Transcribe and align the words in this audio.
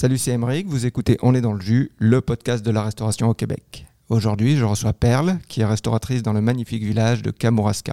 Salut, 0.00 0.16
c'est 0.16 0.30
Emeric, 0.30 0.66
vous 0.66 0.86
écoutez 0.86 1.18
On 1.20 1.34
est 1.34 1.42
dans 1.42 1.52
le 1.52 1.60
jus, 1.60 1.92
le 1.98 2.22
podcast 2.22 2.64
de 2.64 2.70
la 2.70 2.82
restauration 2.82 3.28
au 3.28 3.34
Québec. 3.34 3.84
Aujourd'hui, 4.08 4.56
je 4.56 4.64
reçois 4.64 4.94
Perle, 4.94 5.36
qui 5.46 5.60
est 5.60 5.66
restauratrice 5.66 6.22
dans 6.22 6.32
le 6.32 6.40
magnifique 6.40 6.82
village 6.82 7.20
de 7.20 7.30
Kamouraska. 7.30 7.92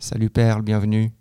Salut 0.00 0.30
Perle, 0.30 0.62
bienvenue. 0.62 1.12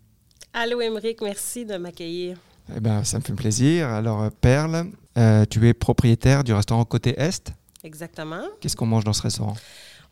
Allô 0.52 0.82
Emeric, 0.82 1.22
merci 1.22 1.68
de 1.68 1.78
m'accueillir. 1.78 2.40
Eh 2.76 2.80
ben, 2.80 3.04
ça 3.04 3.20
me 3.20 3.24
fait 3.24 3.34
plaisir. 3.34 3.90
Alors, 3.90 4.32
Perle, 4.42 4.88
euh, 5.20 5.46
tu 5.48 5.68
es 5.68 5.76
propriétaire 5.76 6.44
du 6.44 6.52
restaurant 6.52 6.84
Côté 6.84 7.14
Est. 7.16 7.54
Exactement. 7.84 8.42
Qu'est-ce 8.60 8.76
qu'on 8.76 8.88
mange 8.88 9.04
dans 9.04 9.14
ce 9.14 9.22
restaurant? 9.22 9.54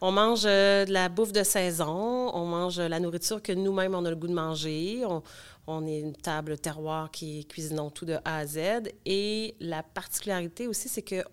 On 0.04 0.12
mange 0.12 0.44
euh, 0.46 0.86
de 0.86 0.92
la 0.94 1.10
bouffe 1.10 1.32
de 1.32 1.44
saison, 1.44 2.32
on 2.36 2.46
mange 2.46 2.80
la 2.80 3.00
nourriture 3.00 3.42
que 3.42 3.52
nous-mêmes 3.52 3.96
on 3.96 4.06
a 4.06 4.10
le 4.12 4.16
goût 4.16 4.28
de 4.28 4.34
manger. 4.34 5.02
On, 5.04 5.24
on 5.68 5.86
est 5.86 6.00
une 6.00 6.16
table 6.16 6.58
terroir 6.58 7.12
qui 7.12 7.46
cuisinons 7.46 7.90
tout 7.90 8.06
de 8.06 8.18
A 8.26 8.38
à 8.38 8.46
Z. 8.46 8.90
Et 9.06 9.56
la 9.60 9.84
particularité 9.84 10.68
aussi, 10.68 10.90
c'est 10.90 11.02
que 11.02 11.24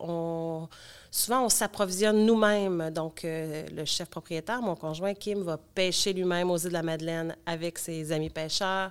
souvent, 1.10 1.45
on 1.45 1.48
s'approvisionne 1.48 2.27
nous-mêmes. 2.27 2.91
Donc, 2.91 3.24
euh, 3.24 3.66
le 3.74 3.84
chef 3.84 4.09
propriétaire, 4.09 4.60
mon 4.60 4.77
conjoint 4.77 5.14
Kim, 5.14 5.42
va 5.42 5.56
pêcher 5.56 6.12
lui-même 6.12 6.50
aux 6.50 6.59
îles 6.59 6.69
de 6.69 6.74
la 6.74 6.83
Madeleine 6.83 7.36
avec 7.46 7.78
ses 7.78 8.12
amis 8.12 8.30
pêcheurs. 8.30 8.91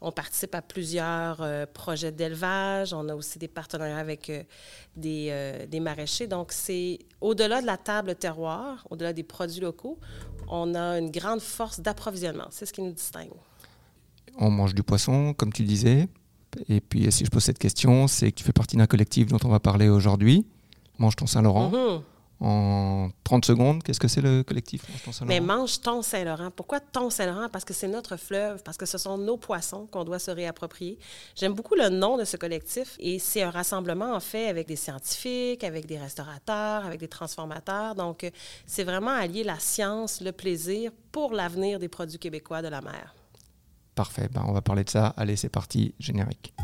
On 0.00 0.12
participe 0.12 0.54
à 0.54 0.62
plusieurs 0.62 1.42
euh, 1.42 1.66
projets 1.66 2.12
d'élevage. 2.12 2.94
On 2.94 3.08
a 3.08 3.16
aussi 3.16 3.40
des 3.40 3.48
partenariats 3.48 3.98
avec 3.98 4.30
euh, 4.30 5.66
des, 5.66 5.80
maraîchers. 5.80 6.28
Donc, 6.28 6.52
c'est 6.52 7.00
au-delà 7.20 7.60
de 7.60 7.66
la 7.66 7.76
table 7.76 8.14
terroir, 8.14 8.86
au-delà 8.90 9.12
des 9.12 9.24
produits 9.24 9.60
locaux, 9.60 9.98
on 10.46 10.74
a 10.76 10.98
une 10.98 11.10
grande 11.10 11.40
force 11.40 11.80
d'approvisionnement. 11.80 12.46
C'est 12.50 12.64
ce 12.64 12.72
qui 12.72 12.80
nous 12.80 12.92
distingue 12.92 13.32
on 14.38 14.50
mange 14.50 14.74
du 14.74 14.82
poisson, 14.82 15.34
comme 15.34 15.52
tu 15.52 15.64
disais. 15.64 16.08
Et 16.68 16.80
puis, 16.80 17.10
si 17.12 17.24
je 17.24 17.30
pose 17.30 17.42
cette 17.42 17.58
question, 17.58 18.06
c'est 18.08 18.30
que 18.30 18.36
tu 18.36 18.44
fais 18.44 18.52
partie 18.52 18.76
d'un 18.76 18.86
collectif 18.86 19.26
dont 19.26 19.38
on 19.44 19.48
va 19.48 19.60
parler 19.60 19.88
aujourd'hui. 19.88 20.46
Mange 20.98 21.16
ton 21.16 21.26
Saint-Laurent. 21.26 21.70
Mhm. 21.70 22.02
En 22.40 23.10
30 23.24 23.44
secondes, 23.44 23.82
qu'est-ce 23.82 23.98
que 23.98 24.06
c'est 24.06 24.20
le 24.20 24.44
collectif 24.44 24.88
Mange 24.88 25.02
ton 25.02 25.10
Saint-Laurent? 25.10 25.40
Mais 25.40 25.44
mange 25.44 25.80
ton 25.80 26.02
Saint-Laurent. 26.02 26.52
Pourquoi 26.52 26.78
ton 26.78 27.10
Saint-Laurent? 27.10 27.48
Parce 27.50 27.64
que 27.64 27.74
c'est 27.74 27.88
notre 27.88 28.16
fleuve, 28.16 28.62
parce 28.62 28.76
que 28.76 28.86
ce 28.86 28.96
sont 28.96 29.18
nos 29.18 29.36
poissons 29.36 29.88
qu'on 29.90 30.04
doit 30.04 30.20
se 30.20 30.30
réapproprier. 30.30 31.00
J'aime 31.34 31.54
beaucoup 31.54 31.74
le 31.74 31.88
nom 31.88 32.16
de 32.16 32.24
ce 32.24 32.36
collectif 32.36 32.94
et 33.00 33.18
c'est 33.18 33.42
un 33.42 33.50
rassemblement 33.50 34.14
en 34.14 34.20
fait 34.20 34.46
avec 34.46 34.68
des 34.68 34.76
scientifiques, 34.76 35.64
avec 35.64 35.86
des 35.86 35.98
restaurateurs, 35.98 36.86
avec 36.86 37.00
des 37.00 37.08
transformateurs. 37.08 37.96
Donc, 37.96 38.22
euh, 38.22 38.30
c'est 38.66 38.84
vraiment 38.84 39.10
allier 39.10 39.42
la 39.42 39.58
science, 39.58 40.20
le 40.20 40.30
plaisir 40.30 40.92
pour 41.10 41.32
l'avenir 41.32 41.80
des 41.80 41.88
produits 41.88 42.20
québécois 42.20 42.62
de 42.62 42.68
la 42.68 42.80
mer. 42.80 43.16
Parfait, 43.98 44.28
ben, 44.32 44.44
on 44.46 44.52
va 44.52 44.60
parler 44.60 44.84
de 44.84 44.90
ça. 44.90 45.12
Allez, 45.16 45.34
c'est 45.34 45.48
parti, 45.48 45.92
générique. 45.98 46.54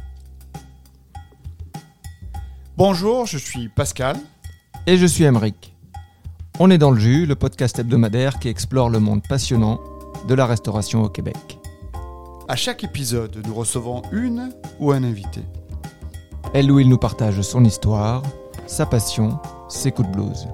Bonjour, 2.77 3.27
je 3.27 3.39
suis 3.39 3.69
Pascal. 3.69 4.17
Et 4.87 4.97
je 4.97 5.05
suis 5.05 5.25
Emeric. 5.25 5.75
On 6.61 6.71
est 6.71 6.79
dans 6.79 6.93
le 6.93 7.01
jus, 7.01 7.27
le 7.27 7.35
podcast 7.35 7.77
hebdomadaire 7.81 8.39
qui 8.39 8.47
explore 8.47 8.89
le 8.89 9.01
monde 9.01 9.27
passionnant 9.29 9.81
de 10.29 10.35
la 10.35 10.47
restauration 10.47 11.03
au 11.03 11.09
Québec. 11.09 11.59
À 12.47 12.55
chaque 12.55 12.85
épisode, 12.85 13.43
nous 13.45 13.55
recevons 13.57 14.03
une 14.13 14.55
ou 14.79 14.93
un 14.93 15.03
invité. 15.03 15.41
Elle 16.53 16.71
ou 16.71 16.79
il 16.79 16.89
nous 16.89 16.99
partage 16.99 17.41
son 17.41 17.65
histoire, 17.65 18.23
sa 18.69 18.87
passion, 18.87 19.41
ses 19.69 19.91
coups 19.91 20.09
de 20.09 20.13
blues. 20.15 20.47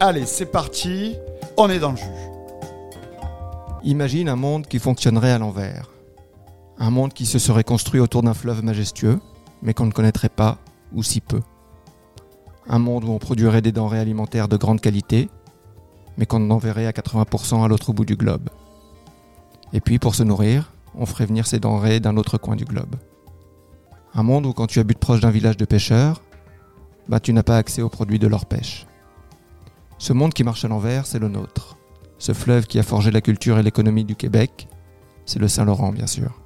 Allez, 0.00 0.26
c'est 0.26 0.52
parti, 0.52 1.16
on 1.56 1.70
est 1.70 1.78
dans 1.78 1.92
le 1.92 1.96
jus. 1.96 2.31
Imagine 3.84 4.28
un 4.28 4.36
monde 4.36 4.68
qui 4.68 4.78
fonctionnerait 4.78 5.32
à 5.32 5.38
l'envers. 5.38 5.90
Un 6.78 6.90
monde 6.90 7.12
qui 7.12 7.26
se 7.26 7.40
serait 7.40 7.64
construit 7.64 7.98
autour 7.98 8.22
d'un 8.22 8.32
fleuve 8.32 8.62
majestueux, 8.62 9.18
mais 9.60 9.74
qu'on 9.74 9.86
ne 9.86 9.92
connaîtrait 9.92 10.28
pas, 10.28 10.58
ou 10.92 11.02
si 11.02 11.20
peu. 11.20 11.40
Un 12.68 12.78
monde 12.78 13.02
où 13.02 13.10
on 13.10 13.18
produirait 13.18 13.60
des 13.60 13.72
denrées 13.72 13.98
alimentaires 13.98 14.46
de 14.46 14.56
grande 14.56 14.80
qualité, 14.80 15.28
mais 16.16 16.26
qu'on 16.26 16.48
enverrait 16.50 16.86
à 16.86 16.92
80% 16.92 17.64
à 17.64 17.66
l'autre 17.66 17.92
bout 17.92 18.04
du 18.04 18.14
globe. 18.14 18.50
Et 19.72 19.80
puis, 19.80 19.98
pour 19.98 20.14
se 20.14 20.22
nourrir, 20.22 20.72
on 20.94 21.04
ferait 21.04 21.26
venir 21.26 21.48
ces 21.48 21.58
denrées 21.58 21.98
d'un 21.98 22.16
autre 22.16 22.38
coin 22.38 22.54
du 22.54 22.64
globe. 22.64 22.94
Un 24.14 24.22
monde 24.22 24.46
où 24.46 24.52
quand 24.52 24.68
tu 24.68 24.78
habites 24.78 25.00
proche 25.00 25.20
d'un 25.20 25.30
village 25.30 25.56
de 25.56 25.64
pêcheurs, 25.64 26.22
bah 27.08 27.18
tu 27.18 27.32
n'as 27.32 27.42
pas 27.42 27.56
accès 27.56 27.82
aux 27.82 27.88
produits 27.88 28.20
de 28.20 28.28
leur 28.28 28.46
pêche. 28.46 28.86
Ce 29.98 30.12
monde 30.12 30.34
qui 30.34 30.44
marche 30.44 30.64
à 30.64 30.68
l'envers, 30.68 31.04
c'est 31.04 31.18
le 31.18 31.28
nôtre. 31.28 31.78
Ce 32.22 32.32
fleuve 32.32 32.68
qui 32.68 32.78
a 32.78 32.84
forgé 32.84 33.10
la 33.10 33.20
culture 33.20 33.58
et 33.58 33.64
l'économie 33.64 34.04
du 34.04 34.14
Québec, 34.14 34.68
c'est 35.26 35.40
le 35.40 35.48
Saint-Laurent 35.48 35.90
bien 35.90 36.06
sûr. 36.06 36.40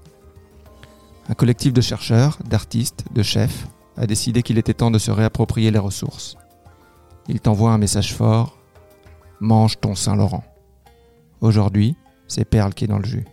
Un 1.28 1.34
collectif 1.34 1.74
de 1.74 1.82
chercheurs, 1.82 2.38
d'artistes, 2.48 3.04
de 3.12 3.22
chefs 3.22 3.68
a 3.98 4.06
décidé 4.06 4.42
qu'il 4.42 4.56
était 4.56 4.72
temps 4.72 4.90
de 4.90 4.96
se 4.98 5.10
réapproprier 5.10 5.70
les 5.70 5.78
ressources. 5.78 6.38
Il 7.28 7.40
t'envoie 7.40 7.72
un 7.72 7.76
message 7.76 8.14
fort, 8.14 8.56
mange 9.40 9.78
ton 9.78 9.94
Saint-Laurent. 9.94 10.44
Aujourd'hui, 11.42 11.94
c'est 12.26 12.46
Perle 12.46 12.72
qui 12.72 12.84
est 12.84 12.88
dans 12.88 12.98
le 12.98 13.04
jus. 13.04 13.26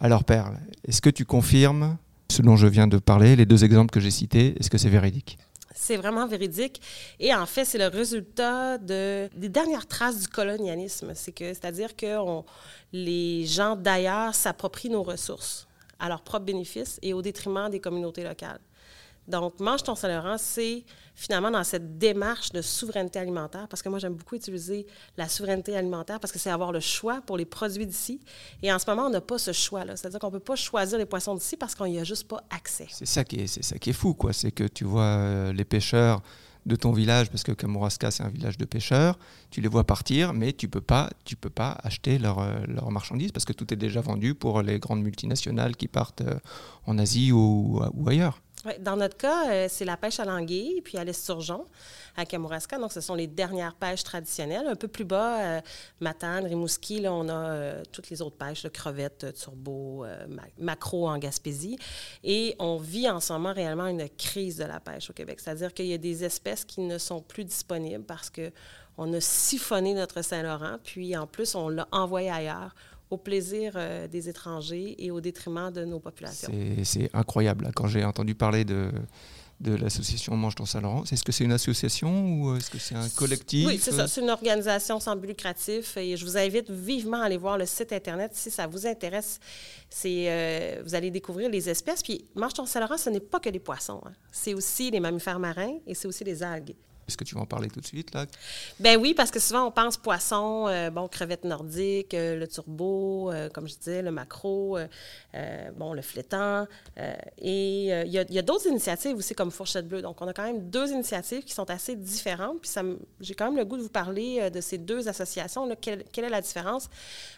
Alors 0.00 0.22
Perle, 0.22 0.60
est-ce 0.86 1.02
que 1.02 1.10
tu 1.10 1.24
confirmes 1.24 1.96
ce 2.30 2.42
dont 2.42 2.54
je 2.54 2.68
viens 2.68 2.86
de 2.86 2.98
parler, 2.98 3.34
les 3.34 3.44
deux 3.44 3.64
exemples 3.64 3.90
que 3.90 3.98
j'ai 3.98 4.12
cités, 4.12 4.54
est-ce 4.60 4.70
que 4.70 4.78
c'est 4.78 4.88
véridique? 4.88 5.36
C'est 5.74 5.96
vraiment 5.96 6.26
véridique. 6.26 6.80
Et 7.18 7.34
en 7.34 7.46
fait, 7.46 7.64
c'est 7.64 7.78
le 7.78 7.88
résultat 7.88 8.78
de, 8.78 9.28
des 9.34 9.48
dernières 9.48 9.86
traces 9.86 10.20
du 10.20 10.28
colonialisme. 10.28 11.12
C'est-à-dire 11.14 11.96
que 11.96 12.16
les 12.92 13.46
gens 13.46 13.76
d'ailleurs 13.76 14.34
s'approprient 14.34 14.90
nos 14.90 15.02
ressources 15.02 15.66
à 15.98 16.08
leur 16.08 16.22
propre 16.22 16.46
bénéfice 16.46 16.98
et 17.02 17.12
au 17.12 17.22
détriment 17.22 17.68
des 17.70 17.80
communautés 17.80 18.24
locales. 18.24 18.60
Donc, 19.28 19.60
Mange 19.60 19.82
ton 19.82 19.94
Saint-Laurent, 19.94 20.36
c'est 20.38 20.84
finalement 21.14 21.50
dans 21.50 21.62
cette 21.62 21.98
démarche 21.98 22.50
de 22.52 22.62
souveraineté 22.62 23.18
alimentaire, 23.18 23.68
parce 23.68 23.82
que 23.82 23.90
moi, 23.90 23.98
j'aime 23.98 24.14
beaucoup 24.14 24.36
utiliser 24.36 24.86
la 25.18 25.28
souveraineté 25.28 25.76
alimentaire 25.76 26.18
parce 26.18 26.32
que 26.32 26.38
c'est 26.38 26.50
avoir 26.50 26.72
le 26.72 26.80
choix 26.80 27.20
pour 27.20 27.36
les 27.36 27.44
produits 27.44 27.86
d'ici. 27.86 28.20
Et 28.62 28.72
en 28.72 28.78
ce 28.78 28.88
moment, 28.88 29.06
on 29.06 29.10
n'a 29.10 29.20
pas 29.20 29.36
ce 29.36 29.52
choix-là. 29.52 29.96
C'est-à-dire 29.96 30.18
qu'on 30.18 30.28
ne 30.28 30.32
peut 30.32 30.40
pas 30.40 30.56
choisir 30.56 30.96
les 30.98 31.04
poissons 31.04 31.34
d'ici 31.34 31.56
parce 31.56 31.74
qu'on 31.74 31.86
n'y 31.86 31.98
a 31.98 32.04
juste 32.04 32.26
pas 32.26 32.42
accès. 32.48 32.86
C'est 32.90 33.06
ça 33.06 33.22
qui 33.22 33.36
est, 33.40 33.62
ça 33.62 33.78
qui 33.78 33.90
est 33.90 33.94
fou, 33.94 34.14
quoi. 34.14 34.32
C'est 34.32 34.50
que 34.50 34.64
tu 34.64 34.84
vois 34.84 35.02
euh, 35.02 35.52
les 35.52 35.64
pêcheurs 35.64 36.22
de 36.64 36.76
ton 36.76 36.92
village, 36.92 37.30
parce 37.30 37.44
que 37.44 37.52
Kamouraska, 37.52 38.10
c'est 38.10 38.22
un 38.22 38.28
village 38.28 38.58
de 38.58 38.64
pêcheurs, 38.64 39.18
tu 39.50 39.60
les 39.60 39.68
vois 39.68 39.84
partir, 39.84 40.34
mais 40.34 40.52
tu 40.52 40.66
ne 40.66 40.70
peux, 40.70 40.82
pas, 40.82 41.08
peux 41.40 41.50
pas 41.50 41.78
acheter 41.82 42.18
leurs 42.18 42.66
leur 42.66 42.90
marchandises 42.90 43.32
parce 43.32 43.46
que 43.46 43.54
tout 43.54 43.72
est 43.72 43.76
déjà 43.76 44.02
vendu 44.02 44.34
pour 44.34 44.60
les 44.60 44.78
grandes 44.78 45.02
multinationales 45.02 45.76
qui 45.76 45.88
partent 45.88 46.20
euh, 46.20 46.38
en 46.86 46.98
Asie 46.98 47.32
ou 47.32 47.80
ailleurs 48.06 48.40
dans 48.80 48.96
notre 48.96 49.16
cas, 49.16 49.50
euh, 49.50 49.66
c'est 49.68 49.84
la 49.84 49.96
pêche 49.96 50.20
à 50.20 50.24
l'anguille 50.24 50.80
puis 50.82 50.98
à 50.98 51.04
l'esturgeon 51.04 51.66
à 52.16 52.24
Kamouraska. 52.24 52.78
Donc, 52.78 52.92
ce 52.92 53.00
sont 53.00 53.14
les 53.14 53.26
dernières 53.26 53.74
pêches 53.74 54.02
traditionnelles. 54.02 54.66
Un 54.66 54.74
peu 54.74 54.88
plus 54.88 55.04
bas, 55.04 55.40
euh, 55.40 55.60
Matane, 56.00 56.46
Rimouski, 56.46 57.00
là, 57.00 57.12
on 57.12 57.28
a 57.28 57.32
euh, 57.32 57.82
toutes 57.92 58.10
les 58.10 58.20
autres 58.22 58.36
pêches, 58.36 58.64
le 58.64 58.70
crevettes, 58.70 59.34
turbo, 59.34 60.04
macro 60.58 61.08
en 61.08 61.18
Gaspésie. 61.18 61.78
Et 62.24 62.56
on 62.58 62.76
vit 62.78 63.08
en 63.08 63.20
ce 63.20 63.32
moment 63.32 63.52
réellement 63.52 63.86
une 63.86 64.08
crise 64.08 64.56
de 64.56 64.64
la 64.64 64.80
pêche 64.80 65.10
au 65.10 65.12
Québec. 65.12 65.40
C'est-à-dire 65.40 65.72
qu'il 65.72 65.86
y 65.86 65.94
a 65.94 65.98
des 65.98 66.24
espèces 66.24 66.64
qui 66.64 66.80
ne 66.80 66.98
sont 66.98 67.20
plus 67.20 67.44
disponibles 67.44 68.04
parce 68.04 68.30
que 68.30 68.50
on 69.00 69.12
a 69.12 69.20
siphonné 69.20 69.94
notre 69.94 70.22
Saint-Laurent, 70.22 70.78
puis 70.82 71.16
en 71.16 71.28
plus, 71.28 71.54
on 71.54 71.68
l'a 71.68 71.86
envoyé 71.92 72.30
ailleurs 72.30 72.74
au 73.10 73.16
plaisir 73.16 73.72
euh, 73.76 74.06
des 74.08 74.28
étrangers 74.28 74.94
et 74.98 75.10
au 75.10 75.20
détriment 75.20 75.70
de 75.70 75.84
nos 75.84 76.00
populations. 76.00 76.52
C'est 76.84 77.10
incroyable. 77.14 77.70
Quand 77.74 77.86
j'ai 77.86 78.04
entendu 78.04 78.34
parler 78.34 78.64
de, 78.64 78.90
de 79.60 79.74
l'association 79.74 80.36
Mange 80.36 80.54
ton 80.54 80.66
Saint-Laurent, 80.66 81.04
est-ce 81.10 81.24
que 81.24 81.32
c'est 81.32 81.44
une 81.44 81.52
association 81.52 82.34
ou 82.34 82.56
est-ce 82.56 82.70
que 82.70 82.78
c'est 82.78 82.94
un 82.94 83.08
collectif? 83.08 83.66
Oui, 83.66 83.78
c'est 83.80 83.92
ça. 83.92 84.06
C'est 84.06 84.20
une 84.20 84.30
organisation 84.30 85.00
sans 85.00 85.16
but 85.16 85.28
lucratif 85.28 85.96
et 85.96 86.16
je 86.16 86.24
vous 86.24 86.36
invite 86.36 86.70
vivement 86.70 87.20
à 87.20 87.24
aller 87.24 87.38
voir 87.38 87.58
le 87.58 87.66
site 87.66 87.92
Internet 87.92 88.32
si 88.34 88.50
ça 88.50 88.66
vous 88.66 88.86
intéresse. 88.86 89.40
C'est, 89.90 90.26
euh, 90.28 90.82
vous 90.84 90.94
allez 90.94 91.10
découvrir 91.10 91.48
les 91.48 91.68
espèces. 91.68 92.02
Puis 92.02 92.24
Mange 92.34 92.54
ton 92.54 92.66
Saint-Laurent, 92.66 92.98
ce 92.98 93.10
n'est 93.10 93.20
pas 93.20 93.40
que 93.40 93.48
les 93.48 93.58
poissons. 93.58 94.00
Hein. 94.06 94.12
C'est 94.30 94.54
aussi 94.54 94.90
les 94.90 95.00
mammifères 95.00 95.40
marins 95.40 95.78
et 95.86 95.94
c'est 95.94 96.06
aussi 96.06 96.24
les 96.24 96.42
algues. 96.42 96.74
Est-ce 97.08 97.16
que 97.16 97.24
tu 97.24 97.34
vas 97.34 97.40
en 97.40 97.46
parler 97.46 97.68
tout 97.68 97.80
de 97.80 97.86
suite, 97.86 98.12
là? 98.12 98.26
Ben 98.80 99.00
oui, 99.00 99.14
parce 99.14 99.30
que 99.30 99.40
souvent, 99.40 99.64
on 99.64 99.70
pense 99.70 99.96
poisson, 99.96 100.66
euh, 100.68 100.90
bon, 100.90 101.08
crevettes 101.08 101.44
nordiques, 101.44 102.12
euh, 102.12 102.36
le 102.36 102.46
turbo, 102.46 103.32
euh, 103.32 103.48
comme 103.48 103.66
je 103.66 103.76
disais, 103.76 104.02
le 104.02 104.10
macro, 104.10 104.78
bon, 105.76 105.94
le 105.94 106.02
flétan. 106.02 106.66
et 107.38 107.86
il 107.86 108.10
y 108.10 108.38
a, 108.38 108.42
d'autres 108.42 108.66
initiatives 108.66 109.16
aussi, 109.16 109.34
comme 109.34 109.50
Fourchette 109.50 109.88
Bleue. 109.88 110.02
Donc, 110.02 110.20
on 110.20 110.28
a 110.28 110.34
quand 110.34 110.42
même 110.42 110.68
deux 110.68 110.90
initiatives 110.90 111.44
qui 111.44 111.54
sont 111.54 111.70
assez 111.70 111.96
différentes. 111.96 112.60
Puis, 112.60 112.70
j'ai 113.20 113.34
quand 113.34 113.46
même 113.46 113.56
le 113.56 113.64
goût 113.64 113.78
de 113.78 113.82
vous 113.82 113.88
parler 113.88 114.50
de 114.50 114.60
ces 114.60 114.76
deux 114.76 115.08
associations. 115.08 115.66
Quelle, 115.80 116.04
quelle, 116.12 116.26
est 116.26 116.30
la 116.30 116.42
différence? 116.42 116.90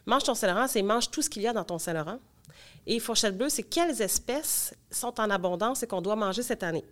Mange 0.05 0.25
ton 0.25 0.35
Saint-Laurent, 0.35 0.67
c'est 0.67 0.83
mange 0.83 1.11
tout 1.11 1.23
ce 1.23 1.31
qu'il 1.31 1.43
y 1.43 1.47
a 1.47 1.53
dans 1.53 1.65
ton 1.65 1.79
Saint-Laurent. 1.79 2.19
Et 2.87 2.99
Fourchette 2.99 3.37
Bleue, 3.37 3.51
c'est 3.51 3.63
quelles 3.63 4.03
espèces 4.03 4.75
sont 4.91 5.21
en 5.21 5.31
abondance 5.31 5.85
et 5.85 5.87
qu'on 5.87 6.03
doit 6.03 6.17
manger 6.17 6.43
cette 6.43 6.65
année? 6.65 6.85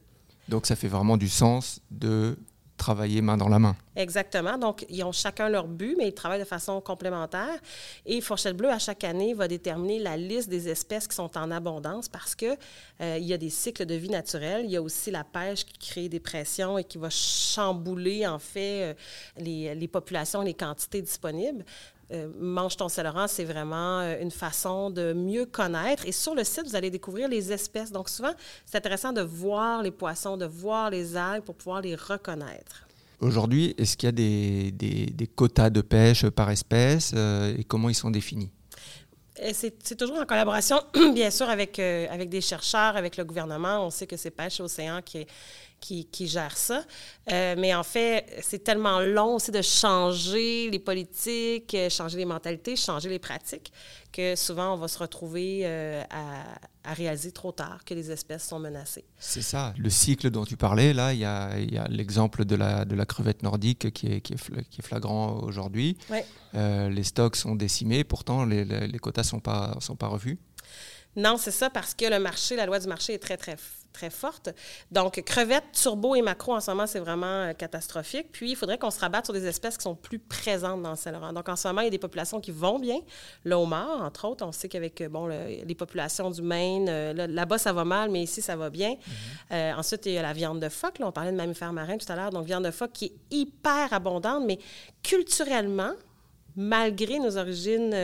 Donc, 0.48 0.66
ça 0.66 0.76
fait 0.76 0.88
vraiment 0.88 1.16
du 1.16 1.28
sens 1.28 1.80
de 1.90 2.36
travailler 2.78 3.20
main 3.20 3.36
dans 3.36 3.48
la 3.48 3.58
main. 3.58 3.76
Exactement. 3.96 4.56
Donc, 4.56 4.86
ils 4.88 5.04
ont 5.04 5.12
chacun 5.12 5.48
leur 5.48 5.66
but, 5.66 5.96
mais 5.98 6.08
ils 6.08 6.14
travaillent 6.14 6.40
de 6.40 6.44
façon 6.44 6.80
complémentaire. 6.80 7.58
Et 8.06 8.20
Fourchette 8.20 8.56
Bleue, 8.56 8.70
à 8.70 8.78
chaque 8.78 9.04
année, 9.04 9.34
va 9.34 9.48
déterminer 9.48 9.98
la 9.98 10.16
liste 10.16 10.48
des 10.48 10.68
espèces 10.68 11.06
qui 11.06 11.14
sont 11.14 11.36
en 11.36 11.50
abondance 11.50 12.08
parce 12.08 12.34
que 12.34 12.56
euh, 13.00 13.18
il 13.18 13.26
y 13.26 13.34
a 13.34 13.38
des 13.38 13.50
cycles 13.50 13.84
de 13.84 13.94
vie 13.94 14.08
naturels. 14.08 14.64
Il 14.64 14.70
y 14.70 14.76
a 14.76 14.82
aussi 14.82 15.10
la 15.10 15.24
pêche 15.24 15.66
qui 15.66 15.78
crée 15.78 16.08
des 16.08 16.20
pressions 16.20 16.78
et 16.78 16.84
qui 16.84 16.96
va 16.96 17.10
chambouler, 17.10 18.26
en 18.26 18.38
fait, 18.38 18.82
euh, 18.82 18.94
les, 19.36 19.74
les 19.74 19.88
populations, 19.88 20.40
les 20.40 20.54
quantités 20.54 21.02
disponibles. 21.02 21.64
Euh, 22.10 22.28
mange 22.38 22.74
ton 22.78 22.88
saint 22.88 23.26
c'est 23.26 23.44
vraiment 23.44 24.00
euh, 24.00 24.16
une 24.22 24.30
façon 24.30 24.90
de 24.90 25.12
mieux 25.12 25.44
connaître. 25.44 26.06
Et 26.06 26.12
sur 26.12 26.34
le 26.34 26.42
site, 26.42 26.66
vous 26.66 26.76
allez 26.76 26.90
découvrir 26.90 27.28
les 27.28 27.52
espèces. 27.52 27.92
Donc, 27.92 28.08
souvent, 28.08 28.32
c'est 28.64 28.78
intéressant 28.78 29.12
de 29.12 29.20
voir 29.20 29.82
les 29.82 29.90
poissons, 29.90 30.38
de 30.38 30.46
voir 30.46 30.90
les 30.90 31.16
algues 31.16 31.44
pour 31.44 31.54
pouvoir 31.54 31.82
les 31.82 31.94
reconnaître. 31.94 32.86
Aujourd'hui, 33.20 33.74
est-ce 33.76 33.96
qu'il 33.96 34.06
y 34.06 34.08
a 34.08 34.12
des, 34.12 34.70
des, 34.70 35.26
quotas 35.26 35.70
de 35.70 35.82
pêche 35.82 36.26
par 36.30 36.50
espèce 36.50 37.12
euh, 37.14 37.54
et 37.58 37.64
comment 37.64 37.88
ils 37.88 37.94
sont 37.94 38.10
définis? 38.10 38.50
C'est 39.52 39.96
toujours 39.96 40.18
en 40.18 40.24
collaboration, 40.24 40.80
bien 41.14 41.30
sûr, 41.30 41.48
avec, 41.48 41.78
avec 41.78 42.28
des 42.28 42.40
chercheurs, 42.40 42.96
avec 42.96 43.16
le 43.16 43.24
gouvernement. 43.24 43.86
On 43.86 43.90
sait 43.90 44.06
que 44.06 44.16
c'est 44.16 44.32
Pêche 44.32 44.58
Océan 44.60 45.00
qui 45.04 45.18
est, 45.18 45.26
qui, 45.80 46.26
gère 46.26 46.56
ça. 46.56 46.84
Euh, 47.30 47.54
mais 47.58 47.74
en 47.74 47.82
fait, 47.82 48.26
c'est 48.42 48.62
tellement 48.62 49.00
long 49.00 49.36
aussi 49.36 49.50
de 49.50 49.62
changer 49.62 50.70
les 50.70 50.78
politiques, 50.78 51.74
euh, 51.74 51.88
changer 51.88 52.18
les 52.18 52.24
mentalités, 52.24 52.76
changer 52.76 53.08
les 53.08 53.18
pratiques, 53.18 53.72
que 54.12 54.36
souvent 54.36 54.74
on 54.74 54.76
va 54.76 54.88
se 54.88 54.98
retrouver 54.98 55.60
euh, 55.64 56.02
à, 56.10 56.94
réaliser 56.94 57.32
trop 57.32 57.52
tard 57.52 57.84
que 57.84 57.94
les 57.94 58.10
espèces 58.10 58.48
sont 58.48 58.58
menacées. 58.58 59.04
C'est 59.18 59.42
ça. 59.42 59.74
Le 59.76 59.90
cycle 59.90 60.30
dont 60.30 60.44
tu 60.44 60.56
parlais, 60.56 60.94
là, 60.94 61.12
il 61.12 61.20
y 61.20 61.24
a, 61.24 61.88
l'exemple 61.88 62.44
de 62.44 62.56
la, 62.56 62.84
de 62.84 62.94
la 62.94 63.04
crevette 63.04 63.42
nordique 63.42 63.92
qui 63.92 64.06
est, 64.06 64.20
qui 64.20 64.32
est, 64.32 64.82
flagrant 64.82 65.40
aujourd'hui. 65.42 65.98
les 66.54 67.04
stocks 67.04 67.36
sont 67.36 67.56
décimés, 67.56 68.04
pourtant 68.04 68.44
les, 68.44 68.64
les 68.64 68.98
quotas 68.98 69.22
ne 69.22 69.26
sont 69.26 69.40
pas, 69.40 69.76
sont 69.80 69.96
pas 69.96 70.08
revus. 70.08 70.38
Non, 71.16 71.36
c'est 71.36 71.50
ça, 71.50 71.68
parce 71.68 71.94
que 71.94 72.04
le 72.04 72.20
marché, 72.20 72.54
la 72.54 72.64
loi 72.64 72.78
du 72.78 72.86
marché 72.86 73.14
est 73.14 73.18
très, 73.18 73.36
très 73.36 73.56
très 73.92 74.10
forte. 74.10 74.50
Donc, 74.90 75.20
crevettes, 75.22 75.72
turbo 75.72 76.14
et 76.14 76.22
macro, 76.22 76.54
en 76.54 76.60
ce 76.60 76.70
moment, 76.70 76.86
c'est 76.86 76.98
vraiment 76.98 77.26
euh, 77.26 77.52
catastrophique. 77.52 78.28
Puis, 78.32 78.50
il 78.50 78.56
faudrait 78.56 78.78
qu'on 78.78 78.90
se 78.90 79.00
rabatte 79.00 79.26
sur 79.26 79.34
des 79.34 79.46
espèces 79.46 79.76
qui 79.76 79.82
sont 79.82 79.94
plus 79.94 80.18
présentes 80.18 80.82
dans 80.82 80.90
le 80.90 80.96
Saint-Laurent. 80.96 81.32
Donc, 81.32 81.48
en 81.48 81.56
ce 81.56 81.68
moment, 81.68 81.80
il 81.80 81.84
y 81.84 81.88
a 81.88 81.90
des 81.90 81.98
populations 81.98 82.40
qui 82.40 82.50
vont 82.50 82.78
bien. 82.78 83.00
Le 83.44 83.54
homard, 83.54 84.02
entre 84.02 84.26
autres, 84.26 84.44
on 84.44 84.52
sait 84.52 84.68
qu'avec 84.68 85.00
euh, 85.00 85.08
bon, 85.08 85.26
les 85.26 85.74
populations 85.74 86.30
du 86.30 86.42
Maine, 86.42 86.88
euh, 86.88 87.26
là-bas, 87.26 87.58
ça 87.58 87.72
va 87.72 87.84
mal, 87.84 88.10
mais 88.10 88.22
ici, 88.22 88.40
ça 88.42 88.56
va 88.56 88.70
bien. 88.70 88.94
Mm-hmm. 89.50 89.74
ensuite, 89.74 90.06
il 90.06 90.12
y 90.12 90.18
a 90.18 90.22
la 90.22 90.32
viande 90.32 90.60
de 90.60 90.68
phoque. 90.68 90.98
Là, 90.98 91.08
on 91.08 91.12
parlait 91.12 91.32
de 91.32 91.36
mammifères 91.36 91.72
marins 91.72 91.98
tout 91.98 92.10
à 92.10 92.16
l'heure. 92.16 92.30
Donc, 92.30 92.46
viande 92.46 92.64
de 92.64 92.70
phoque 92.70 92.92
qui 92.92 93.06
est 93.06 93.14
hyper 93.30 93.92
abondante, 93.92 94.44
mais 94.46 94.58
culturellement, 95.02 95.92
malgré 96.56 97.18
nos 97.18 97.36
origines 97.36 97.94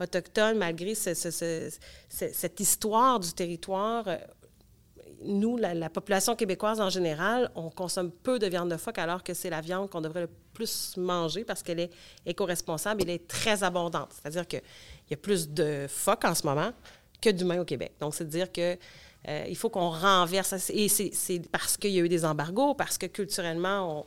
autochtones, 0.00 0.58
malgré 0.58 0.94
cette 0.94 2.60
histoire 2.60 3.20
du 3.20 3.32
territoire, 3.32 4.06
nous, 5.24 5.56
la, 5.56 5.90
population 5.90 6.36
québécoise 6.36 6.80
en 6.80 6.90
général, 6.90 7.50
on 7.54 7.70
consomme 7.70 8.10
peu 8.10 8.38
de 8.38 8.46
viande 8.46 8.70
de 8.70 8.76
phoque 8.76 8.98
alors 8.98 9.22
que 9.22 9.34
c'est 9.34 9.50
la 9.50 9.60
viande 9.60 9.90
qu'on 9.90 10.00
devrait 10.00 10.22
le 10.22 10.30
plus 10.54 10.96
manger 10.96 11.44
parce 11.44 11.62
qu'elle 11.62 11.80
est 11.80 11.90
éco-responsable, 12.26 13.02
elle 13.02 13.10
est 13.10 13.26
très 13.26 13.62
abondante. 13.62 14.10
C'est-à-dire 14.12 14.46
qu'il 14.46 14.62
y 15.10 15.14
a 15.14 15.16
plus 15.16 15.48
de 15.48 15.86
phoques 15.88 16.24
en 16.24 16.34
ce 16.34 16.46
moment 16.46 16.70
que 17.20 17.30
d'humains 17.30 17.60
au 17.60 17.64
Québec. 17.64 17.92
Donc, 18.00 18.14
c'est 18.14 18.24
à 18.24 18.26
dire 18.26 18.52
que 18.52 18.76
euh, 19.26 19.44
il 19.48 19.56
faut 19.56 19.68
qu'on 19.68 19.90
renverse. 19.90 20.70
Et 20.70 20.88
c'est 20.88 21.42
parce 21.50 21.76
qu'il 21.76 21.90
y 21.90 21.98
a 21.98 22.02
eu 22.02 22.08
des 22.08 22.24
embargos, 22.24 22.74
parce 22.74 22.98
que 22.98 23.06
culturellement, 23.06 24.06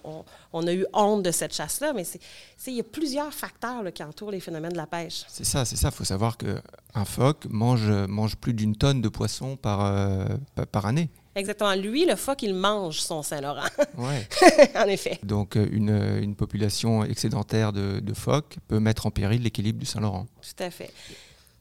on, 0.54 0.68
a 0.68 0.74
eu 0.74 0.86
honte 0.94 1.24
de 1.24 1.31
cette 1.31 1.54
chasse-là. 1.54 1.94
Mais 1.94 2.04
il 2.68 2.74
y 2.74 2.80
a 2.80 2.84
plusieurs 2.84 3.34
facteurs 3.34 3.84
qui 3.94 4.04
entourent 4.04 4.31
les 4.31 4.40
phénomènes 4.40 4.72
de 4.72 4.78
la 4.78 4.88
pêche. 4.88 5.24
C'est 5.28 5.46
ça, 5.46 5.66
c'est 5.66 5.75
ça. 5.75 5.90
Il 5.90 5.96
faut 5.96 6.06
savoir 6.06 6.38
qu'un 6.38 7.06
phoque 7.06 7.46
mange, 7.50 7.90
mange 8.08 8.36
plus 8.38 8.54
d'une 8.54 8.75
tonne 8.75 9.02
de 9.02 9.10
poissons 9.10 9.58
par, 9.58 9.86
euh, 9.86 10.25
par 10.72 10.86
année. 10.86 11.10
Exactement. 11.36 11.74
Lui, 11.75 12.06
le 12.06 12.16
phoque, 12.16 12.44
il 12.44 12.54
mange 12.54 13.00
son 13.00 13.22
Saint-Laurent. 13.24 13.68
Ouais. 13.98 14.28
en 14.75 14.86
effet. 14.86 15.19
Donc, 15.24 15.56
euh, 15.56 15.68
une, 15.72 16.19
une 16.22 16.36
population 16.36 17.04
excédentaire 17.04 17.74
de, 17.74 18.00
de 18.00 18.13
phoques 18.13 18.58
peut 18.68 18.80
mettre 18.80 19.06
en 19.06 19.12
péril 19.12 19.44
l'équilibre 19.44 19.80
du 19.80 19.86
Saint-Laurent. 19.86 20.28
Tout 20.42 20.63
à 20.63 20.72
fait 20.72 20.92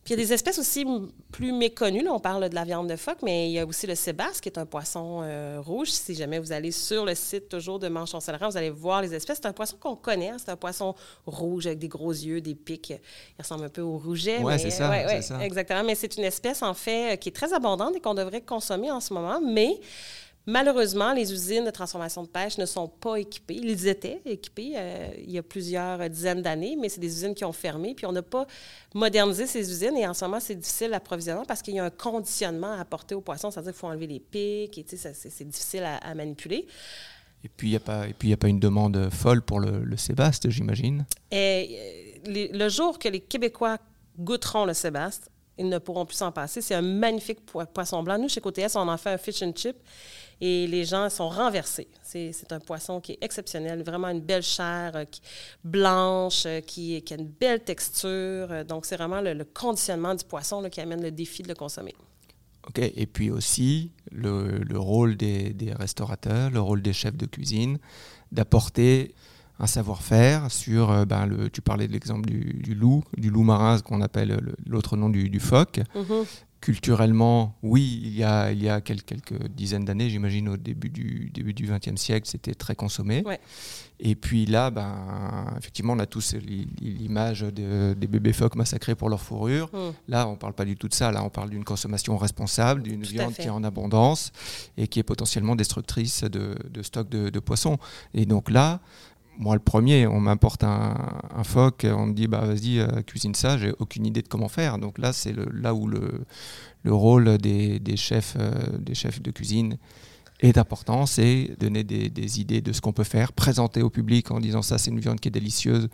il 0.07 0.11
y 0.11 0.13
a 0.15 0.17
des 0.17 0.33
espèces 0.33 0.59
aussi 0.59 0.85
plus 1.31 1.53
méconnues. 1.53 2.03
Là, 2.03 2.13
on 2.13 2.19
parle 2.19 2.49
de 2.49 2.55
la 2.55 2.65
viande 2.65 2.89
de 2.89 2.97
phoque, 2.97 3.19
mais 3.23 3.49
il 3.49 3.53
y 3.53 3.59
a 3.59 3.67
aussi 3.67 3.87
le 3.87 3.95
sébasse, 3.95 4.41
qui 4.41 4.49
est 4.49 4.59
un 4.59 4.65
poisson 4.67 5.21
euh, 5.23 5.61
rouge. 5.61 5.89
Si 5.89 6.15
jamais 6.15 6.39
vous 6.39 6.53
allez 6.53 6.73
sur 6.73 7.05
le 7.05 7.15
site 7.15 7.49
toujours 7.49 7.79
de 7.79 7.89
manchon 7.89 8.19
saint 8.19 8.37
vous 8.37 8.57
allez 8.57 8.71
voir 8.71 9.03
les 9.03 9.15
espèces. 9.15 9.39
C'est 9.43 9.47
un 9.47 9.53
poisson 9.53 9.77
qu'on 9.79 9.97
connaît. 9.97 10.31
Hein. 10.31 10.37
C'est 10.39 10.51
un 10.51 10.57
poisson 10.57 10.95
rouge 11.27 11.67
avec 11.67 11.79
des 11.79 11.89
gros 11.89 12.11
yeux, 12.11 12.41
des 12.41 12.55
pics. 12.55 12.91
Il 12.91 13.43
ressemble 13.43 13.65
un 13.65 13.69
peu 13.69 13.83
au 13.83 13.99
rouget. 13.99 14.39
Oui, 14.43 14.55
c'est 14.59 14.71
ça, 14.71 14.91
ça, 15.21 15.45
Exactement. 15.45 15.85
Mais 15.85 15.95
c'est 15.95 16.17
une 16.17 16.25
espèce, 16.25 16.63
en 16.63 16.75
fait, 16.75 17.21
qui 17.21 17.29
est 17.29 17.33
très 17.33 17.53
abondante 17.53 17.95
et 17.95 18.01
qu'on 18.01 18.15
devrait 18.15 18.41
consommer 18.41 18.91
en 18.91 19.01
ce 19.01 19.13
moment. 19.13 19.41
Mais 19.41 19.79
Malheureusement, 20.47 21.13
les 21.13 21.33
usines 21.33 21.65
de 21.65 21.71
transformation 21.71 22.23
de 22.23 22.29
pêche 22.29 22.57
ne 22.57 22.65
sont 22.65 22.89
pas 22.89 23.17
équipées. 23.17 23.57
Ils 23.63 23.87
étaient 23.87 24.23
équipés 24.25 24.73
euh, 24.75 25.09
il 25.19 25.31
y 25.31 25.39
a 25.39 25.43
plusieurs 25.43 26.09
dizaines 26.09 26.41
d'années, 26.41 26.77
mais 26.81 26.89
c'est 26.89 27.01
des 27.01 27.15
usines 27.15 27.35
qui 27.35 27.45
ont 27.45 27.53
fermé. 27.53 27.95
Puis 27.95 28.07
on 28.07 28.13
n'a 28.13 28.23
pas 28.23 28.47
modernisé 28.95 29.47
ces 29.47 29.71
usines 29.71 29.97
et 29.97 30.07
en 30.07 30.15
ce 30.15 30.25
moment, 30.25 30.41
c'est 30.41 30.55
difficile 30.55 30.91
l'approvisionnement 30.91 31.45
parce 31.45 31.61
qu'il 31.61 31.75
y 31.75 31.79
a 31.79 31.85
un 31.85 31.91
conditionnement 31.91 32.73
à 32.73 32.81
apporter 32.81 33.15
aux 33.15 33.21
poissons. 33.21 33.51
C'est-à-dire 33.51 33.73
qu'il 33.73 33.81
faut 33.81 33.89
enlever 33.89 34.07
les 34.07 34.21
pics 34.21 34.79
et 34.79 34.87
c'est 34.89 35.49
difficile 35.49 35.85
à, 35.85 36.15
manipuler. 36.15 36.67
Et 37.45 37.49
puis, 37.49 37.69
il 37.69 37.71
n'y 37.71 37.77
a, 37.77 37.81
pas, 37.81 38.05
a 38.05 38.37
pas 38.37 38.49
une 38.49 38.61
demande 38.61 39.09
folle 39.11 39.43
pour 39.43 39.61
le, 39.61 39.85
le 39.85 39.97
sébaste, 39.97 40.49
j'imagine? 40.51 41.07
Et, 41.31 42.17
euh, 42.27 42.49
le 42.53 42.69
jour 42.69 42.99
que 42.99 43.09
les 43.09 43.21
Québécois 43.21 43.79
goûteront 44.19 44.65
le 44.65 44.75
sébaste, 44.75 45.31
ils 45.59 45.69
ne 45.69 45.79
pourront 45.79 46.07
plus 46.07 46.17
s'en 46.17 46.33
passer. 46.33 46.61
C'est 46.61 46.75
un 46.75 46.83
magnifique 46.83 47.41
poisson 47.75 48.03
blanc. 48.03 48.19
Nous, 48.19 48.29
chez 48.29 48.41
COTS, 48.41 48.77
on 48.77 48.89
en 48.89 48.97
fait 48.97 49.11
un 49.11 49.19
fish 49.19 49.43
and 49.43 49.53
chip 49.55 49.77
et 50.41 50.67
les 50.67 50.85
gens 50.85 51.09
sont 51.11 51.29
renversés. 51.29 51.89
C'est 52.03 52.51
un 52.51 52.61
poisson 52.61 53.01
qui 53.01 53.13
est 53.13 53.19
exceptionnel, 53.21 53.83
vraiment 53.83 54.09
une 54.09 54.21
belle 54.21 54.43
chair 54.43 54.93
euh, 54.95 55.05
blanche, 55.63 56.45
euh, 56.47 56.61
qui, 56.61 57.01
qui, 57.03 57.15
a 57.15 57.17
une 57.19 57.29
belle 57.29 57.63
texture. 57.63 58.51
Euh, 58.51 58.65
donc, 58.65 58.87
c'est 58.87 58.97
vraiment 58.97 59.21
le, 59.21 59.45
conditionnement 59.45 60.15
du 60.15 60.25
poisson 60.25 60.67
qui 60.71 60.81
amène 60.81 61.03
le 61.03 61.11
défi 61.11 61.43
de 61.43 61.49
le 61.49 61.55
consommer. 61.55 61.95
OK. 62.67 62.79
Et 62.79 63.07
puis 63.07 63.31
aussi, 63.31 63.93
le, 64.11 64.79
rôle 64.79 65.17
des, 65.17 65.55
restaurateurs, 65.79 66.51
le 66.51 66.61
rôle 66.61 66.83
des 66.83 66.95
chefs 66.95 67.17
de 67.17 67.27
cuisine, 67.27 67.79
d'apporter 68.33 69.15
un 69.61 69.67
savoir-faire 69.67 70.51
sur, 70.51 71.07
ben, 71.07 71.27
le, 71.27 71.51
tu 71.51 71.61
parlais 71.61 71.87
de 71.87 71.93
l'exemple 71.93 72.29
du, 72.29 72.75
loup, 72.75 73.05
du 73.17 73.31
loup 73.31 73.43
marin, 73.43 73.79
qu'on 73.81 74.01
appelle 74.01 74.41
l'autre 74.67 74.97
nom 74.97 75.09
du, 75.09 75.41
phoque. 75.41 75.81
Mm-hmm 75.95 76.27
culturellement, 76.61 77.57
oui, 77.63 78.01
il 78.03 78.15
y 78.15 78.23
a, 78.23 78.53
il 78.53 78.63
y 78.63 78.69
a 78.69 78.81
quelques, 78.81 79.07
quelques 79.07 79.49
dizaines 79.49 79.85
d'années, 79.85 80.11
j'imagine 80.11 80.49
au 80.51 80.57
début 80.57 80.91
du 80.91 81.31
début 81.33 81.55
du 81.55 81.67
XXe 81.67 82.01
siècle, 82.01 82.29
c'était 82.29 82.55
très 82.55 82.75
consommé. 82.75 83.25
Et 83.99 84.15
puis 84.15 84.47
là, 84.47 84.71
ben, 84.71 85.55
effectivement, 85.59 85.95
on 85.95 85.99
a 85.99 86.07
tous 86.07 86.35
l'image 86.81 87.43
des 87.43 88.07
bébés 88.07 88.33
phoques 88.33 88.57
massacrés 88.57 88.95
pour 88.95 89.09
leur 89.09 89.21
fourrure. 89.21 89.69
Hmm. 89.73 89.93
Là, 90.09 90.27
on 90.27 90.33
ne 90.33 90.37
parle 90.37 90.55
pas 90.55 90.65
du 90.65 90.77
tout 90.77 90.89
de 90.89 90.95
ça. 90.95 91.13
Là, 91.13 91.23
on 91.23 91.29
parle 91.29 91.51
d'une 91.51 91.65
consommation 91.65 92.17
responsable, 92.17 92.83
d'une 92.83 93.03
viande 93.03 93.35
qui 93.35 93.43
est 93.43 93.51
en 93.51 93.65
abondance 93.65 94.33
et 94.77 94.89
qui 94.89 95.01
est 95.01 95.03
potentiellement 95.03 95.55
destructrice 95.55 96.25
de, 96.25 96.57
de 96.71 96.83
stock 96.83 97.09
de, 97.09 97.29
de 97.29 97.39
poissons. 97.41 97.79
Et 98.15 98.25
donc 98.25 98.51
là, 98.51 98.81
moi, 99.39 99.55
le 99.55 99.61
premier, 99.61 100.07
on 100.07 100.21
m'importe 100.21 100.65
un, 100.65 101.45
phoque, 101.45 101.87
on 101.91 102.07
me 102.07 102.13
dit 102.13 102.27
bah 102.27 102.45
vas-y 102.45 102.79
euh, 102.79 103.03
cuisine 103.03 103.35
ça, 103.35 103.57
j'ai 103.57 103.73
aucune 103.79 104.05
idée 104.05 104.23
de 104.23 104.29
comment 104.29 104.49
faire. 104.49 104.79
Donc 104.79 104.99
là, 104.99 105.13
c'est 105.13 105.35
là 105.35 105.75
où 105.75 105.87
le, 105.87 106.27
rôle 106.87 107.39
des, 107.39 107.97
chefs, 107.97 108.37
euh, 108.39 108.53
des 108.79 108.95
chefs 108.95 109.23
de 109.23 109.31
cuisine 109.31 109.79
est 110.49 110.59
important, 110.59 111.07
c'est 111.07 111.51
donner 111.59 111.85
des, 111.85 112.41
idées 112.41 112.61
de 112.61 112.73
ce 112.73 112.81
qu'on 112.81 112.93
peut 112.93 113.05
faire, 113.05 113.33
présenter 113.33 113.83
au 113.83 113.91
public 113.91 114.31
en 114.31 114.41
disant 114.41 114.63
ça 114.63 114.79
c'est 114.79 114.91
une 114.91 115.01
viande 115.01 115.21
qui 115.21 115.29
est 115.29 115.33
délicieuse, 115.33 115.89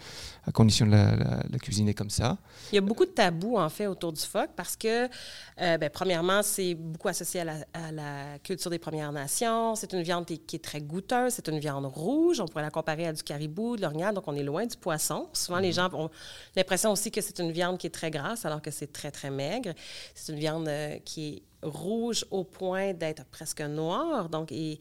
à 0.46 0.52
condition 0.52 0.86
de 0.86 0.92
la, 0.92 1.58
cuisiner 1.60 1.94
comme 1.94 2.10
ça. 2.10 2.38
Il 2.70 2.76
y 2.76 2.78
a 2.78 2.80
beaucoup 2.80 3.04
de 3.04 3.10
tabous 3.10 3.56
en 3.56 3.68
fait 3.68 3.86
autour 3.86 4.12
du 4.12 4.20
phoque 4.22 4.50
parce 4.54 4.76
que, 4.76 5.06
euh, 5.06 5.78
ben, 5.78 5.90
premièrement, 5.92 6.42
c'est 6.42 6.74
beaucoup 6.74 7.08
associé 7.08 7.40
à 7.40 7.44
la, 7.92 8.38
culture 8.44 8.70
des 8.70 8.78
Premières 8.78 9.12
Nations. 9.12 9.74
C'est 9.74 9.92
une 9.92 10.02
viande 10.02 10.26
qui 10.26 10.56
est 10.56 10.64
très 10.64 10.80
goûteuse, 10.80 11.32
c'est 11.34 11.48
une 11.48 11.58
viande 11.58 11.86
rouge. 11.86 12.40
On 12.40 12.46
pourrait 12.46 12.62
la 12.62 12.70
comparer 12.70 13.06
à 13.06 13.12
du 13.12 13.22
caribou, 13.22 13.76
de 13.76 13.82
l'orignal, 13.82 14.14
donc 14.14 14.24
on 14.28 14.34
est 14.34 14.42
loin 14.42 14.66
du 14.66 14.76
poisson. 14.76 15.28
Souvent, 15.32 15.58
les 15.58 15.68
mhm. 15.68 15.74
gens 15.74 15.94
ont 15.94 16.10
l'impression 16.54 16.92
aussi 16.92 17.10
que 17.10 17.20
c'est 17.20 17.38
une 17.40 17.50
viande 17.50 17.78
qui 17.78 17.86
est 17.86 17.90
très 17.90 18.10
grasse 18.10 18.44
alors 18.44 18.62
que 18.62 18.70
c'est 18.70 18.92
très, 18.92 19.10
très 19.10 19.30
maigre. 19.30 19.72
C'est 20.14 20.32
une 20.32 20.38
viande 20.38 20.68
euh, 20.68 20.98
qui 21.04 21.28
est 21.28 21.42
rouge 21.62 22.24
au 22.30 22.44
point 22.44 22.92
d'être 22.92 23.24
presque 23.26 23.60
noire. 23.60 24.28
Donc, 24.28 24.52
et, 24.52 24.78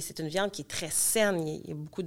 c'est 0.00 0.18
une 0.18 0.28
viande 0.28 0.50
qui 0.50 0.62
est 0.62 0.68
très 0.68 0.90
saine. 0.90 1.46
Il 1.46 1.68
y 1.68 1.72
a 1.72 1.74
beaucoup 1.74 2.02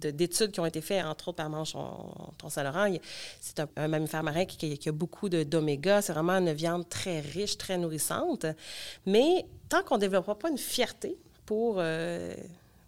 d'études 0.00 0.50
qui 0.50 0.60
ont 0.60 0.66
été 0.66 0.80
faites, 0.80 1.04
entre 1.04 1.28
autres 1.28 1.36
par 1.36 1.50
Manche 1.50 1.72
ton 1.72 2.48
Saint-Laurent. 2.48 2.92
C'est 3.40 3.60
un, 3.60 3.88
mammifère 3.88 4.22
marin 4.22 4.44
qui, 4.44 4.88
a 4.88 4.92
beaucoup 4.92 5.28
d'oméga. 5.28 6.02
C'est 6.02 6.12
vraiment 6.12 6.32
une 6.32 6.52
viande 6.52 6.88
très 6.88 7.20
riche, 7.20 7.56
très 7.58 7.78
nourrissante. 7.78 8.46
Mais 9.06 9.46
tant 9.68 9.82
qu'on 9.82 9.96
ne 9.96 10.00
développera 10.00 10.38
pas 10.38 10.50
une 10.50 10.58
fierté 10.58 11.16
pour, 11.46 11.76
euh, 11.78 12.34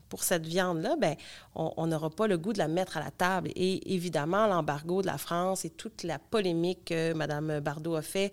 pour 0.09 0.23
cette 0.23 0.47
viande-là, 0.47 0.97
ben, 0.97 1.17
on 1.55 1.87
n'aura 1.87 2.11
pas 2.11 2.27
le 2.27 2.39
goût 2.39 2.53
de 2.53 2.59
la 2.59 2.69
mettre 2.69 2.97
à 2.97 3.01
la 3.01 3.11
table. 3.11 3.51
Et 3.57 3.95
évidemment, 3.95 4.47
l'embargo 4.47 5.03
de 5.03 5.07
la 5.07 5.19
France 5.19 5.65
et 5.65 5.71
toute 5.71 6.03
la 6.03 6.19
polémique 6.19 6.87
que 6.87 7.13
Mme 7.13 7.61
Bardot 7.61 7.97
a 7.97 8.03
fait 8.03 8.33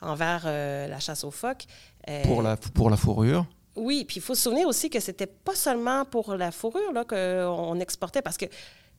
envers 0.00 0.42
euh, 0.46 0.86
la 0.86 1.00
chasse 1.00 1.24
aux 1.24 1.30
phoques. 1.30 1.66
Euh, 2.08 2.22
pour, 2.24 2.42
la, 2.42 2.56
pour 2.56 2.90
la 2.90 2.96
fourrure? 2.96 3.46
Oui, 3.76 4.04
puis 4.04 4.16
il 4.16 4.22
faut 4.22 4.34
se 4.34 4.42
souvenir 4.42 4.66
aussi 4.66 4.90
que 4.90 5.00
c'était 5.00 5.26
pas 5.26 5.54
seulement 5.54 6.04
pour 6.04 6.34
la 6.34 6.50
fourrure 6.50 6.92
qu'on 7.06 7.78
exportait, 7.78 8.22
parce 8.22 8.36
que 8.36 8.46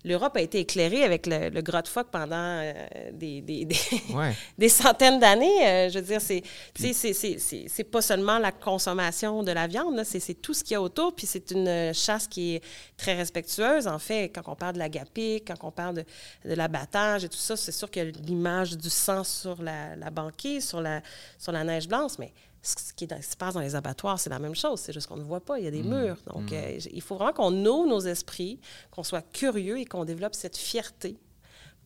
l'Europe 0.05 0.37
a 0.37 0.41
été 0.41 0.59
éclairée 0.59 1.03
avec 1.03 1.27
le, 1.27 1.49
le 1.49 1.61
gras 1.61 1.81
de 1.81 1.87
phoque 1.87 2.07
pendant 2.09 2.35
euh, 2.35 2.73
des, 3.11 3.41
des, 3.41 3.67
des, 4.57 4.69
centaines 4.69 5.19
d'années. 5.19 5.67
Euh, 5.67 5.89
je 5.89 5.99
veux 5.99 6.05
dire, 6.05 6.21
c'est, 6.21 6.43
c'est, 6.73 7.83
pas 7.83 8.01
seulement 8.01 8.39
la 8.39 8.51
consommation 8.51 9.43
de 9.43 9.51
la 9.51 9.67
viande, 9.67 10.01
c'est, 10.05 10.41
tout 10.41 10.53
ce 10.53 10.63
qu'il 10.63 10.73
y 10.73 10.75
a 10.75 10.81
autour. 10.81 11.13
Puis 11.13 11.27
c'est 11.27 11.51
une 11.51 11.93
chasse 11.93 12.27
qui 12.27 12.55
est 12.55 12.63
très 12.95 13.15
respectueuse. 13.15 13.87
En 13.87 13.99
fait, 13.99 14.29
quand 14.29 14.43
on 14.47 14.55
parle 14.55 14.73
de 14.73 14.79
l'agapic, 14.79 15.45
quand 15.47 15.67
on 15.67 15.71
parle 15.71 15.95
de, 15.95 16.05
de 16.45 16.53
l'abattage 16.53 17.25
et 17.25 17.29
tout 17.29 17.37
ça, 17.37 17.57
c'est 17.57 17.73
sûr 17.73 17.91
qu'il 17.91 18.03
y 18.03 18.07
a 18.07 18.11
l'image 18.25 18.77
du 18.77 18.89
sang 18.89 19.23
sur 19.25 19.61
la, 19.61 19.97
la 19.97 20.09
banquise, 20.09 20.67
sur 20.67 20.81
la, 20.81 21.01
sur 21.37 21.51
la 21.51 21.63
neige 21.65 21.87
blanche, 21.87 22.13
mais 22.19 22.31
ce 22.61 22.93
qui 22.93 23.07
se 23.07 23.37
passe 23.37 23.53
dans 23.53 23.61
les 23.61 23.75
abattoirs, 23.75 24.19
c'est 24.19 24.29
la 24.29 24.39
même 24.39 24.55
chose. 24.55 24.79
C'est 24.79 24.93
juste 24.93 25.07
qu'on 25.07 25.17
ne 25.17 25.23
voit 25.23 25.39
pas. 25.39 25.59
Il 25.59 25.65
y 25.65 25.67
a 25.67 25.71
des 25.71 25.83
mmh. 25.83 26.01
murs. 26.01 26.17
Donc, 26.33 26.51
mmh. 26.51 26.55
euh, 26.55 26.79
il 26.91 27.01
faut 27.01 27.15
vraiment 27.15 27.33
qu'on 27.33 27.65
ouvre 27.65 27.87
nos 27.87 28.01
esprits, 28.01 28.59
qu'on 28.91 29.03
soit 29.03 29.21
curieux 29.21 29.79
et 29.79 29.85
qu'on 29.85 30.05
développe 30.05 30.35
cette 30.35 30.57
fierté 30.57 31.17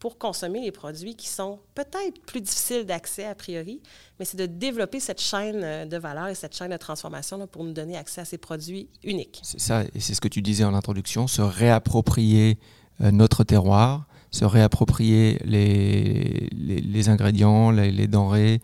pour 0.03 0.17
consommer 0.17 0.59
les 0.59 0.73
produits 0.73 1.15
qui 1.15 1.29
sont 1.29 1.59
peut-être 1.75 2.21
plus 2.25 2.41
difficiles 2.41 2.85
d'accès 2.85 3.23
a 3.23 3.35
priori, 3.35 3.81
mais 4.19 4.25
c'est 4.25 4.35
de 4.35 4.45
développer 4.45 4.99
cette 4.99 5.21
chaîne 5.21 5.63
euh, 5.63 5.85
de 5.85 5.95
valeur 5.95 6.27
et 6.27 6.35
cette 6.35 6.53
chaîne 6.57 6.71
de 6.71 6.77
transformation 6.77 7.47
pour 7.47 7.63
nous 7.63 7.71
donner 7.71 7.95
accès 7.95 8.19
à 8.19 8.25
ces 8.25 8.37
produits 8.37 8.89
uniques. 9.05 9.39
C'est 9.43 9.61
ça, 9.61 9.83
et 9.95 10.01
c'est 10.01 10.13
ce 10.13 10.19
que 10.19 10.27
tu 10.27 10.41
disais 10.41 10.65
en 10.65 10.73
introduction, 10.73 11.27
se 11.27 11.41
réapproprier 11.41 12.59
euh, 12.99 13.11
notre 13.11 13.45
terroir, 13.45 14.05
se 14.33 14.45
réapproprier 14.45 15.37
les, 15.45 16.49
les, 16.51 17.09
ingrédients, 17.09 17.69
les, 17.69 18.07
denrées 18.07 18.61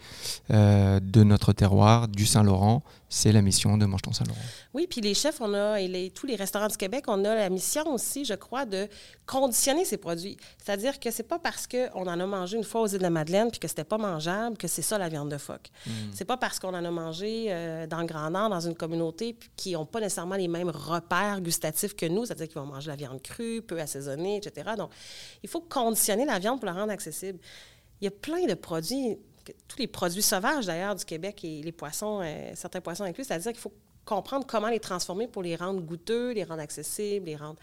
euh, 0.50 1.00
de 1.00 1.24
notre 1.24 1.54
terroir, 1.54 2.08
du 2.08 2.26
Saint-Laurent, 2.26 2.82
c'est 3.08 3.32
la 3.32 3.42
mission 3.42 3.78
de 3.78 3.86
Mange 3.86 4.04
ton 4.04 4.12
Saint-Laurent. 4.12 4.40
Oui, 4.74 4.88
puis 4.88 5.02
les 5.02 5.16
chefs, 5.16 5.42
on 5.42 5.54
a, 5.54 5.80
et 5.82 6.12
tous 6.14 6.28
les 6.28 6.36
restaurants 6.36 6.68
du 6.68 6.78
Québec, 6.78 7.06
on 7.08 7.26
a 7.26 7.36
la 7.36 7.50
mission 7.50 7.92
aussi, 7.92 8.24
je 8.24 8.36
crois, 8.36 8.66
de 8.66 8.88
conditionner 9.26 9.84
ces 9.84 9.98
produits. 9.98 10.38
C'est-à-dire 10.64 11.00
que 11.00 11.10
c'est 11.10 11.24
pas 11.24 11.40
parce 11.40 11.68
qu'on 11.68 12.08
en 12.08 12.20
a 12.20 12.26
mangé 12.26 12.58
une 12.58 12.64
fois 12.64 12.82
aux 12.82 12.88
îles 12.88 13.00
de 13.00 13.04
la 13.04 13.10
Madeleine 13.10 13.50
puis 13.50 13.60
que 13.60 13.68
c'était 13.68 13.84
pas 13.84 13.98
mangeable 13.98 14.58
que 14.58 14.68
c'est 14.68 14.84
ça 14.84 14.98
la 14.98 15.10
viande 15.10 15.30
de 15.30 15.38
phoque. 15.38 15.70
Ce 15.84 15.90
hmm. 15.90 15.94
C'est 16.14 16.26
pas 16.26 16.38
parce 16.38 16.60
qu'on 16.60 16.70
en 16.74 16.86
a 16.86 16.92
mangé 16.92 17.48
euh, 17.50 17.88
dans 17.88 18.00
le 18.00 18.06
Grand 18.06 18.30
Nord, 18.30 18.50
dans 18.50 18.60
une 18.60 18.76
communauté, 18.76 19.36
qui 19.56 19.74
n'ont 19.74 19.86
pas 19.86 20.00
nécessairement 20.00 20.36
les 20.36 20.48
mêmes 20.48 20.70
repères 20.70 21.42
gustatifs 21.42 21.96
que 21.96 22.06
nous, 22.06 22.26
c'est-à-dire 22.26 22.48
qu'ils 22.48 22.60
vont 22.60 22.68
manger 22.68 22.90
la 22.90 22.96
viande 22.96 23.22
crue, 23.22 23.62
peu 23.62 23.80
assaisonnée, 23.80 24.38
etc. 24.38 24.72
Donc, 24.78 24.92
il 25.42 25.50
faut 25.50 25.59
conditionner 25.62 26.25
la 26.25 26.39
viande 26.39 26.60
pour 26.60 26.66
la 26.66 26.74
rendre 26.74 26.92
accessible. 26.92 27.39
Il 28.01 28.06
y 28.06 28.08
a 28.08 28.12
plein 28.12 28.46
de 28.46 28.54
produits 28.54 29.18
tous 29.68 29.80
les 29.80 29.88
produits 29.88 30.22
sauvages 30.22 30.66
d'ailleurs 30.66 30.96
du 30.96 31.06
Québec 31.06 31.44
et 31.44 31.62
les 31.62 31.72
poissons, 31.72 32.22
euh, 32.24 32.51
certains 32.56 32.82
poissons 32.82 33.04
inclus, 33.04 33.24
c'est-à-dire 33.24 33.51
qu'il 33.51 33.62
faut 33.62 33.74
comprendre 34.06 34.46
comment 34.46 34.70
les 34.70 34.80
transformer 34.80 35.28
pour 35.28 35.44
les 35.44 35.56
rendre 35.56 35.82
goûteux, 35.82 36.32
les 36.32 36.44
rendre 36.44 36.62
accessibles, 36.62 37.25
les 37.25 37.36
rendre 37.36 37.60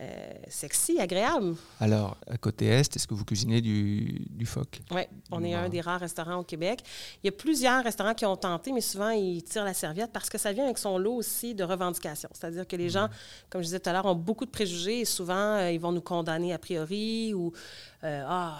euh, 0.00 0.32
sexy, 0.48 0.98
agréables. 0.98 1.54
Alors, 1.78 2.16
à 2.26 2.38
côté 2.38 2.66
Est, 2.66 2.96
est-ce 2.96 3.06
que 3.06 3.12
vous 3.12 3.24
cuisinez 3.24 3.60
du, 3.60 4.46
phoque? 4.46 4.80
Oui, 4.92 5.02
on 5.30 5.44
est 5.44 5.52
un 5.52 5.68
des 5.68 5.82
rares 5.82 6.00
restaurants 6.00 6.38
au 6.38 6.42
Québec. 6.42 6.82
Il 7.22 7.26
y 7.26 7.28
a 7.28 7.32
plusieurs 7.32 7.84
restaurants 7.84 8.14
qui 8.14 8.24
ont 8.24 8.36
tenté, 8.36 8.72
mais 8.72 8.80
souvent, 8.80 9.10
ils 9.10 9.42
tirent 9.42 9.64
la 9.64 9.74
serviette 9.74 10.10
parce 10.10 10.30
que 10.30 10.38
ça 10.38 10.52
vient 10.52 10.64
avec 10.64 10.78
son 10.78 10.96
lot 10.96 11.16
aussi 11.16 11.54
de 11.54 11.64
revendications. 11.64 12.30
C'est-à-dire 12.32 12.66
que 12.66 12.76
les 12.76 12.88
gens, 12.88 13.08
mm. 13.08 13.10
comme 13.50 13.60
je 13.60 13.66
disais 13.66 13.80
tout 13.80 13.90
à 13.90 13.92
l'heure, 13.92 14.06
ont 14.06 14.14
beaucoup 14.14 14.46
de 14.46 14.50
préjugés 14.50 15.00
et 15.00 15.04
souvent, 15.04 15.34
euh, 15.34 15.70
ils 15.70 15.80
vont 15.80 15.92
nous 15.92 16.00
condamner 16.00 16.54
a 16.54 16.58
priori 16.58 17.34
ou 17.34 17.52
ah, 18.02 18.58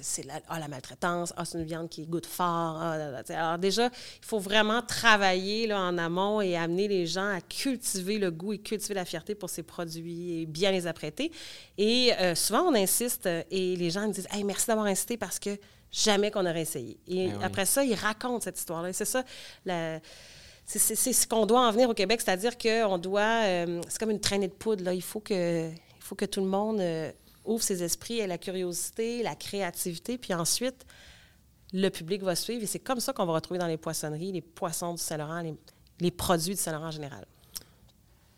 c'est 0.00 0.24
la, 0.24 0.40
ah, 0.48 0.58
la 0.58 0.68
maltraitance, 0.68 1.32
ah, 1.36 1.44
c'est 1.44 1.58
une 1.58 1.64
viande 1.64 1.88
qui 1.88 2.06
goûte 2.06 2.26
fort. 2.26 2.78
Ah, 2.80 3.22
Alors 3.28 3.58
déjà, 3.58 3.86
il 3.86 4.26
faut 4.26 4.38
vraiment 4.38 4.82
travailler 4.82 5.66
là, 5.66 5.80
en 5.80 5.98
amont 5.98 6.40
et 6.40 6.56
amener 6.56 6.88
les 6.88 7.06
gens 7.06 7.28
à 7.28 7.40
cultiver 7.40 8.18
le 8.18 8.30
goût 8.30 8.52
et 8.52 8.58
cultiver 8.58 8.94
la 8.94 9.04
fierté 9.04 9.34
pour 9.34 9.50
ces 9.50 9.62
produits 9.62 10.42
et 10.42 10.46
bien 10.46 10.70
les 10.70 10.86
apprêter. 10.86 11.32
Et 11.78 12.12
euh, 12.20 12.34
souvent, 12.34 12.62
on 12.62 12.74
insiste 12.74 13.26
et 13.26 13.76
les 13.76 13.90
gens 13.90 14.06
me 14.06 14.12
disent 14.12 14.28
hey, 14.30 14.44
merci 14.44 14.66
d'avoir 14.66 14.86
insisté 14.86 15.16
parce 15.16 15.38
que 15.38 15.58
jamais 15.90 16.30
qu'on 16.30 16.44
aurait 16.46 16.62
essayé. 16.62 16.98
Et 17.06 17.26
eh 17.26 17.44
après 17.44 17.66
ça, 17.66 17.84
ils 17.84 17.94
racontent 17.94 18.40
cette 18.40 18.58
histoire-là. 18.58 18.92
C'est 18.92 19.04
ça, 19.04 19.24
c'est 20.66 21.12
ce 21.12 21.26
qu'on 21.26 21.46
doit 21.46 21.60
en 21.60 21.70
venir 21.70 21.88
au 21.88 21.94
Québec, 21.94 22.20
c'est-à-dire 22.20 22.58
qu'on 22.58 22.98
doit, 22.98 23.44
euh, 23.44 23.80
c'est 23.88 23.98
comme 23.98 24.10
une 24.10 24.20
traînée 24.20 24.48
de 24.48 24.52
poudre, 24.52 24.84
là. 24.84 24.94
Il, 24.94 25.02
faut 25.02 25.20
que, 25.20 25.68
il 25.70 26.02
faut 26.02 26.14
que 26.14 26.24
tout 26.24 26.40
le 26.40 26.46
monde 26.46 26.80
euh, 26.80 27.12
ouvre 27.44 27.62
ses 27.62 27.82
esprits 27.82 28.18
et 28.18 28.26
la 28.26 28.38
curiosité, 28.38 29.22
la 29.22 29.34
créativité, 29.34 30.18
puis 30.18 30.34
ensuite, 30.34 30.84
le 31.72 31.88
public 31.88 32.22
va 32.22 32.36
suivre. 32.36 32.62
Et 32.62 32.66
c'est 32.66 32.78
comme 32.78 33.00
ça 33.00 33.12
qu'on 33.12 33.26
va 33.26 33.34
retrouver 33.34 33.58
dans 33.58 33.66
les 33.66 33.76
poissonneries 33.76 34.32
les 34.32 34.40
poissons 34.40 34.94
du 34.94 35.02
Saint-Laurent, 35.02 35.42
les, 36.00 36.10
produits 36.10 36.54
du 36.54 36.60
Saint-Laurent 36.60 36.88
en 36.88 36.92
général. 36.92 37.26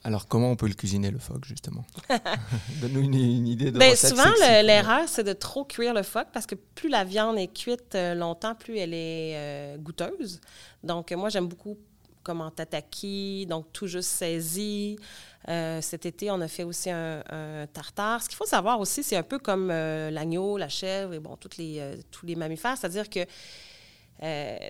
Alors, 0.04 0.28
comment 0.28 0.52
on 0.52 0.56
peut 0.56 0.68
le 0.68 0.74
cuisiner, 0.74 1.10
le 1.10 1.18
phoque, 1.18 1.44
justement? 1.44 1.84
Donne-nous 2.80 3.00
une, 3.00 3.48
idée 3.48 3.72
de 3.72 3.78
Bien, 3.78 3.96
Souvent, 3.96 4.30
l'erreur, 4.62 5.08
c'est 5.08 5.24
de 5.24 5.32
trop 5.32 5.64
cuire 5.64 5.94
le 5.94 6.04
phoque 6.04 6.28
parce 6.32 6.46
que 6.46 6.54
plus 6.54 6.88
la 6.88 7.02
viande 7.02 7.38
est 7.38 7.52
cuite 7.52 7.96
euh, 7.96 8.14
longtemps, 8.14 8.54
plus 8.54 8.78
elle 8.78 8.94
est 8.94 9.34
euh, 9.34 9.76
goûteuse. 9.78 10.40
Donc, 10.84 11.10
moi, 11.10 11.28
j'aime 11.28 11.48
beaucoup 11.48 11.76
comme 12.26 12.40
en 12.40 12.50
tataki, 12.50 13.46
donc 13.48 13.72
tout 13.72 13.86
juste 13.86 14.10
saisi. 14.10 14.98
Euh, 15.48 15.80
cet 15.80 16.06
été, 16.06 16.28
on 16.32 16.40
a 16.40 16.48
fait 16.48 16.64
aussi 16.64 16.90
un, 16.90 17.22
tartare. 17.72 18.20
Ce 18.20 18.28
qu'il 18.28 18.36
faut 18.36 18.46
savoir 18.46 18.80
aussi, 18.80 19.04
c'est 19.04 19.14
un 19.14 19.22
peu 19.22 19.38
comme 19.38 19.70
euh, 19.70 20.10
l'agneau, 20.10 20.56
la 20.58 20.68
chèvre 20.68 21.14
et 21.14 21.20
bon, 21.20 21.36
toutes 21.36 21.56
les, 21.56 21.78
euh, 21.78 21.94
tous 22.10 22.26
les 22.26 22.34
mammifères, 22.34 22.76
c'est-à-dire 22.76 23.08
que 23.08 23.20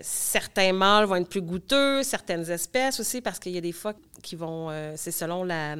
certains 0.01 0.73
mâles 0.73 1.05
vont 1.05 1.15
être 1.15 1.29
plus 1.29 1.41
goûteux, 1.41 2.03
certaines 2.03 2.49
espèces 2.49 2.99
aussi, 2.99 3.21
parce 3.21 3.39
qu'il 3.39 3.53
y 3.53 3.57
a 3.57 3.61
des 3.61 3.71
fois 3.71 3.93
qui 4.21 4.35
vont, 4.35 4.69
c'est 4.95 5.11
selon 5.11 5.43
la, 5.43 5.75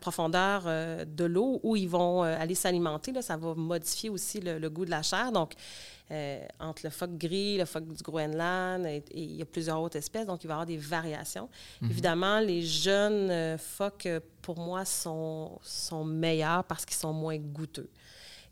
profondeur 0.00 0.64
de 1.06 1.24
l'eau 1.24 1.60
où 1.62 1.76
ils 1.76 1.88
vont 1.88 2.22
aller 2.22 2.54
s'alimenter. 2.54 3.12
Ça 3.22 3.36
va 3.36 3.54
modifier 3.54 4.10
aussi 4.10 4.40
le, 4.40 4.58
le, 4.58 4.70
goût 4.70 4.84
de 4.84 4.90
la 4.90 5.02
chair. 5.02 5.30
Donc, 5.30 5.54
euh, 6.12 6.44
entre 6.60 6.82
le 6.84 6.90
phoque 6.90 7.16
gris, 7.16 7.56
le 7.56 7.64
phoque 7.64 7.86
du 7.86 8.02
Groenland, 8.02 8.84
et, 8.84 9.02
il 9.14 9.36
y 9.36 9.42
a 9.42 9.46
plusieurs 9.46 9.80
autres 9.80 9.96
espèces, 9.96 10.26
donc 10.26 10.44
il 10.44 10.46
va 10.46 10.52
y 10.52 10.56
avoir 10.56 10.66
des 10.66 10.76
variations. 10.76 11.48
Mhm. 11.80 11.90
Évidemment, 11.90 12.40
les 12.40 12.60
jeunes 12.60 13.30
euh, 13.30 13.56
phoques, 13.56 14.04
euh, 14.04 14.20
pour 14.42 14.58
moi, 14.58 14.84
sont, 14.84 15.58
sont 15.62 16.04
meilleurs 16.04 16.64
parce 16.64 16.84
qu'ils 16.84 16.98
sont 16.98 17.14
moins 17.14 17.38
goûteux. 17.38 17.88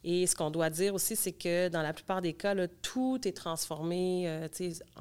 Et 0.02 0.26
ce 0.26 0.34
qu'on 0.34 0.50
doit 0.50 0.70
dire 0.70 0.94
aussi, 0.94 1.14
c'est 1.14 1.32
que 1.32 1.68
dans 1.68 1.82
la 1.82 1.92
plupart 1.92 2.22
des 2.22 2.32
cas, 2.32 2.54
tout 2.82 3.20
est 3.26 3.36
transformé, 3.36 4.30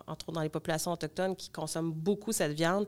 entre 0.07 0.29
autres 0.29 0.31
dans 0.33 0.41
les 0.41 0.49
populations 0.49 0.91
autochtones 0.91 1.35
qui 1.35 1.49
consomment 1.49 1.93
beaucoup 1.93 2.33
cette 2.33 2.51
viande. 2.51 2.85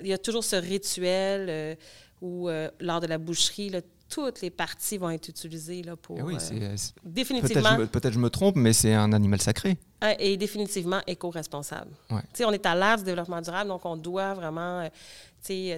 il 0.00 0.08
y 0.08 0.12
a 0.12 0.18
toujours 0.18 0.42
ce 0.42 0.56
rituel 0.56 1.76
où, 2.20 2.48
lors 2.80 3.00
de 3.00 3.06
la 3.06 3.18
boucherie, 3.18 3.70
toutes 4.08 4.40
les 4.40 4.50
parties 4.50 4.98
vont 4.98 5.10
être 5.10 5.28
utilisées 5.28 5.82
là, 5.82 5.96
pour. 5.96 6.18
Eh 6.18 6.22
oui, 6.22 6.36
euh, 6.52 6.76
définitivement. 7.04 7.76
Peut-être 7.86 8.12
je, 8.12 8.18
me 8.18 8.30
trompe, 8.30 8.56
mais 8.56 8.72
c'est 8.72 8.94
un 8.94 9.12
animal 9.12 9.40
sacré. 9.40 9.76
Ah, 10.00 10.14
et 10.18 10.36
définitivement 10.36 11.00
éco-responsable. 11.06 11.90
On 12.10 12.52
est 12.52 12.66
à 12.66 12.74
l'ère 12.74 12.98
du 12.98 13.04
développement 13.04 13.40
durable, 13.40 13.68
donc 13.68 13.84
on 13.84 13.96
doit 13.96 14.34
vraiment 14.34 14.80
euh, 14.80 14.88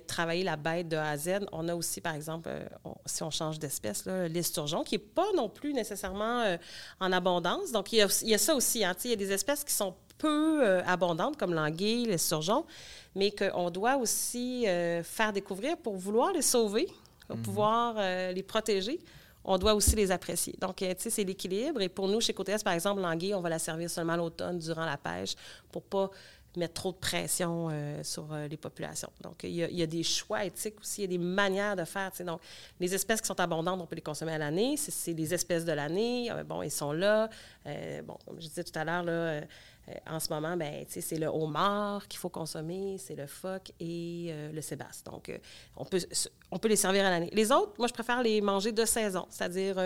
travailler 0.07 0.45
la 0.45 0.57
bête 0.57 0.89
de 0.89 0.97
A 0.97 1.11
à 1.11 1.17
Z. 1.17 1.47
On 1.53 1.69
a 1.69 1.75
aussi, 1.75 2.01
par 2.01 2.15
exemple, 2.15 2.49
euh, 2.49 2.67
si 3.07 3.23
on 3.23 3.31
change 3.31 3.59
d'espèce, 3.59 4.05
l'esturgeon, 4.07 4.83
qui 4.83 4.97
n'est 4.97 5.05
pas 5.05 5.27
non 5.37 5.49
plus 5.49 5.73
nécessairement 5.73 6.57
en 7.01 7.13
abondance. 7.13 7.73
Donc, 7.73 7.93
il 7.93 7.99
y 7.99 8.35
a, 8.35 8.39
ça 8.39 8.55
aussi. 8.55 8.85
Hein, 8.85 8.95
il 9.05 9.11
y 9.11 9.13
a 9.13 9.17
des 9.17 9.33
espèces 9.33 9.65
qui 9.65 9.73
sont 9.73 9.95
peu 10.19 10.81
abondantes, 10.85 11.37
comme 11.37 11.55
l'anguille, 11.55 12.07
l'esturgeon, 12.07 12.65
mais 13.15 13.31
qu'on 13.31 13.71
doit 13.71 13.97
aussi 13.97 14.67
faire 15.05 15.33
découvrir 15.33 15.77
pour 15.77 15.97
vouloir 15.97 16.33
les 16.33 16.43
sauver 16.43 16.89
pour 17.29 17.37
mhm. 17.37 17.43
pouvoir 17.43 17.95
euh, 17.99 18.33
les 18.33 18.43
protéger, 18.43 18.99
on 19.45 19.57
doit 19.59 19.75
aussi 19.75 19.95
les 19.95 20.11
apprécier. 20.11 20.55
Donc, 20.61 20.83
euh, 20.83 20.95
tu 20.95 21.03
sais, 21.03 21.11
c'est 21.11 21.25
l'équilibre. 21.25 21.81
Et 21.81 21.89
pour 21.89 22.09
nous, 22.09 22.21
chez 22.21 22.35
Côté 22.35 22.55
par 22.65 22.73
exemple, 22.73 23.01
l'anguille, 23.01 23.35
on 23.35 23.41
va 23.41 23.51
la 23.51 23.59
servir 23.59 23.89
seulement 23.89 24.17
l'automne 24.17 24.59
durant 24.59 24.85
la 24.85 24.97
pêche 24.97 25.35
pour 25.71 25.83
pas 25.83 26.11
mettre 26.57 26.75
trop 26.75 26.93
de 26.93 26.97
pression 26.97 27.69
euh, 27.71 28.03
sur 28.03 28.35
les 28.35 28.57
populations. 28.57 29.11
Donc, 29.21 29.45
il 29.45 29.51
y, 29.51 29.83
a, 29.83 29.87
des 29.87 30.03
choix 30.03 30.45
éthiques 30.45 30.81
aussi, 30.81 31.03
il 31.03 31.13
y 31.13 31.15
a 31.15 31.19
des 31.19 31.25
manières 31.25 31.77
de 31.77 31.85
faire. 31.85 32.11
Donc, 32.21 32.41
les 32.81 32.95
espèces 32.95 33.21
qui 33.21 33.27
sont 33.27 33.39
abondantes, 33.41 33.81
on 33.81 33.87
peut 33.87 33.97
les 33.97 34.03
consommer 34.03 34.33
à 34.33 34.39
l'année. 34.39 34.77
C'est 34.77 35.13
les 35.13 35.35
espèces 35.35 35.65
de 35.65 35.73
l'année. 35.73 36.31
bon, 36.47 36.63
ils 36.63 36.71
sont 36.71 36.93
là. 36.93 37.29
bon, 38.05 38.17
comme 38.27 38.41
je 38.41 38.49
disais 38.49 38.65
tout 38.65 38.79
à 38.79 38.85
l'heure, 38.85 39.45
euh, 39.89 39.95
en 40.07 40.21
ce 40.21 40.33
moment, 40.33 40.57
ben, 40.57 40.85
c'est 40.89 41.19
le 41.19 41.27
homard 41.27 42.07
qu'il 42.09 42.19
faut 42.19 42.29
consommer, 42.29 42.97
c'est 42.99 43.15
le 43.15 43.27
phoque 43.27 43.73
et 43.81 44.29
euh, 44.31 44.53
le 44.53 44.61
sébasse. 44.61 45.03
Donc, 45.05 45.29
euh, 45.29 45.39
on, 45.77 45.85
peut, 45.85 46.01
on 46.51 46.59
peut 46.59 46.69
les 46.69 46.77
servir 46.77 47.07
à 47.07 47.11
l'année. 47.11 47.31
Les 47.33 47.53
autres, 47.53 47.73
moi, 47.79 47.87
je 47.87 47.93
préfère 47.93 48.23
les 48.23 48.41
manger 48.41 48.73
de 48.73 48.85
saison, 48.85 49.27
c'est-à-dire 49.31 49.77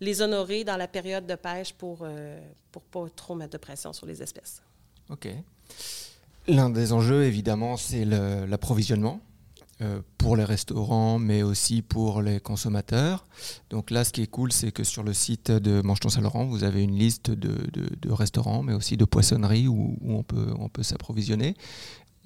les 0.00 0.22
honorer 0.22 0.64
dans 0.64 0.76
la 0.76 0.88
période 0.88 1.26
de 1.26 1.34
pêche 1.34 1.72
pour 1.72 2.04
ne 2.04 2.38
pas 2.90 3.06
trop 3.14 3.34
mettre 3.34 3.52
de 3.52 3.58
pression 3.58 3.92
sur 3.92 4.06
les 4.06 4.22
espèces. 4.22 4.62
OK. 5.08 5.28
L'un 6.48 6.70
des 6.70 6.92
enjeux, 6.92 7.24
évidemment, 7.24 7.76
c'est 7.76 8.04
l'approvisionnement. 8.04 9.20
euh, 9.82 10.00
pour 10.18 10.36
les 10.36 10.44
restaurants, 10.44 11.18
mais 11.18 11.42
aussi 11.42 11.80
pour 11.80 12.20
les 12.20 12.38
consommateurs. 12.38 13.24
Donc 13.70 13.90
là, 13.90 14.04
ce 14.04 14.12
qui 14.12 14.20
est 14.20 14.26
cool, 14.26 14.52
c'est 14.52 14.72
que 14.72 14.84
sur 14.84 15.02
le 15.02 15.14
site 15.14 15.50
de 15.50 15.80
Mange 15.80 16.00
ton 16.00 16.10
Saint-Laurent, 16.10 16.44
vous 16.44 16.64
avez 16.64 16.82
une 16.82 16.98
liste 16.98 17.30
de, 17.30 18.12
restaurants, 18.12 18.62
mais 18.62 18.74
aussi 18.74 18.98
de 18.98 19.06
poissonneries 19.06 19.68
où, 19.68 19.96
on 20.04 20.22
peut, 20.22 20.52
on 20.58 20.68
peut 20.68 20.82
s'approvisionner. 20.82 21.54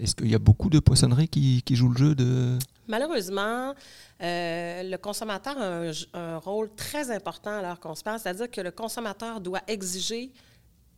Est-ce 0.01 0.17
qu'il 0.17 0.29
y 0.33 0.35
a 0.35 0.41
beaucoup 0.41 0.69
de 0.69 0.81
poissonneries 0.81 1.29
qui, 1.29 1.63
jouent 1.77 1.91
le 1.91 1.97
jeu 1.97 2.15
de... 2.17 2.59
Malheureusement, 2.89 3.73
euh, 4.21 4.83
le 4.83 4.97
consommateur 4.97 5.57
a 5.57 5.65
un, 5.65 5.93
un, 6.15 6.39
rôle 6.39 6.71
très 6.75 7.13
important 7.13 7.53
alors 7.53 7.79
qu'on 7.79 7.95
se 7.95 8.03
parle, 8.03 8.19
c'est-à-dire 8.19 8.51
que 8.51 8.63
le 8.63 8.73
consommateur 8.73 9.41
doit 9.41 9.63
exiger 9.69 10.33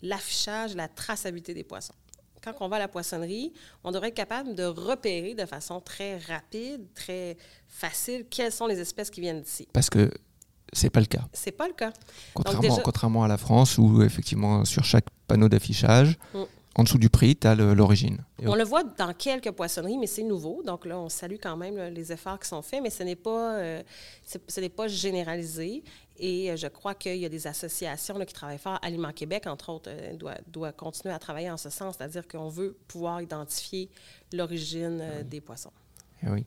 l'affichage, 0.01 0.75
la 0.75 0.89
traçabilité 0.89 1.53
des 1.53 1.65
poissons 1.65 1.95
quand 2.53 2.67
on 2.67 2.69
va 2.69 2.77
à 2.77 2.81
la 2.81 2.89
poissonnerie, 2.89 3.53
on 3.85 3.91
devrait 3.91 4.09
être 4.09 4.15
capable 4.15 4.55
de 4.55 4.65
repérer 4.65 5.35
de 5.35 5.47
façon 5.47 5.81
très 5.81 6.19
rapide, 6.19 6.87
très 6.95 7.37
facile, 7.69 8.27
quelles 8.29 8.53
sont 8.53 8.67
les 8.67 8.81
espèces 8.81 9.11
qui 9.11 9.21
viennent 9.21 9.43
d'ici. 9.43 9.69
Parce 9.73 9.91
que 9.91 10.11
c'est 10.73 10.91
pas 10.91 11.01
le 11.01 11.07
cas. 11.07 11.25
C'est 11.33 11.53
pas 11.53 11.69
le 11.69 11.75
cas. 11.75 11.93
Contrairement, 12.35 12.79
contrairement 12.85 13.25
à 13.25 13.29
la 13.29 13.39
France, 13.39 13.79
où 13.79 14.03
effectivement, 14.03 14.65
sur 14.65 14.85
chaque 14.85 15.07
panneau 15.27 15.49
d'affichage, 15.49 16.19
mm. 16.35 16.43
en 16.75 16.83
dessous 16.83 16.99
du 16.99 17.09
prix, 17.09 17.37
tu 17.37 17.47
as 17.47 17.55
l'origine. 17.55 18.25
On 18.45 18.55
le 18.55 18.65
voit 18.65 18.83
dans 18.83 19.13
quelques 19.13 19.51
poissonneries, 19.53 19.99
mais 19.99 20.07
c'est 20.07 20.23
nouveau. 20.23 20.63
Donc 20.65 20.85
là, 20.85 20.99
on 20.99 21.09
salue 21.09 21.37
quand 21.41 21.57
même 21.57 21.77
les 21.95 22.13
efforts 22.13 22.39
qui 22.41 22.49
sont 22.49 22.63
faits, 22.63 22.83
mais 22.83 22.91
ce 22.91 23.03
n'est 23.03 23.17
pas, 23.17 23.55
euh, 23.55 23.83
ce 24.25 24.61
n'est 24.61 24.69
pas 24.69 24.89
généralisé. 24.89 25.83
Et 26.19 26.51
euh, 26.51 26.57
je 26.57 26.67
crois 26.67 26.95
qu'il 26.95 27.17
y 27.17 27.25
a 27.25 27.29
des 27.29 27.47
associations 27.47 28.19
qui 28.25 28.33
travaillent 28.33 28.59
fort. 28.59 28.79
Aliment 28.83 29.13
Québec, 29.13 29.47
entre 29.47 29.71
autres, 29.71 29.91
euh, 29.91 30.15
doit, 30.15 30.37
doit, 30.49 30.73
continuer 30.73 31.15
à 31.15 31.19
travailler 31.19 31.51
en 31.51 31.57
ce 31.57 31.71
sens, 31.71 31.97
c'est-à-dire 31.97 32.27
qu'on 32.27 32.49
veut 32.49 32.77
pouvoir 32.89 33.21
identifier 33.21 33.91
l'origine 34.33 34.99
euh, 35.01 35.23
des 35.23 35.41
poissons. 35.41 35.73
Et 36.23 36.27
eh 36.27 36.31
oui. 36.31 36.47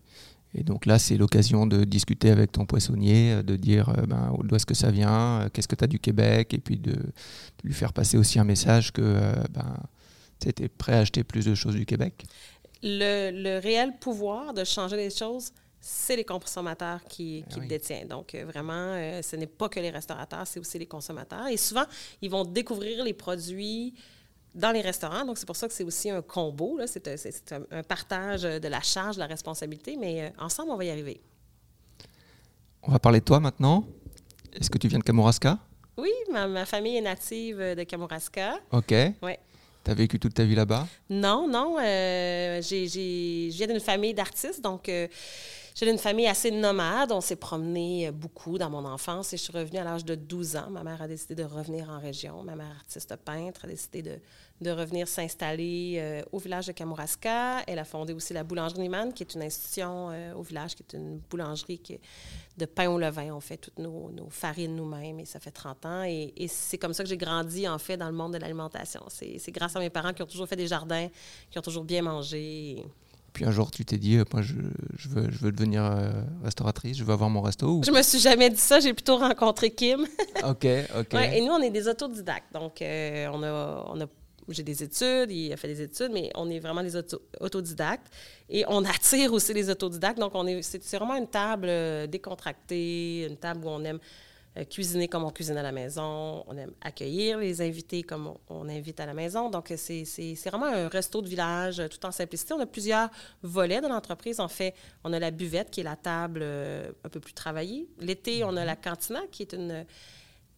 Et 0.56 0.64
donc 0.64 0.88
là, 0.88 0.98
c'est 0.98 1.16
l'occasion 1.16 1.68
de 1.68 1.84
discuter 1.84 2.32
avec 2.32 2.52
ton 2.52 2.66
poissonnier, 2.66 3.44
de 3.44 3.56
dire 3.56 3.94
ben, 4.08 4.36
d'où 4.44 4.56
est-ce 4.56 4.66
que 4.66 4.74
ça 4.74 4.90
vient, 4.90 5.48
qu'est-ce 5.54 5.68
que 5.68 5.76
tu 5.76 5.84
as 5.84 5.88
du 5.88 6.00
Québec, 6.00 6.56
et 6.56 6.58
puis 6.58 6.76
de, 6.76 6.96
lui 7.64 7.74
faire 7.76 7.94
passer 7.94 8.18
aussi 8.18 8.40
un 8.40 8.46
message 8.46 8.92
que 8.92 9.36
ben, 9.52 9.78
tu 10.40 10.48
es 10.48 10.68
prêt 10.68 10.94
à 10.94 11.00
acheter 11.02 11.24
plus 11.24 11.46
de 11.46 11.54
choses 11.54 11.76
du 11.76 11.86
Québec. 11.86 12.26
Le, 12.82 13.30
le 13.30 13.60
réel 13.60 13.94
pouvoir 14.00 14.56
de 14.56 14.64
changer 14.64 14.98
les 14.98 15.12
choses, 15.12 15.52
c'est 15.82 16.16
les 16.16 16.26
consommateurs 16.26 17.04
qui, 17.06 17.46
qui 17.50 17.58
ah 17.58 17.62
le 17.62 17.68
détiennent. 17.68 18.08
Donc, 18.08 18.36
euh, 18.36 18.44
vraiment, 18.46 18.74
euh, 18.74 19.22
ce 19.22 19.36
n'est 19.36 19.48
pas 19.48 19.70
que 19.70 19.80
les 19.80 19.90
restaurateurs, 19.90 20.46
c'est 20.46 20.60
aussi 20.60 20.78
les 20.78 20.86
consommateurs. 20.86 21.48
Et 21.48 21.58
souvent, 21.58 21.86
ils 22.22 22.30
vont 22.30 22.44
découvrir 22.44 23.04
les 23.04 23.14
produits 23.14 23.94
dans 24.54 24.72
les 24.72 24.82
restaurants. 24.82 25.26
Donc, 25.26 25.38
c'est 25.38 25.46
pour 25.46 25.56
ça 25.56 25.68
que 25.68 25.74
c'est 25.74 25.86
aussi 25.86 26.10
un 26.10 26.22
combo. 26.22 26.80
C'est 26.86 27.08
un, 27.72 27.84
partage 27.84 28.42
de 28.42 28.68
la 28.68 28.82
charge, 28.82 29.16
de 29.16 29.22
la 29.22 29.28
responsabilité. 29.28 29.96
Mais 29.96 30.24
euh, 30.24 30.30
ensemble, 30.44 30.72
on 30.72 30.76
va 30.76 30.84
y 30.84 30.90
arriver. 30.90 31.22
On 32.84 32.92
va 32.92 33.00
parler 33.00 33.20
de 33.20 33.26
toi 33.26 33.40
maintenant. 33.40 33.86
Est-ce 34.52 34.70
que 34.70 34.78
tu 34.78 34.88
viens 34.88 35.00
de 35.00 35.04
Kamouraska? 35.04 35.60
Oui, 35.98 36.12
ma, 36.32 36.66
famille 36.66 36.98
est 36.98 37.02
native 37.02 37.58
de 37.58 37.84
Kamouraska. 37.84 38.60
OK. 38.72 38.94
Oui. 39.22 39.34
Tu 39.84 39.92
as 39.92 39.94
vécu 39.94 40.20
toute 40.20 40.34
ta 40.34 40.44
vie 40.44 40.56
là-bas? 40.56 40.88
Non, 41.10 41.48
non. 41.48 41.78
j'ai, 41.80 42.88
je 42.90 43.56
viens 43.56 43.68
d'une 43.68 43.80
famille 43.80 44.14
d'artistes, 44.14 44.62
donc 44.62 44.90
j'ai 45.76 45.90
une 45.90 45.98
famille 45.98 46.28
assez 46.28 46.52
nomade. 46.52 47.12
On 47.12 47.22
s'est 47.22 47.36
promené 47.36 48.08
euh, 48.08 48.12
beaucoup 48.12 48.58
dans 48.58 48.70
mon 48.70 48.86
enfance 48.86 49.34
et 49.34 49.38
je 49.38 49.44
suis 49.44 49.54
revenue 49.54 49.80
à 49.80 49.84
l'âge 49.84 50.06
de 50.06 50.16
12 50.16 50.56
ans. 50.56 50.70
Ma 50.70 50.84
mère 50.84 51.02
a 51.02 51.08
décidé 51.08 51.36
de 51.36 51.44
revenir 51.44 51.90
en 51.90 52.00
région. 52.00 52.44
Ma 52.44 52.56
mère, 52.56 52.72
artiste 52.78 53.16
peintre, 53.18 53.66
a 53.66 53.68
décidé 53.68 54.02
de, 54.02 54.20
de 54.62 54.72
revenir 54.72 55.08
s'installer 55.08 55.96
euh, 55.98 56.22
au 56.32 56.40
village 56.40 56.68
de 56.68 56.72
Kamouraska. 56.72 57.64
Elle 57.68 57.80
a 57.80 57.86
fondé 57.86 58.14
aussi 58.14 58.34
la 58.34 58.44
boulangerie 58.44 58.82
Niman, 58.82 59.14
qui 59.14 59.24
est 59.24 59.34
une 59.34 59.44
institution 59.44 60.10
euh, 60.12 60.34
au 60.34 60.42
village, 60.42 60.76
qui 60.76 60.84
est 60.84 60.98
une 60.98 61.20
boulangerie 61.30 61.82
de 62.58 62.66
pain 62.66 62.90
au 62.90 63.00
levain. 63.00 63.34
On 63.34 63.40
fait 63.40 63.58
toutes 63.58 63.80
nos, 63.80 64.12
nos 64.12 64.30
farines 64.30 64.76
nous-mêmes 64.76 65.20
et 65.20 65.26
ça 65.26 65.40
fait 65.40 65.52
30 65.52 65.86
ans. 65.86 66.04
Et, 66.04 66.34
et 66.36 66.48
c'est 66.48 66.78
comme 66.78 66.94
ça 66.94 67.04
que 67.04 67.10
j'ai 67.10 67.18
grandi, 67.18 67.68
en 67.68 67.78
fait, 67.78 67.98
dans 67.98 68.08
le 68.08 68.16
monde 68.16 68.34
de 68.34 68.38
l'alimentation. 68.38 69.02
C'est 69.10 69.52
grâce 69.52 69.76
à 69.76 69.80
mes 69.80 69.90
parents 69.90 70.14
qui 70.14 70.24
ont 70.24 70.28
toujours 70.28 70.48
fait 70.48 70.56
des 70.56 70.68
jardins, 70.68 71.08
qui 71.50 71.58
ont 71.58 71.64
toujours 71.64 71.84
bien 71.84 72.02
mangé. 72.02 72.84
Puis 73.34 73.46
un 73.46 73.52
jour, 73.52 73.72
tu 73.72 73.86
t'es 73.86 73.98
dit, 73.98 74.18
euh, 74.18 74.24
moi, 74.34 74.42
je, 74.42 74.56
je, 74.98 75.10
veux, 75.10 75.30
je 75.32 75.38
veux 75.40 75.52
devenir 75.52 75.84
euh, 75.84 76.12
restauratrice, 76.44 76.98
je 76.98 77.04
veux 77.04 77.14
avoir 77.14 77.30
mon 77.30 77.42
resto. 77.42 77.68
Ou... 77.68 77.84
Je 77.84 77.92
me 77.92 78.02
suis 78.02 78.20
jamais 78.20 78.50
dit 78.50 78.58
ça, 78.58 78.80
j'ai 78.80 78.94
plutôt 78.94 79.18
rencontré 79.18 79.72
Kim. 79.72 80.02
OK, 80.44 80.68
OK. 80.98 81.14
et 81.14 81.42
nous, 81.42 81.52
on 81.52 81.62
est 81.62 81.70
des 81.70 81.88
autodidactes. 81.88 82.54
Donc, 82.54 82.82
euh, 82.82 83.28
on 83.34 83.44
a, 83.44 83.86
on 83.88 84.02
a 84.02 84.06
j'ai 84.52 84.64
des 84.64 84.82
études, 84.82 85.30
il 85.30 85.54
a 85.54 85.58
fait 85.58 85.68
des 85.68 85.84
études, 85.84 86.10
mais 86.12 86.32
on 86.34 86.50
est 86.50 86.58
vraiment 86.58 86.82
des 86.82 86.96
autodidactes. 87.40 88.12
Et 88.50 88.66
on 88.68 88.84
attire 88.84 89.32
aussi 89.32 89.54
les 89.54 89.70
autodidactes. 89.70 90.18
Donc, 90.18 90.32
on 90.34 90.48
est, 90.48 90.64
c'est, 90.64 90.98
vraiment 90.98 91.16
une 91.16 91.28
table 91.28 91.70
décontractée, 92.08 93.28
une 93.30 93.38
table 93.38 93.64
où 93.64 93.70
on 93.70 93.84
aime 93.84 94.00
euh, 94.58 94.66
cuisiner 94.66 95.08
comme 95.08 95.24
on 95.24 95.30
cuisine 95.30 95.58
à 95.58 95.64
la 95.64 95.72
maison. 95.72 96.44
On 96.48 96.58
aime 96.58 96.72
accueillir 96.82 97.38
les 97.38 97.62
invités 97.62 98.02
comme 98.02 98.34
on, 98.50 98.68
invite 98.68 99.00
à 99.00 99.06
la 99.06 99.14
maison. 99.14 99.50
Donc, 99.50 99.72
c'est 99.76 100.34
vraiment 100.46 100.66
un 100.66 100.88
resto 100.88 101.22
de 101.22 101.28
village 101.28 101.80
euh, 101.80 101.88
tout 101.88 102.04
en 102.04 102.12
simplicité. 102.12 102.54
On 102.54 102.60
a 102.60 102.66
plusieurs 102.66 103.10
volets 103.44 103.80
de 103.80 103.88
l'entreprise. 103.88 104.40
En 104.40 104.48
fait, 104.48 104.74
on 105.04 105.14
a 105.14 105.20
la 105.20 105.30
buvette 105.30 105.70
qui 105.70 105.82
est 105.82 105.84
la 105.84 105.96
table 105.96 106.40
euh, 106.42 106.92
un 107.04 107.10
peu 107.10 107.20
plus 107.20 107.34
travaillée. 107.34 107.88
L'été, 108.00 108.44
on 108.44 108.56
a 108.56 108.66
la 108.66 108.76
cantina 108.76 109.22
qui 109.32 109.44
est 109.44 109.54
une 109.54 109.86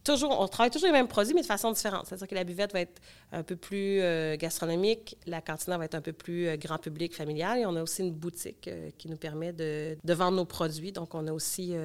toujours, 0.06 0.40
on 0.40 0.48
travaille 0.48 0.72
toujours 0.72 0.88
les 0.88 0.94
mêmes 0.94 1.10
produits, 1.10 1.36
mais 1.36 1.42
de 1.42 1.46
façon 1.46 1.72
différente. 1.72 2.08
C'est-à-dire 2.08 2.28
que 2.28 2.34
la 2.34 2.44
buvette 2.44 2.74
va 2.74 2.80
être 2.80 3.00
un 3.32 3.44
peu 3.44 3.56
plus 3.56 4.02
gastronomique, 4.40 5.16
la 5.28 5.42
cantina 5.42 5.78
va 5.78 5.86
être 5.86 5.94
un 5.94 6.02
peu 6.02 6.12
plus 6.12 6.58
grand 6.58 6.80
public, 6.80 7.16
familial, 7.16 7.60
et 7.60 7.68
on 7.68 7.76
a 7.76 7.84
aussi 7.84 8.02
une 8.02 8.12
boutique 8.12 8.68
qui 8.98 9.10
nous 9.10 9.18
permet 9.18 9.54
de, 9.54 9.96
de, 10.04 10.14
vendre 10.16 10.38
nos 10.38 10.46
produits. 10.46 10.92
Donc, 10.92 11.14
on 11.14 11.28
a 11.28 11.32
aussi 11.32 11.76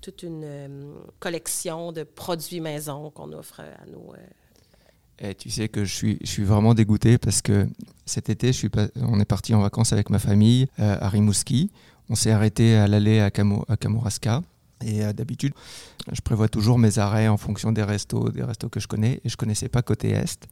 toute 0.00 0.22
une 0.22 0.44
euh, 0.44 0.94
collection 1.18 1.92
de 1.92 2.02
produits 2.02 2.60
maison 2.60 3.10
qu'on 3.10 3.32
offre 3.32 3.60
à 3.60 3.86
nos. 3.86 4.14
Et 4.14 5.26
euh, 5.26 5.30
eh, 5.30 5.34
tu 5.34 5.50
sais 5.50 5.68
que 5.68 5.84
je 5.84 5.94
suis, 6.24 6.44
vraiment 6.44 6.74
dégoûté 6.74 7.18
parce 7.18 7.42
que 7.42 7.68
cet 8.06 8.30
été, 8.30 8.48
je 8.48 8.58
suis 8.58 8.70
on 8.96 9.20
est 9.20 9.26
parti 9.26 9.54
en 9.54 9.60
vacances 9.60 9.92
avec 9.92 10.10
ma 10.10 10.18
famille 10.18 10.66
euh, 10.78 10.96
à 11.00 11.08
Rimouski. 11.08 11.70
On 12.08 12.14
s'est 12.14 12.30
arrêté 12.30 12.74
à 12.74 12.88
l'aller 12.88 13.20
à 13.20 13.30
Kamouraska. 13.30 14.42
Et 14.84 15.00
d'habitude, 15.12 15.52
je 16.10 16.20
prévois 16.20 16.48
toujours 16.48 16.78
mes 16.78 16.98
arrêts 16.98 17.28
en 17.28 17.36
fonction 17.36 17.70
des 17.72 17.82
restos, 17.82 18.30
des 18.30 18.42
restos 18.42 18.68
que 18.68 18.80
je 18.80 18.88
connais. 18.88 19.20
Et 19.24 19.28
je 19.28 19.36
connaissais 19.36 19.68
pas 19.68 19.82
côté 19.82 20.10
est. 20.10 20.48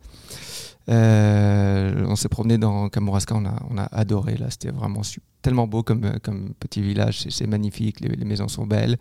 on 0.89 2.17
s'est 2.17 2.29
promené 2.29 2.59
dans 2.59 2.89
Kamouraska, 2.89 3.35
on 3.35 3.47
a, 3.47 3.63
on 3.71 3.79
a 3.79 3.85
adoré. 3.85 4.37
Là, 4.37 4.51
c'était 4.51 4.71
vraiment 4.71 5.03
tellement 5.41 5.67
beau 5.67 5.83
comme, 5.83 6.19
comme 6.23 6.53
petit 6.61 6.83
village. 6.83 7.27
C'est 7.31 7.47
magnifique, 7.47 8.01
les, 8.01 8.09
les, 8.09 8.25
maisons 8.25 8.49
sont 8.49 8.67
belles. 8.67 8.99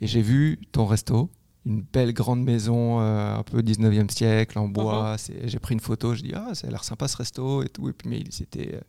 Et 0.00 0.06
j'ai 0.06 0.22
vu 0.22 0.60
ton 0.70 0.86
resto, 0.86 1.30
une 1.68 1.82
belle 1.82 2.12
grande 2.12 2.42
maison 2.42 3.00
euh, 3.00 3.36
un 3.36 3.42
peu 3.42 3.60
19e 3.60 4.10
siècle 4.10 4.58
en 4.58 4.68
bois. 4.68 5.16
Uh-huh. 5.16 5.32
J'ai 5.44 5.58
pris 5.58 5.74
une 5.74 5.80
photo, 5.80 6.14
je 6.14 6.22
dis 6.22 6.32
ah 6.34 6.54
ça 6.54 6.66
a 6.66 6.70
l'air 6.70 6.84
sympa 6.84 7.08
ce 7.08 7.16
resto 7.16 7.62
et 7.62 7.68
tout. 7.68 7.88
Et 7.88 7.92
puis 7.92 8.08
mais 8.08 8.20
il 8.20 8.28
était, 8.42 8.74
euh, 8.74 8.80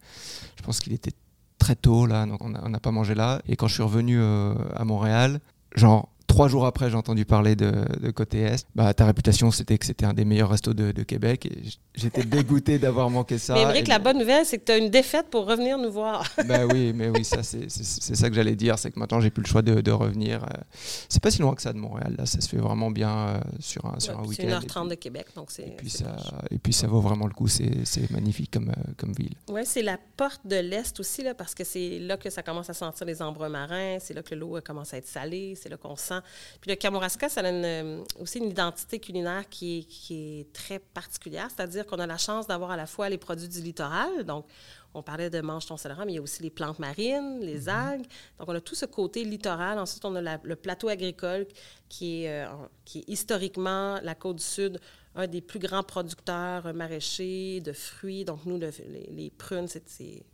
je 0.56 0.64
pense 0.64 0.80
qu'il 0.80 0.94
était 0.94 1.12
très 1.58 1.76
tôt 1.76 2.06
là, 2.06 2.26
donc 2.26 2.44
on 2.44 2.50
n'a 2.50 2.80
pas 2.80 2.92
mangé 2.92 3.16
là. 3.16 3.42
Et 3.48 3.56
quand 3.56 3.68
je 3.68 3.74
suis 3.74 3.84
revenu 3.84 4.18
euh, 4.20 4.54
à 4.76 4.86
Montréal, 4.86 5.42
genre 5.76 6.10
Trois 6.40 6.48
jours 6.48 6.66
après, 6.66 6.90
j'ai 6.90 6.96
entendu 6.96 7.26
parler 7.26 7.58
de, 7.58 8.12
côté 8.12 8.40
Est. 8.40 8.66
Bah, 8.74 8.94
ta 8.94 9.06
réputation, 9.06 9.52
c'était 9.52 9.78
que 9.78 9.86
c'était 9.86 10.06
un 10.06 10.14
des 10.14 10.24
meilleurs 10.24 10.48
restos 10.48 10.74
de, 10.74 11.04
Québec. 11.04 11.46
Et 11.48 11.64
j'étais 11.94 12.24
dégoûté 12.24 12.80
d'avoir 12.80 13.10
manqué 13.10 13.38
ça. 13.38 13.56
Mais 13.56 13.66
vrai 13.66 13.84
que 13.84 13.90
la 13.90 14.00
bonne 14.00 14.20
nouvelle, 14.20 14.46
c'est 14.46 14.58
que 14.58 14.64
tu 14.64 14.72
as 14.72 14.78
une 14.78 14.90
défaite 14.90 15.26
pour 15.30 15.46
revenir 15.46 15.78
nous 15.78 15.92
voir. 15.92 16.26
bah 16.48 16.66
oui, 16.66 16.94
mais 16.96 17.10
oui, 17.10 17.26
ça, 17.26 17.44
c'est 17.44 17.70
ça 17.70 18.30
que 18.30 18.36
j'allais 18.36 18.56
dire. 18.56 18.80
C'est 18.80 18.90
que 18.90 18.98
maintenant, 18.98 19.20
j'ai 19.20 19.32
plus 19.32 19.44
le 19.44 19.50
choix 19.50 19.62
de, 19.62 19.92
revenir. 19.92 20.46
Euh. 20.46 20.62
C'est 21.10 21.22
pas 21.22 21.30
si 21.30 21.42
loin 21.42 21.54
que 21.56 21.62
ça 21.62 21.74
de 21.74 21.78
Montréal. 21.78 22.16
Là, 22.18 22.26
ça 22.26 22.40
se 22.40 22.48
fait 22.48 22.56
vraiment 22.56 22.90
bien 22.90 23.10
euh, 23.10 23.40
sur 23.60 23.86
un, 23.86 24.00
sur 24.00 24.18
un 24.18 24.24
week-end. 24.24 24.62
C'est 24.62 24.68
1h30 24.68 24.88
de 24.92 24.96
Québec, 24.96 25.26
donc. 25.36 25.50
Et 25.60 25.72
puis 25.76 25.90
ça, 25.90 26.16
et 26.52 26.58
puis 26.58 26.72
ça 26.72 26.88
vaut 26.88 27.02
vraiment 27.02 27.28
le 27.28 27.34
coup. 27.34 27.50
C'est 27.50 28.12
magnifique 28.12 28.52
comme, 28.52 28.70
euh, 28.70 28.92
comme 28.96 29.12
ville. 29.12 29.36
Oui, 29.50 29.64
c'est 29.66 29.82
la 29.82 29.98
porte 30.16 30.48
de 30.48 30.56
l'Est 30.56 30.98
aussi, 31.02 31.22
là, 31.22 31.34
parce 31.34 31.54
que 31.54 31.66
c'est 31.66 32.00
là 32.00 32.16
que 32.16 32.30
ça 32.30 32.44
commence 32.44 32.70
à 32.70 32.74
sentir 32.74 33.06
les 33.06 33.22
embruns 33.22 33.50
marins. 33.50 33.98
C'est 34.00 34.14
là 34.14 34.24
que 34.24 34.36
l'eau 34.36 34.58
commence 34.66 34.94
à 34.94 34.98
être 35.00 35.08
salée. 35.08 35.58
C'est 35.62 35.68
là 35.68 35.76
qu'on 35.76 35.98
sent 35.98 36.22
puis 36.62 36.70
le 36.72 36.76
Kamouraska, 36.76 37.30
ça 37.30 37.42
a 37.42 37.46
euh, 37.46 38.04
aussi 38.20 38.40
une 38.40 38.50
identité 38.50 39.00
culinaire 39.00 39.48
qui 39.50 39.88
est, 40.10 40.54
très 40.54 40.80
particulière, 40.80 41.50
c'est-à-dire 41.56 41.86
qu'on 41.86 42.00
a 42.00 42.08
la 42.08 42.18
chance 42.18 42.48
d'avoir 42.48 42.72
à 42.72 42.78
la 42.78 42.86
fois 42.86 43.10
les 43.10 43.18
produits 43.18 43.48
du 43.48 43.62
littoral, 43.62 44.24
donc 44.24 44.46
on 44.94 45.04
parlait 45.04 45.30
de 45.30 45.42
mange 45.42 45.68
ton 45.68 45.78
céleri, 45.78 46.02
mais 46.06 46.14
il 46.14 46.16
y 46.16 46.20
a 46.20 46.22
aussi 46.22 46.42
les 46.42 46.50
plantes 46.50 46.80
marines, 46.80 47.40
les 47.42 47.66
mm-hmm. 47.66 47.70
algues. 47.70 48.08
Donc, 48.40 48.50
on 48.50 48.56
a 48.56 48.62
tout 48.62 48.74
ce 48.74 48.86
côté 48.86 49.24
littoral. 49.24 49.78
Ensuite, 49.78 50.04
on 50.04 50.16
a 50.16 50.40
le 50.42 50.56
plateau 50.56 50.90
agricole 50.90 51.46
qui 51.88 52.24
est, 52.24 52.46
euh, 52.46 52.48
qui 52.86 53.00
est 53.00 53.10
historiquement, 53.10 54.00
la 54.02 54.16
côte 54.16 54.38
du 54.38 54.44
Sud, 54.44 54.80
un 55.16 55.28
des 55.28 55.42
plus 55.42 55.60
grands 55.60 55.84
producteurs 55.84 56.74
maraîchers 56.74 57.62
de 57.62 57.72
fruits. 57.72 58.26
Donc, 58.26 58.46
nous, 58.46 58.58
les, 58.58 58.72
les, 59.12 59.30
prunes, 59.30 59.68
c'est 59.68 60.26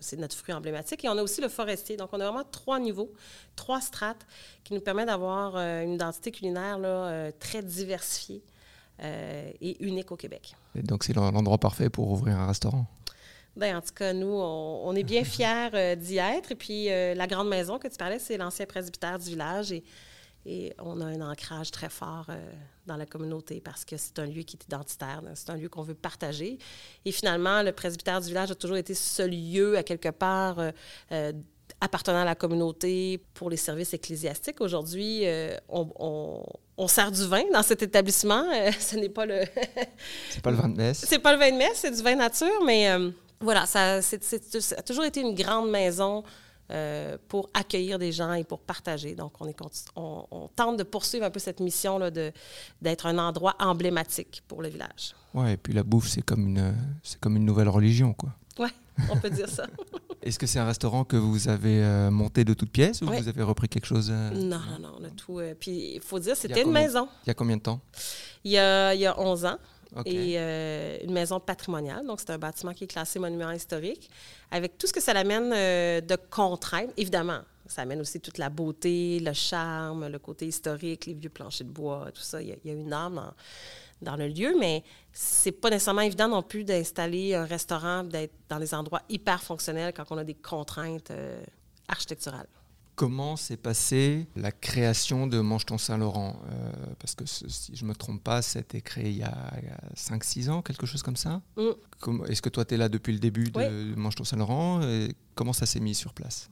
c'est 0.00 0.18
notre 0.18 0.36
fruit 0.36 0.54
emblématique. 0.54 1.04
Et 1.04 1.08
on 1.08 1.16
a 1.18 1.22
aussi 1.22 1.40
le 1.40 1.48
forestier. 1.48 1.96
Donc, 1.96 2.10
on 2.12 2.20
a 2.20 2.24
vraiment 2.24 2.44
trois 2.50 2.78
niveaux, 2.78 3.12
trois 3.56 3.80
strates 3.80 4.26
qui 4.64 4.74
nous 4.74 4.80
permettent 4.80 5.06
d'avoir 5.06 5.56
euh, 5.56 5.82
une 5.82 5.94
identité 5.94 6.30
culinaire 6.30 6.78
là, 6.78 6.88
euh, 6.88 7.32
très 7.38 7.62
diversifiée 7.62 8.42
euh, 9.02 9.50
et 9.60 9.82
unique 9.84 10.10
au 10.10 10.16
Québec. 10.16 10.54
Et 10.74 10.82
donc, 10.82 11.04
c'est 11.04 11.12
l'endroit 11.12 11.58
parfait 11.58 11.90
pour 11.90 12.10
ouvrir 12.10 12.38
un 12.38 12.46
restaurant? 12.46 12.86
Ben, 13.56 13.76
en 13.76 13.80
tout 13.80 13.94
cas, 13.94 14.12
nous, 14.12 14.26
on, 14.26 14.94
est 14.94 15.02
bien 15.02 15.24
fiers 15.24 15.96
d'y 15.96 16.18
être. 16.18 16.52
Et 16.52 16.56
puis, 16.56 16.86
la 16.86 17.26
grande 17.26 17.48
maison 17.48 17.78
que 17.78 17.88
tu 17.88 17.96
parlais, 17.96 18.18
c'est 18.18 18.36
l'ancien 18.36 18.66
presbytère 18.66 19.18
du 19.18 19.30
village. 19.30 19.72
Et, 19.72 19.84
et, 20.46 20.72
on 20.78 21.00
a 21.00 21.06
un 21.06 21.20
ancrage 21.20 21.70
très 21.70 21.88
fort 21.88 22.26
dans 22.88 22.96
la 22.96 23.06
communauté 23.06 23.60
parce 23.60 23.84
que 23.84 23.96
c'est 23.96 24.18
un 24.18 24.26
lieu 24.26 24.42
qui 24.42 24.56
est 24.56 24.64
identitaire. 24.64 25.22
C'est 25.34 25.50
un 25.50 25.56
lieu 25.56 25.68
qu'on 25.68 25.82
veut 25.82 25.94
partager. 25.94 26.58
Et 27.04 27.12
finalement, 27.12 27.62
le 27.62 27.72
presbytère 27.72 28.20
du 28.20 28.28
village 28.28 28.50
a 28.50 28.54
toujours 28.54 28.76
été 28.76 28.94
ce 28.94 29.22
lieu, 29.22 29.76
à 29.76 29.82
quelque 29.84 30.08
part, 30.08 30.58
appartenant 31.80 32.22
à 32.22 32.24
la 32.24 32.34
communauté 32.34 33.22
pour 33.34 33.50
les 33.50 33.56
services 33.56 33.94
ecclésiastiques. 33.94 34.60
Aujourd'hui, 34.60 35.24
on, 35.68 36.42
on, 36.76 36.88
sert 36.88 37.12
du 37.12 37.26
vin 37.26 37.44
dans 37.52 37.62
cet 37.62 37.82
établissement. 37.82 38.44
ce 38.80 38.96
n'est 38.96 39.08
pas 39.08 39.26
le... 39.26 39.44
c'est 40.30 40.42
pas 40.42 40.50
le 40.50 40.56
vin 40.56 40.68
de 40.68 40.76
messe. 40.76 41.04
C'est 41.06 41.20
pas 41.20 41.32
le 41.32 41.38
vin 41.38 41.52
de 41.52 41.56
messe, 41.56 41.76
c'est 41.76 41.94
du 41.94 42.02
vin 42.02 42.16
nature, 42.16 42.64
mais 42.64 42.88
voilà, 43.40 43.66
ça, 43.66 43.98
a 43.98 44.82
toujours 44.82 45.04
été 45.04 45.20
une 45.20 45.34
grande 45.34 45.70
maison 45.70 46.18
euh, 46.18 46.22
pour 47.28 47.48
accueillir 47.54 47.98
des 47.98 48.12
gens 48.12 48.32
et 48.34 48.44
pour 48.44 48.60
partager. 48.60 49.14
Donc, 49.14 49.32
on, 49.40 49.46
est, 49.46 49.56
on, 49.96 50.48
tente 50.54 50.76
de 50.76 50.82
poursuivre 50.82 51.24
un 51.24 51.30
peu 51.30 51.40
cette 51.40 51.60
mission 51.60 51.98
d'être 52.80 53.06
un 53.06 53.18
endroit 53.18 53.56
emblématique 53.58 54.42
pour 54.48 54.62
le 54.62 54.68
village. 54.68 55.14
Oui, 55.34 55.52
et 55.52 55.56
puis 55.56 55.72
la 55.72 55.82
bouffe, 55.82 56.08
c'est 56.08 56.22
comme 56.22 56.48
une, 56.48 56.74
c'est 57.02 57.20
comme 57.20 57.36
une 57.36 57.44
nouvelle 57.44 57.68
religion, 57.68 58.12
quoi. 58.12 58.30
Oui, 58.58 58.68
on 59.10 59.16
peut 59.16 59.30
dire 59.30 59.48
ça. 59.48 59.66
Est-ce 60.22 60.38
que 60.38 60.46
c'est 60.46 60.58
un 60.58 60.66
restaurant 60.66 61.04
que 61.04 61.16
vous 61.16 61.48
avez 61.48 61.82
euh, 61.82 62.10
monté 62.10 62.44
de 62.44 62.52
toutes 62.52 62.72
pièces 62.72 63.02
ou 63.02 63.06
vous 63.06 63.28
avez 63.28 63.42
repris 63.42 63.68
quelque 63.68 63.86
chose 63.86 64.10
euh? 64.10 64.30
Non, 64.30 64.58
non, 64.58 64.78
non, 64.80 64.96
on 65.00 65.04
a 65.04 65.10
tout. 65.10 65.40
puis, 65.60 65.94
il 65.94 66.00
faut 66.00 66.18
dire, 66.18 66.36
c'était 66.36 66.62
une 66.62 66.72
maison. 66.72 67.08
Il 67.24 67.28
y 67.28 67.30
a 67.30 67.34
combien 67.34 67.56
de 67.56 67.62
temps? 67.62 67.80
Il 68.44 68.50
y 68.50 68.58
a, 68.58 68.94
il 68.94 69.00
y 69.00 69.06
a 69.06 69.18
11 69.18 69.44
ans 69.44 69.58
et 70.04 70.34
euh, 70.36 70.98
une 71.02 71.12
maison 71.12 71.40
patrimoniale. 71.40 72.06
Donc, 72.06 72.20
c'est 72.20 72.30
un 72.30 72.38
bâtiment 72.38 72.72
qui 72.72 72.84
est 72.84 72.88
classé 72.88 73.18
monument 73.18 73.50
historique, 73.50 74.10
avec 74.50 74.78
tout 74.78 74.86
ce 74.86 74.92
que 74.92 75.00
ça 75.00 75.12
amène 75.12 75.52
euh, 75.54 76.00
de 76.00 76.16
contraintes. 76.30 76.90
Évidemment, 76.96 77.40
ça 77.66 77.82
amène 77.82 78.00
aussi 78.00 78.20
toute 78.20 78.38
la 78.38 78.50
beauté, 78.50 79.20
le 79.20 79.32
charme, 79.32 80.08
le 80.08 80.18
côté 80.18 80.46
historique, 80.46 81.06
les 81.06 81.14
vieux 81.14 81.30
planchers 81.30 81.66
de 81.66 81.72
bois, 81.72 82.08
tout 82.12 82.22
ça. 82.22 82.40
Il 82.42 82.48
y 82.48 82.70
a, 82.70 82.72
une 82.72 82.92
âme 82.92 83.32
dans, 84.00 84.16
le 84.16 84.28
lieu, 84.28 84.54
mais 84.58 84.84
c'est 85.12 85.52
pas 85.52 85.70
nécessairement 85.70 86.02
évident 86.02 86.28
non 86.28 86.42
plus 86.42 86.64
d'installer 86.64 87.34
un 87.34 87.44
restaurant, 87.44 88.04
d'être 88.04 88.34
dans 88.48 88.58
des 88.58 88.74
endroits 88.74 89.02
hyper 89.08 89.42
fonctionnels 89.42 89.92
quand 89.94 90.04
on 90.10 90.18
a 90.18 90.24
des 90.24 90.34
contraintes 90.34 91.10
euh, 91.10 91.42
architecturales. 91.88 92.48
Comment 92.98 93.36
s'est 93.36 93.56
passée 93.56 94.26
la 94.34 94.50
création 94.50 95.28
de 95.28 95.38
Mange 95.38 95.64
ton 95.64 95.78
Saint-Laurent 95.78 96.42
euh, 96.50 96.72
Parce 96.98 97.14
que 97.14 97.24
si 97.26 97.76
je 97.76 97.84
ne 97.84 97.90
me 97.90 97.94
trompe 97.94 98.22
pas, 98.24 98.42
c'était 98.42 98.80
créé 98.80 99.10
il 99.10 99.18
y 99.18 99.22
a, 99.22 99.52
5-6 99.96 100.50
ans, 100.50 100.62
quelque 100.62 100.84
chose 100.84 101.02
comme 101.04 101.16
ça. 101.16 101.40
Mm. 101.56 102.24
Est-ce 102.28 102.42
que 102.42 102.48
toi, 102.48 102.64
tu 102.64 102.74
es 102.74 102.76
là 102.76 102.88
depuis 102.88 103.12
le 103.12 103.20
début 103.20 103.50
de 103.50 103.94
Mange 103.94 104.16
ton 104.16 104.24
Saint-Laurent 104.24 104.80
Comment 105.36 105.52
ça 105.52 105.66
s'est 105.66 105.78
mis 105.78 105.94
sur 105.94 106.12
place? 106.12 106.50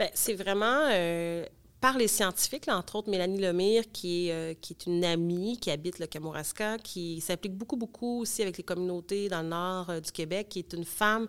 Ben, 0.00 0.10
C'est 0.12 0.34
vraiment 0.34 0.88
euh, 0.90 1.46
par 1.86 1.98
les 1.98 2.08
scientifiques, 2.08 2.66
entre 2.66 2.96
autres 2.96 3.08
Mélanie 3.08 3.40
Lemire, 3.40 3.84
qui 3.92 4.26
est, 4.26 4.32
euh, 4.32 4.54
qui 4.60 4.72
est 4.72 4.86
une 4.86 5.04
amie 5.04 5.56
qui 5.56 5.70
habite 5.70 6.00
le 6.00 6.08
Kamouraska, 6.08 6.78
qui 6.78 7.20
s'implique 7.20 7.54
beaucoup, 7.54 7.76
beaucoup 7.76 8.22
aussi 8.22 8.42
avec 8.42 8.56
les 8.56 8.64
communautés 8.64 9.28
dans 9.28 9.40
le 9.42 9.46
nord 9.50 9.90
euh, 9.90 10.00
du 10.00 10.10
Québec, 10.10 10.48
qui 10.48 10.58
est 10.58 10.72
une 10.72 10.84
femme 10.84 11.28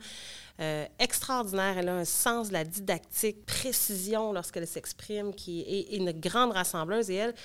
euh, 0.59 0.87
extraordinaire. 0.97 1.77
Elle 1.77 1.89
a 1.89 1.97
un 1.97 2.05
sens 2.05 2.47
de 2.47 2.53
la 2.53 2.63
didactique, 2.63 3.45
précision 3.45 4.33
lorsqu'elle 4.33 4.65
s'exprime, 4.65 5.31
qui 5.31 5.61
est, 5.61 5.95
une 5.95 6.11
grande 6.11 6.53
rassembleuse. 6.53 7.11
Et 7.11 7.15
elle, 7.17 7.35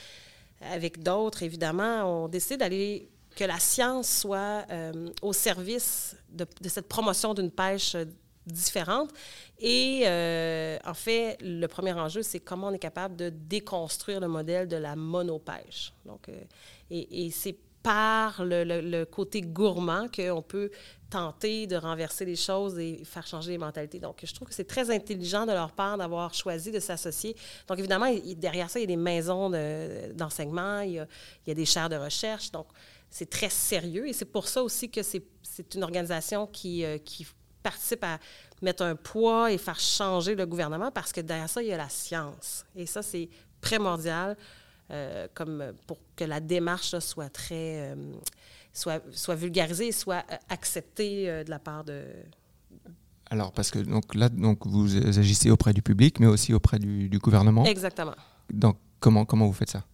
avec 0.62 1.02
d'autres, 1.02 1.42
évidemment, 1.42 2.24
ont 2.24 2.28
décidé 2.28 2.56
d'aller 2.56 3.10
que 3.36 3.44
la 3.44 3.58
science 3.58 4.08
soit 4.08 4.64
au 5.20 5.34
service 5.34 6.16
de 6.30 6.46
cette 6.66 6.88
promotion 6.88 7.34
d'une 7.34 7.50
pêche 7.50 7.94
différentes. 8.46 9.10
Et 9.58 10.02
euh, 10.06 10.78
en 10.84 10.94
fait, 10.94 11.38
le 11.40 11.66
premier 11.66 11.92
enjeu, 11.92 12.22
c'est 12.22 12.40
comment 12.40 12.68
on 12.68 12.72
est 12.72 12.78
capable 12.78 13.16
de 13.16 13.30
déconstruire 13.30 14.20
le 14.20 14.28
modèle 14.28 14.68
de 14.68 14.76
la 14.76 14.96
monopêche. 14.96 15.92
Donc, 16.04 16.28
euh, 16.28 16.40
et, 16.90 17.30
c'est 17.30 17.56
par 17.82 18.44
le, 18.44 19.04
côté 19.04 19.40
gourmand 19.40 20.06
qu'on 20.08 20.42
peut 20.42 20.70
tenter 21.10 21.66
de 21.66 21.74
renverser 21.76 22.24
les 22.24 22.36
choses 22.36 22.78
et 22.78 23.02
faire 23.04 23.26
changer 23.26 23.52
les 23.52 23.58
mentalités. 23.58 23.98
Donc, 23.98 24.20
je 24.22 24.32
trouve 24.32 24.48
que 24.48 24.54
c'est 24.54 24.68
très 24.68 24.90
intelligent 24.90 25.46
de 25.46 25.52
leur 25.52 25.72
part 25.72 25.98
d'avoir 25.98 26.32
choisi 26.32 26.70
de 26.70 26.78
s'associer. 26.78 27.34
Donc, 27.66 27.78
évidemment, 27.78 28.06
derrière 28.36 28.70
ça, 28.70 28.78
il 28.78 28.82
y 28.82 28.84
a 28.84 28.86
des 28.86 28.96
maisons 28.96 29.50
d'enseignement, 30.14 30.80
il, 30.80 31.06
y 31.46 31.50
a 31.50 31.54
des 31.54 31.64
chaires 31.64 31.88
de 31.88 31.96
recherche. 31.96 32.52
Donc, 32.52 32.66
c'est 33.12 33.28
très 33.28 33.50
sérieux 33.50 34.08
et 34.08 34.12
c'est 34.14 34.24
pour 34.24 34.48
ça 34.48 34.62
aussi 34.62 34.88
que 34.90 35.02
c'est 35.02 35.74
une 35.74 35.82
organisation 35.82 36.46
qui, 36.46 36.84
euh, 36.84 36.96
qui 36.96 37.26
participe 37.62 38.04
à 38.04 38.18
mettre 38.60 38.82
un 38.82 38.96
poids 38.96 39.52
et 39.52 39.58
faire 39.58 39.78
changer 39.78 40.34
le 40.34 40.46
gouvernement 40.46 40.90
parce 40.90 41.12
que 41.12 41.20
derrière 41.20 41.48
ça, 41.48 41.62
il 41.62 41.68
y 41.68 41.72
a 41.72 41.76
la 41.76 41.88
science. 41.88 42.64
Et 42.76 42.86
ça, 42.86 43.02
c'est 43.02 43.28
primordial 43.60 44.36
euh, 44.90 45.26
comme 45.34 45.72
pour 45.86 45.98
que 46.16 46.24
la 46.24 46.40
démarche 46.40 46.98
soit 46.98 47.30
très... 47.30 47.92
Euh, 47.92 47.94
soit, 48.74 49.02
soit 49.10 49.34
vulgarisée 49.34 49.88
et 49.88 49.92
soit 49.92 50.24
euh, 50.30 50.36
acceptée 50.48 51.44
de 51.44 51.50
la 51.50 51.58
part 51.58 51.84
de... 51.84 52.04
Alors, 53.30 53.52
parce 53.52 53.70
que 53.70 53.78
donc, 53.78 54.14
là, 54.14 54.28
donc, 54.28 54.66
vous 54.66 54.96
agissez 55.18 55.50
auprès 55.50 55.72
du 55.72 55.82
public, 55.82 56.20
mais 56.20 56.26
aussi 56.26 56.52
auprès 56.52 56.78
du, 56.78 57.08
du 57.08 57.18
gouvernement. 57.18 57.64
Exactement. 57.64 58.14
Donc, 58.52 58.76
comment, 59.00 59.24
comment 59.24 59.46
vous 59.46 59.52
faites 59.52 59.70
ça? 59.70 59.84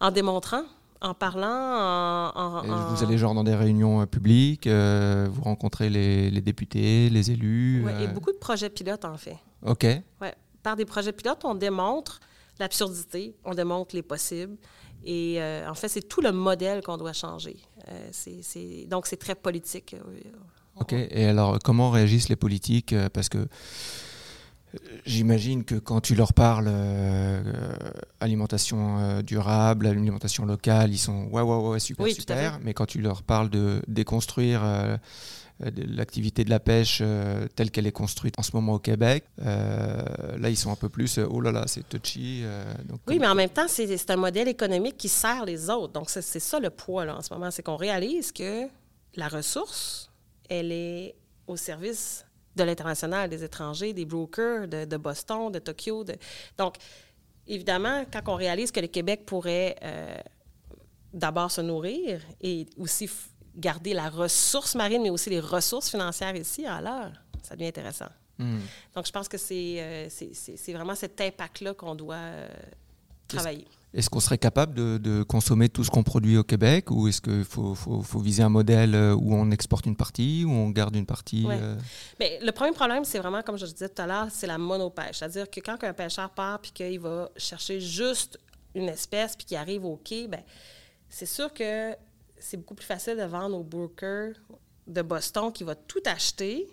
En 0.00 0.10
démontrant 0.10 0.62
en 1.00 1.14
parlant, 1.14 2.32
en, 2.34 2.94
Vous 2.94 3.04
allez 3.04 3.18
genre 3.18 3.34
dans 3.34 3.44
des 3.44 3.54
réunions 3.54 4.02
euh, 4.02 4.06
publiques, 4.06 4.66
euh, 4.66 5.28
vous 5.30 5.42
rencontrez 5.42 5.90
les, 5.90 6.40
députés, 6.40 7.08
les 7.08 7.30
élus. 7.30 7.84
Oui, 7.84 7.92
et 8.00 8.06
euh. 8.06 8.08
beaucoup 8.08 8.32
de 8.32 8.38
projets 8.38 8.70
pilotes, 8.70 9.04
en 9.04 9.16
fait. 9.16 9.36
OK. 9.64 9.84
Ouais. 9.84 10.34
Par 10.62 10.76
des 10.76 10.84
projets 10.84 11.12
pilotes, 11.12 11.44
on 11.44 11.54
démontre 11.54 12.20
l'absurdité, 12.58 13.36
on 13.44 13.54
démontre 13.54 13.94
les 13.94 14.02
possibles. 14.02 14.56
Et 15.04 15.40
en 15.66 15.74
fait, 15.74 15.88
c'est 15.88 16.08
tout 16.08 16.20
le 16.20 16.32
modèle 16.32 16.82
qu'on 16.82 16.96
doit 16.96 17.12
changer. 17.12 17.56
c'est, 18.10 18.84
donc, 18.86 19.06
c'est 19.06 19.16
très 19.16 19.36
politique. 19.36 19.94
OK. 20.80 20.92
Et 20.92 21.26
alors, 21.26 21.60
comment 21.64 21.90
réagissent 21.90 22.28
les 22.28 22.36
politiques? 22.36 22.94
Parce 23.12 23.28
que 23.28 23.46
J'imagine 25.06 25.64
que 25.64 25.76
quand 25.76 26.00
tu 26.00 26.14
leur 26.14 26.34
parles 26.34 26.68
euh, 26.68 27.42
alimentation 28.20 28.98
euh, 28.98 29.22
durable, 29.22 29.86
alimentation 29.86 30.44
locale, 30.44 30.92
ils 30.92 30.98
sont 30.98 31.28
ouais, 31.32 31.40
ouais, 31.40 31.68
ouais, 31.68 31.80
super, 31.80 32.06
super. 32.08 32.58
Mais 32.62 32.74
quand 32.74 32.86
tu 32.86 33.00
leur 33.00 33.22
parles 33.22 33.48
de 33.48 33.80
déconstruire 33.88 34.62
euh, 34.62 34.96
l'activité 35.60 36.44
de 36.44 36.50
la 36.50 36.60
pêche 36.60 37.02
telle 37.56 37.70
qu'elle 37.70 37.86
est 37.86 37.92
construite 37.92 38.38
en 38.38 38.42
ce 38.42 38.50
moment 38.54 38.74
au 38.74 38.78
Québec, 38.78 39.24
là, 39.38 40.50
ils 40.50 40.56
sont 40.56 40.70
un 40.70 40.76
peu 40.76 40.88
plus 40.88 41.18
oh 41.18 41.40
là 41.40 41.50
là, 41.50 41.64
c'est 41.66 41.88
touchy. 41.88 42.44
oui, 43.08 43.18
mais 43.18 43.26
en 43.26 43.34
même 43.34 43.48
temps, 43.48 43.66
c'est 43.66 44.10
un 44.10 44.16
modèle 44.16 44.48
économique 44.48 44.96
qui 44.96 45.08
sert 45.08 45.44
les 45.46 45.68
autres. 45.70 45.94
Donc, 45.94 46.10
c'est 46.10 46.22
ça 46.22 46.60
le 46.60 46.70
poids 46.70 47.06
là, 47.06 47.16
en 47.16 47.22
ce 47.22 47.32
moment. 47.32 47.50
C'est 47.50 47.62
qu'on 47.62 47.76
réalise 47.76 48.30
que 48.30 48.68
la 49.16 49.26
ressource, 49.26 50.10
elle 50.48 50.70
est 50.70 51.16
au 51.48 51.56
service 51.56 52.24
de 52.58 52.64
l'international, 52.64 53.30
des 53.30 53.42
étrangers, 53.44 53.92
des 53.92 54.04
brokers 54.04 54.68
de, 54.68 54.96
Boston, 54.96 55.50
de 55.50 55.58
Tokyo. 55.58 56.04
Donc, 56.56 56.76
évidemment, 57.46 58.04
quand 58.12 58.20
on 58.26 58.34
réalise 58.34 58.70
que 58.70 58.80
le 58.80 58.88
Québec 58.88 59.24
pourrait 59.24 59.76
euh, 59.82 60.16
d'abord 61.12 61.50
se 61.50 61.60
nourrir 61.60 62.20
et 62.40 62.66
aussi 62.76 63.08
garder 63.56 63.94
la 63.94 64.10
ressource 64.10 64.74
marine, 64.74 65.02
mais 65.02 65.10
aussi 65.10 65.30
les 65.30 65.40
ressources 65.40 65.88
financières 65.88 66.36
ici, 66.36 66.66
alors 66.66 67.10
ça 67.42 67.54
devient 67.54 67.68
intéressant. 67.68 68.08
Hmm. 68.38 68.58
Donc, 68.94 69.06
je 69.06 69.12
pense 69.12 69.28
que 69.28 69.38
c'est 69.38 69.76
euh, 69.78 70.08
vraiment 70.68 70.94
cet 70.94 71.20
impact-là 71.20 71.74
qu'on 71.74 71.94
doit 71.94 72.16
euh, 72.16 72.48
travailler. 73.26 73.66
Est-ce 73.94 74.10
qu'on 74.10 74.20
serait 74.20 74.38
capable 74.38 74.74
de, 74.74 75.22
consommer 75.22 75.68
tout 75.68 75.82
ce 75.82 75.90
qu'on 75.90 76.02
produit 76.02 76.36
au 76.36 76.44
Québec 76.44 76.90
ou 76.90 77.08
est-ce 77.08 77.20
qu'il 77.20 77.44
faut, 77.44 77.74
viser 78.20 78.42
un 78.42 78.48
modèle 78.48 78.94
euh, 78.94 79.14
où 79.14 79.34
on 79.34 79.50
exporte 79.50 79.86
une 79.86 79.96
partie, 79.96 80.44
où 80.44 80.50
on 80.50 80.68
garde 80.70 80.94
une 80.94 81.06
partie 81.06 81.46
euh? 81.48 81.76
Mais 82.20 82.38
Le 82.42 82.52
premier 82.52 82.72
problème, 82.72 83.04
c'est 83.04 83.18
vraiment, 83.18 83.42
comme 83.42 83.56
je 83.56 83.66
disais 83.66 83.88
tout 83.88 84.02
à 84.02 84.06
l'heure, 84.06 84.28
c'est 84.30 84.46
la 84.46 84.58
monopêche. 84.58 85.18
C'est-à-dire 85.18 85.50
que 85.50 85.60
quand 85.60 85.82
un 85.82 85.92
pêcheur 85.94 86.30
part 86.30 86.60
puis 86.60 86.70
qu'il 86.72 87.00
va 87.00 87.30
chercher 87.36 87.80
juste 87.80 88.38
une 88.74 88.88
espèce 88.88 89.34
puis 89.36 89.46
qu'il 89.46 89.56
arrive 89.56 89.84
au 89.84 89.96
quai, 89.96 90.28
ben, 90.28 90.42
c'est 91.08 91.26
sûr 91.26 91.52
que 91.52 91.94
c'est 92.38 92.58
beaucoup 92.58 92.74
plus 92.74 92.86
facile 92.86 93.16
de 93.16 93.24
vendre 93.24 93.56
au 93.56 93.64
broker 93.64 94.34
de 94.86 95.02
Boston 95.02 95.50
qui 95.52 95.64
va 95.64 95.74
tout 95.74 96.02
acheter 96.06 96.68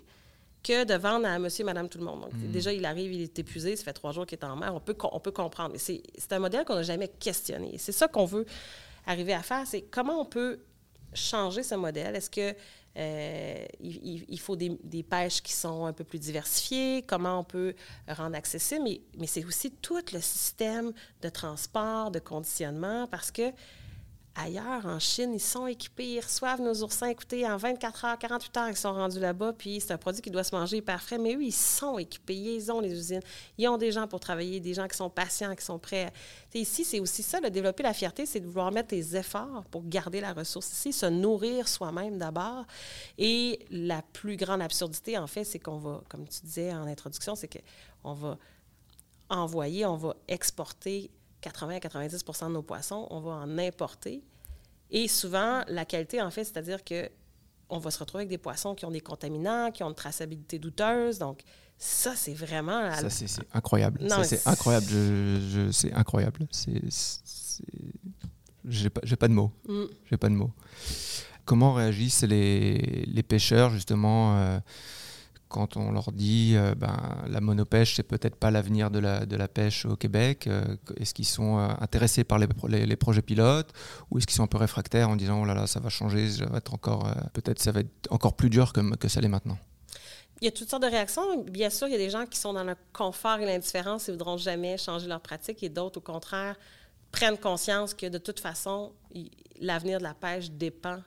que 0.66 0.84
de 0.84 0.94
vendre 0.94 1.26
à 1.26 1.38
monsieur, 1.38 1.64
madame, 1.64 1.88
tout 1.88 1.98
le 1.98 2.04
monde. 2.04 2.22
Donc, 2.22 2.32
mm. 2.32 2.50
déjà, 2.50 2.72
il 2.72 2.84
arrive, 2.84 3.12
il 3.12 3.22
est 3.22 3.38
épuisé, 3.38 3.76
ça 3.76 3.84
fait 3.84 3.92
trois 3.92 4.12
jours 4.12 4.26
qu'il 4.26 4.38
est 4.38 4.44
en 4.44 4.56
mer. 4.56 4.74
On 4.74 4.80
peut, 4.80 4.96
on 5.12 5.20
peut 5.20 5.30
comprendre. 5.30 5.72
Mais 5.72 5.78
c'est 5.78 6.32
un 6.32 6.38
modèle 6.38 6.64
qu'on 6.64 6.74
n'a 6.74 6.82
jamais 6.82 7.08
questionné. 7.08 7.76
C'est 7.78 7.92
ça 7.92 8.08
qu'on 8.08 8.24
veut 8.24 8.46
arriver 9.06 9.32
à 9.32 9.42
faire, 9.42 9.66
c'est 9.66 9.82
comment 9.82 10.20
on 10.20 10.24
peut 10.24 10.58
changer 11.14 11.62
ce 11.62 11.76
modèle? 11.76 12.16
Est-ce 12.16 12.30
que 12.30 12.54
euh, 12.98 13.66
il, 13.80 14.40
faut 14.40 14.56
des, 14.56 15.02
pêches 15.02 15.42
qui 15.42 15.52
sont 15.52 15.84
un 15.84 15.92
peu 15.92 16.02
plus 16.02 16.18
diversifiées, 16.18 17.04
comment 17.06 17.40
on 17.40 17.44
peut 17.44 17.74
rendre 18.08 18.36
accessible, 18.36 18.84
mais, 18.84 19.00
mais 19.18 19.26
c'est 19.26 19.44
aussi 19.44 19.70
tout 19.70 20.00
le 20.12 20.20
système 20.20 20.92
de 21.20 21.28
transport, 21.28 22.10
de 22.10 22.18
conditionnement, 22.18 23.06
parce 23.06 23.30
que 23.30 23.52
ailleurs, 24.38 24.86
en 24.86 24.98
Chine, 24.98 25.32
ils 25.34 25.40
sont 25.40 25.66
équipés, 25.66 26.14
ils 26.14 26.20
reçoivent 26.20 26.60
nos 26.60 26.82
oursins. 26.82 27.08
Écoutez, 27.08 27.46
en 27.46 27.56
24 27.56 28.04
heures, 28.04 28.18
48 28.18 28.56
heures, 28.56 28.68
ils 28.68 28.76
sont 28.76 28.92
rendus 28.92 29.18
là-bas, 29.18 29.52
puis 29.52 29.80
c'est 29.80 29.92
un 29.92 29.98
produit 29.98 30.22
qui 30.22 30.30
doit 30.30 30.44
se 30.44 30.54
manger 30.54 30.78
hyper 30.78 31.02
frais. 31.02 31.18
Mais 31.18 31.34
eux, 31.34 31.42
ils 31.42 31.52
sont 31.52 31.98
équipés, 31.98 32.34
ils 32.34 32.70
ont 32.70 32.80
les 32.80 32.92
usines, 32.92 33.22
ils 33.58 33.68
ont 33.68 33.78
des 33.78 33.92
gens 33.92 34.06
pour 34.06 34.20
travailler, 34.20 34.60
des 34.60 34.74
gens 34.74 34.86
qui 34.88 34.96
sont 34.96 35.10
patients, 35.10 35.54
qui 35.54 35.64
sont 35.64 35.78
prêts. 35.78 36.12
ici, 36.54 36.84
c'est 36.84 37.00
aussi 37.00 37.22
ça, 37.22 37.40
de 37.40 37.48
développer 37.48 37.82
la 37.82 37.94
fierté, 37.94 38.26
c'est 38.26 38.40
de 38.40 38.46
vouloir 38.46 38.70
mettre 38.72 38.88
des 38.88 39.16
efforts 39.16 39.64
pour 39.70 39.86
garder 39.86 40.20
la 40.20 40.32
ressource 40.32 40.70
ici, 40.72 40.92
se 40.92 41.06
nourrir 41.06 41.68
soi-même 41.68 42.18
d'abord. 42.18 42.64
Et 43.18 43.66
la 43.70 44.02
plus 44.02 44.36
grande 44.36 44.62
absurdité, 44.62 45.18
en 45.18 45.26
fait, 45.26 45.44
c'est 45.44 45.58
qu'on 45.58 45.78
va, 45.78 46.02
comme 46.08 46.26
tu 46.28 46.40
disais 46.42 46.72
en 46.72 46.86
introduction, 46.86 47.34
c'est 47.34 47.48
qu'on 47.48 48.14
va 48.14 48.38
envoyer, 49.28 49.86
on 49.86 49.96
va 49.96 50.14
exporter 50.28 51.10
80 51.46 51.76
à 51.76 51.78
90% 51.78 52.48
de 52.48 52.52
nos 52.52 52.62
poissons, 52.62 53.06
on 53.10 53.20
va 53.20 53.32
en 53.32 53.58
importer. 53.58 54.24
Et 54.90 55.06
souvent, 55.06 55.62
la 55.68 55.84
qualité, 55.84 56.20
en 56.20 56.30
fait, 56.30 56.44
c'est-à-dire 56.44 56.82
que 56.82 57.08
on 57.68 57.78
va 57.78 57.90
se 57.90 57.98
retrouver 57.98 58.22
avec 58.22 58.28
des 58.28 58.38
poissons 58.38 58.74
qui 58.74 58.84
ont 58.84 58.90
des 58.90 59.00
contaminants, 59.00 59.70
qui 59.72 59.82
ont 59.82 59.88
une 59.88 59.94
traçabilité 59.94 60.58
douteuse. 60.58 61.18
Donc, 61.18 61.42
ça, 61.78 62.14
c'est 62.14 62.34
vraiment... 62.34 62.92
Ça, 62.94 63.10
c'est 63.10 63.26
incroyable. 63.52 64.08
ça, 64.08 64.24
c'est 64.24 64.46
incroyable. 64.46 64.86
Je, 64.88 65.70
c'est 65.72 65.92
incroyable. 65.92 66.46
C'est... 66.50 66.80
J'ai 68.64 68.90
pas, 68.90 69.00
pas 69.00 69.28
de 69.28 69.32
mots. 69.32 69.52
Mm. 69.66 69.84
J'ai 70.10 70.16
pas 70.16 70.28
de 70.28 70.34
mots. 70.34 70.52
Comment 71.44 71.74
réagissent 71.74 72.22
les, 72.22 73.04
les 73.06 73.22
pêcheurs, 73.22 73.70
justement 73.70 74.36
euh, 74.36 74.58
quand 75.56 75.78
on 75.78 75.90
leur 75.90 76.12
dit 76.12 76.52
euh, 76.54 76.74
ben, 76.74 76.94
la 77.28 77.40
monopêche, 77.40 77.96
c'est 77.96 78.02
peut-être 78.02 78.36
pas 78.36 78.50
l'avenir 78.50 78.90
de 78.90 78.98
la, 78.98 79.48
pêche 79.48 79.86
au 79.86 79.96
Québec, 79.96 80.46
euh, 80.46 80.76
est-ce 80.98 81.14
qu'ils 81.14 81.26
sont 81.26 81.58
euh, 81.58 81.68
intéressés 81.80 82.24
par 82.24 82.38
les, 82.38 82.96
projets 82.96 83.22
pilotes 83.22 83.72
ou 84.10 84.18
est-ce 84.18 84.26
qu'ils 84.26 84.36
sont 84.36 84.42
un 84.42 84.48
peu 84.48 84.58
réfractaires 84.58 85.08
en 85.08 85.16
disant 85.16 85.40
oh 85.40 85.46
là 85.46 85.54
là, 85.54 85.66
ça 85.66 85.80
va 85.80 85.88
changer, 85.88 86.30
ça 86.30 86.44
va 86.46 86.58
être 86.58 86.74
encore, 86.74 87.10
peut-être 87.32 87.58
ça 87.60 87.72
va 87.72 87.80
être 87.80 87.90
encore 88.10 88.34
plus 88.34 88.50
dur 88.50 88.74
que, 88.74 88.96
que 88.96 89.08
ça 89.08 89.20
l'est 89.22 89.28
maintenant? 89.28 89.56
Il 90.42 90.44
y 90.44 90.48
a 90.48 90.50
toutes 90.50 90.68
sortes 90.68 90.82
de 90.82 90.88
réactions. 90.88 91.42
Bien 91.44 91.70
sûr, 91.70 91.88
il 91.88 91.92
y 91.92 91.94
a 91.94 91.98
des 91.98 92.10
gens 92.10 92.26
qui 92.26 92.38
sont 92.38 92.52
dans 92.52 92.64
le 92.64 92.76
confort 92.92 93.38
et 93.38 93.46
l'indifférence 93.46 94.08
et 94.08 94.12
ne 94.12 94.18
voudront 94.18 94.36
jamais 94.36 94.76
changer 94.76 95.06
leur 95.06 95.20
pratique, 95.20 95.62
et 95.62 95.70
d'autres, 95.70 95.98
au 95.98 96.02
contraire, 96.02 96.56
prennent 97.10 97.38
conscience 97.38 97.94
que 97.94 98.06
de 98.06 98.18
toute 98.18 98.40
façon, 98.40 98.92
l'avenir 99.58 99.98
de 99.98 100.02
la 100.02 100.12
pêche 100.12 100.50
dépend 100.50 100.98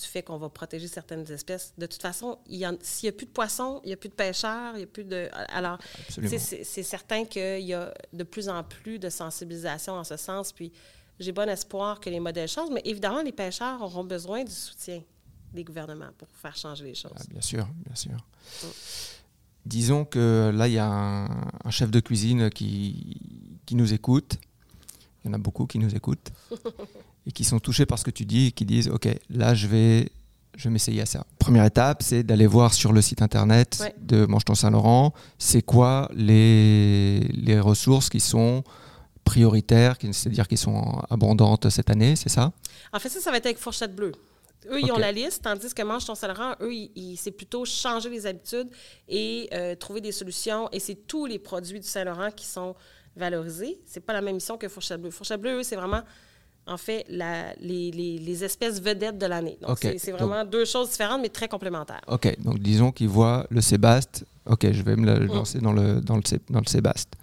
du 0.00 0.08
fait 0.08 0.22
qu'on 0.22 0.38
va 0.38 0.48
protéger 0.48 0.88
certaines 0.88 1.30
espèces. 1.30 1.72
De 1.78 1.86
toute 1.86 2.02
façon, 2.02 2.38
s'il 2.48 2.58
n'y 2.58 2.64
a 3.08 3.12
plus 3.12 3.26
de 3.26 3.30
poissons, 3.30 3.80
il 3.84 3.88
n'y 3.88 3.92
a 3.92 3.96
plus 3.96 4.08
de 4.08 4.14
pêcheurs, 4.14 4.74
il 4.74 4.78
n'y 4.78 4.84
a 4.84 4.88
plus 4.88 5.04
de... 5.04 5.28
Alors, 5.48 5.78
c'est 6.08 6.82
certain 6.82 7.24
qu'il 7.24 7.60
y 7.60 7.74
a 7.74 7.94
de 8.12 8.24
plus 8.24 8.48
en 8.48 8.64
plus 8.64 8.98
de 8.98 9.08
sensibilisation 9.08 9.94
en 9.94 10.04
ce 10.04 10.16
sens, 10.16 10.52
puis 10.52 10.72
j'ai 11.20 11.30
bon 11.30 11.48
espoir 11.48 12.00
que 12.00 12.10
les 12.10 12.18
modèles 12.18 12.48
changent, 12.48 12.72
mais 12.72 12.82
évidemment, 12.84 13.22
les 13.22 13.32
pêcheurs 13.32 13.80
auront 13.82 14.04
besoin 14.04 14.42
du 14.42 14.52
soutien 14.52 15.00
des 15.52 15.62
gouvernements 15.62 16.10
pour 16.18 16.28
faire 16.28 16.56
changer 16.56 16.84
les 16.84 16.94
choses. 16.94 17.12
Ah, 17.16 17.22
bien 17.30 17.40
sûr, 17.40 17.64
bien 17.86 17.94
sûr. 17.94 18.16
Mm. 18.62 18.66
Disons 19.64 20.04
que 20.04 20.52
là, 20.52 20.66
il 20.66 20.74
y 20.74 20.78
a 20.78 20.88
un, 20.88 21.70
chef 21.70 21.90
de 21.90 22.00
cuisine 22.00 22.50
qui, 22.50 23.60
qui 23.64 23.76
nous 23.76 23.92
écoute. 23.92 24.36
Il 25.24 25.28
y 25.28 25.30
en 25.30 25.34
a 25.34 25.38
beaucoup 25.38 25.66
qui 25.66 25.78
nous 25.78 25.94
écoutent. 25.94 26.32
et 27.26 27.32
qui 27.32 27.44
sont 27.44 27.58
touchés 27.58 27.86
par 27.86 27.98
ce 27.98 28.04
que 28.04 28.10
tu 28.10 28.24
dis 28.24 28.46
et 28.48 28.52
qui 28.52 28.64
disent 28.64 28.88
Ok, 28.88 29.08
là, 29.30 29.54
je 29.54 29.66
vais, 29.66 30.10
je 30.56 30.64
vais 30.64 30.70
m'essayer 30.70 31.00
à 31.00 31.06
ça. 31.06 31.26
Première 31.38 31.64
étape, 31.64 32.02
c'est 32.02 32.22
d'aller 32.22 32.46
voir 32.46 32.74
sur 32.74 32.92
le 32.92 33.02
site 33.02 33.22
internet 33.22 33.82
de 34.00 34.26
Mange 34.26 34.44
ton 34.44 34.54
Saint-Laurent, 34.54 35.12
c'est 35.38 35.62
quoi 35.62 36.10
les, 36.14 37.20
les 37.20 37.60
ressources 37.60 38.08
qui 38.08 38.20
sont 38.20 38.62
prioritaires, 39.24 39.96
c'est-à-dire 40.00 40.46
qui 40.46 40.56
sont 40.56 41.02
abondantes 41.08 41.70
cette 41.70 41.90
année, 41.90 42.14
c'est 42.14 42.28
ça? 42.28 42.52
En 42.92 42.98
fait, 42.98 43.08
ça, 43.08 43.20
ça 43.20 43.30
va 43.30 43.38
être 43.38 43.46
avec 43.46 43.58
Fourchette 43.58 43.94
Bleue. 43.94 44.12
Eux, 44.70 44.80
ils 44.80 44.92
ont 44.92 44.98
la 44.98 45.12
liste, 45.12 45.42
tandis 45.42 45.74
que 45.74 45.82
Mange 45.82 46.06
ton 46.06 46.14
Saint-Laurent, 46.14 46.54
eux, 46.60 46.72
c'est 47.16 47.30
plutôt 47.30 47.64
changer 47.64 48.08
les 48.08 48.26
habitudes 48.26 48.68
et 49.08 49.48
euh, 49.52 49.74
trouver 49.74 50.00
des 50.00 50.12
solutions. 50.12 50.68
Et 50.72 50.80
c'est 50.80 51.06
tous 51.06 51.26
les 51.26 51.38
produits 51.38 51.80
du 51.80 51.86
Saint-Laurent 51.86 52.30
qui 52.30 52.46
sont 52.46 52.74
valorisés. 53.16 53.78
C'est 53.84 54.00
pas 54.00 54.12
la 54.12 54.22
même 54.22 54.36
mission 54.36 54.56
que 54.56 54.68
Fourchette 54.68 55.00
Bleue. 55.00 55.10
Fourchette 55.10 55.40
Bleue, 55.40 55.58
eux, 55.58 55.62
c'est 55.62 55.76
vraiment 55.76 56.02
en 56.66 56.76
fait, 56.76 57.04
les, 57.08 58.44
espèces 58.44 58.80
vedettes 58.80 59.18
de 59.18 59.26
l'année. 59.26 59.58
Donc, 59.60 59.78
c'est 59.80 60.12
vraiment 60.12 60.44
deux 60.44 60.64
choses 60.64 60.90
différentes, 60.90 61.20
mais 61.20 61.28
très 61.28 61.48
complémentaires. 61.48 62.02
OK. 62.08 62.36
Donc, 62.40 62.58
disons 62.58 62.92
qu'il 62.92 63.08
voit 63.08 63.46
le 63.50 63.60
sébaste. 63.60 64.24
OK, 64.46 64.70
je 64.72 64.82
vais 64.82 64.96
me 64.96 65.20
mm. 65.20 65.26
lancer 65.26 65.58
dans, 65.58 65.72
le, 65.72 66.00
dans, 66.00 66.16
le, 66.16 66.22
dans 66.50 66.60
le 66.60 66.66
sébaste. 66.66 67.14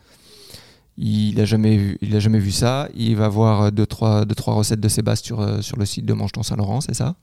Il 0.97 1.35
n'a 1.35 1.45
jamais, 1.45 1.77
vu, 1.77 1.97
il 2.01 2.19
jamais 2.19 2.39
vu 2.39 2.51
ça. 2.51 2.87
Il 2.95 3.15
va 3.15 3.27
voir 3.27 3.71
deux, 3.71 3.85
trois, 3.85 4.25
deux, 4.25 4.35
trois 4.35 4.53
recettes 4.53 4.79
de 4.79 4.89
sébaste 4.89 5.25
sur, 5.25 5.39
euh, 5.39 5.61
sur 5.61 5.77
le 5.77 5.85
site 5.85 6.05
de 6.05 6.13
Mange 6.13 6.31
Saint-Laurent, 6.41 6.81
c'est 6.81 6.93
ça? 6.93 7.15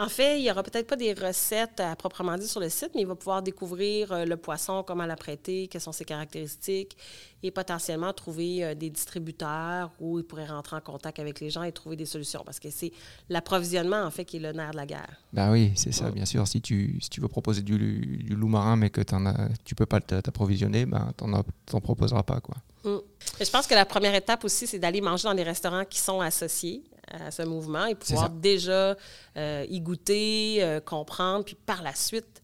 En 0.00 0.08
fait, 0.08 0.38
il 0.38 0.44
n'y 0.44 0.50
aura 0.50 0.62
peut-être 0.62 0.86
pas 0.86 0.96
des 0.96 1.12
recettes 1.12 1.78
à 1.78 1.94
proprement 1.94 2.38
dit 2.38 2.48
sur 2.48 2.58
le 2.58 2.70
site, 2.70 2.92
mais 2.94 3.02
il 3.02 3.06
va 3.06 3.14
pouvoir 3.14 3.42
découvrir 3.42 4.10
euh, 4.12 4.24
le 4.24 4.38
poisson, 4.38 4.82
comment 4.82 5.04
l'apprêter, 5.04 5.68
quelles 5.68 5.82
sont 5.82 5.92
ses 5.92 6.06
caractéristiques 6.06 6.96
et 7.42 7.50
potentiellement 7.50 8.10
trouver 8.14 8.64
euh, 8.64 8.74
des 8.74 8.88
distributeurs 8.88 9.90
où 10.00 10.18
il 10.18 10.24
pourrait 10.24 10.46
rentrer 10.46 10.76
en 10.76 10.80
contact 10.80 11.18
avec 11.18 11.38
les 11.40 11.50
gens 11.50 11.64
et 11.64 11.72
trouver 11.72 11.96
des 11.96 12.06
solutions 12.06 12.42
parce 12.46 12.58
que 12.58 12.70
c'est 12.70 12.92
l'approvisionnement, 13.28 14.02
en 14.02 14.10
fait, 14.10 14.24
qui 14.24 14.38
est 14.38 14.40
le 14.40 14.52
nerf 14.52 14.70
de 14.70 14.76
la 14.78 14.86
guerre. 14.86 15.20
Ben 15.34 15.52
oui, 15.52 15.72
c'est 15.74 15.92
ça, 15.92 16.10
bien 16.10 16.24
sûr. 16.24 16.48
Si 16.48 16.62
tu, 16.62 16.98
si 17.02 17.10
tu 17.10 17.20
veux 17.20 17.28
proposer 17.28 17.60
du, 17.60 17.76
du 17.76 18.34
loup 18.34 18.48
marin 18.48 18.76
mais 18.76 18.88
que 18.88 19.02
tu 19.02 19.14
ne 19.14 19.74
peux 19.76 19.84
pas 19.84 20.00
t'approvisionner, 20.00 20.86
ben, 20.86 21.12
tu 21.18 21.26
n'en 21.26 21.80
proposeras 21.82 22.22
pas. 22.22 22.40
Quoi. 22.40 22.56
Mm. 22.84 23.00
Je 23.38 23.50
pense 23.50 23.66
que 23.66 23.74
la 23.74 23.84
première 23.84 24.14
étape 24.14 24.44
aussi, 24.44 24.66
c'est 24.66 24.78
d'aller 24.78 25.02
manger 25.02 25.24
dans 25.24 25.34
des 25.34 25.42
restaurants 25.42 25.84
qui 25.84 25.98
sont 25.98 26.20
associés 26.20 26.82
à 27.10 27.30
ce 27.30 27.42
mouvement 27.42 27.86
et 27.86 27.94
pouvoir 27.94 28.30
déjà 28.30 28.96
euh, 29.36 29.66
y 29.68 29.80
goûter, 29.80 30.58
euh, 30.60 30.80
comprendre, 30.80 31.44
puis 31.44 31.56
par 31.66 31.82
la 31.82 31.94
suite 31.94 32.42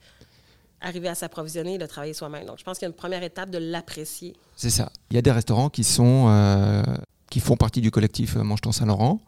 arriver 0.80 1.08
à 1.08 1.14
s'approvisionner 1.14 1.74
et 1.74 1.78
le 1.78 1.88
travailler 1.88 2.12
soi-même. 2.12 2.44
Donc, 2.44 2.58
je 2.58 2.64
pense 2.64 2.78
qu'il 2.78 2.86
y 2.86 2.88
a 2.88 2.90
une 2.90 2.96
première 2.96 3.22
étape 3.22 3.50
de 3.50 3.58
l'apprécier. 3.58 4.34
C'est 4.56 4.70
ça. 4.70 4.90
Il 5.10 5.14
y 5.14 5.18
a 5.18 5.22
des 5.22 5.32
restaurants 5.32 5.70
qui 5.70 5.84
sont 5.84 6.26
euh, 6.28 6.82
qui 7.30 7.40
font 7.40 7.56
partie 7.56 7.80
du 7.80 7.90
collectif 7.90 8.36
Mange 8.36 8.60
ton 8.60 8.72
Saint-Laurent. 8.72 9.20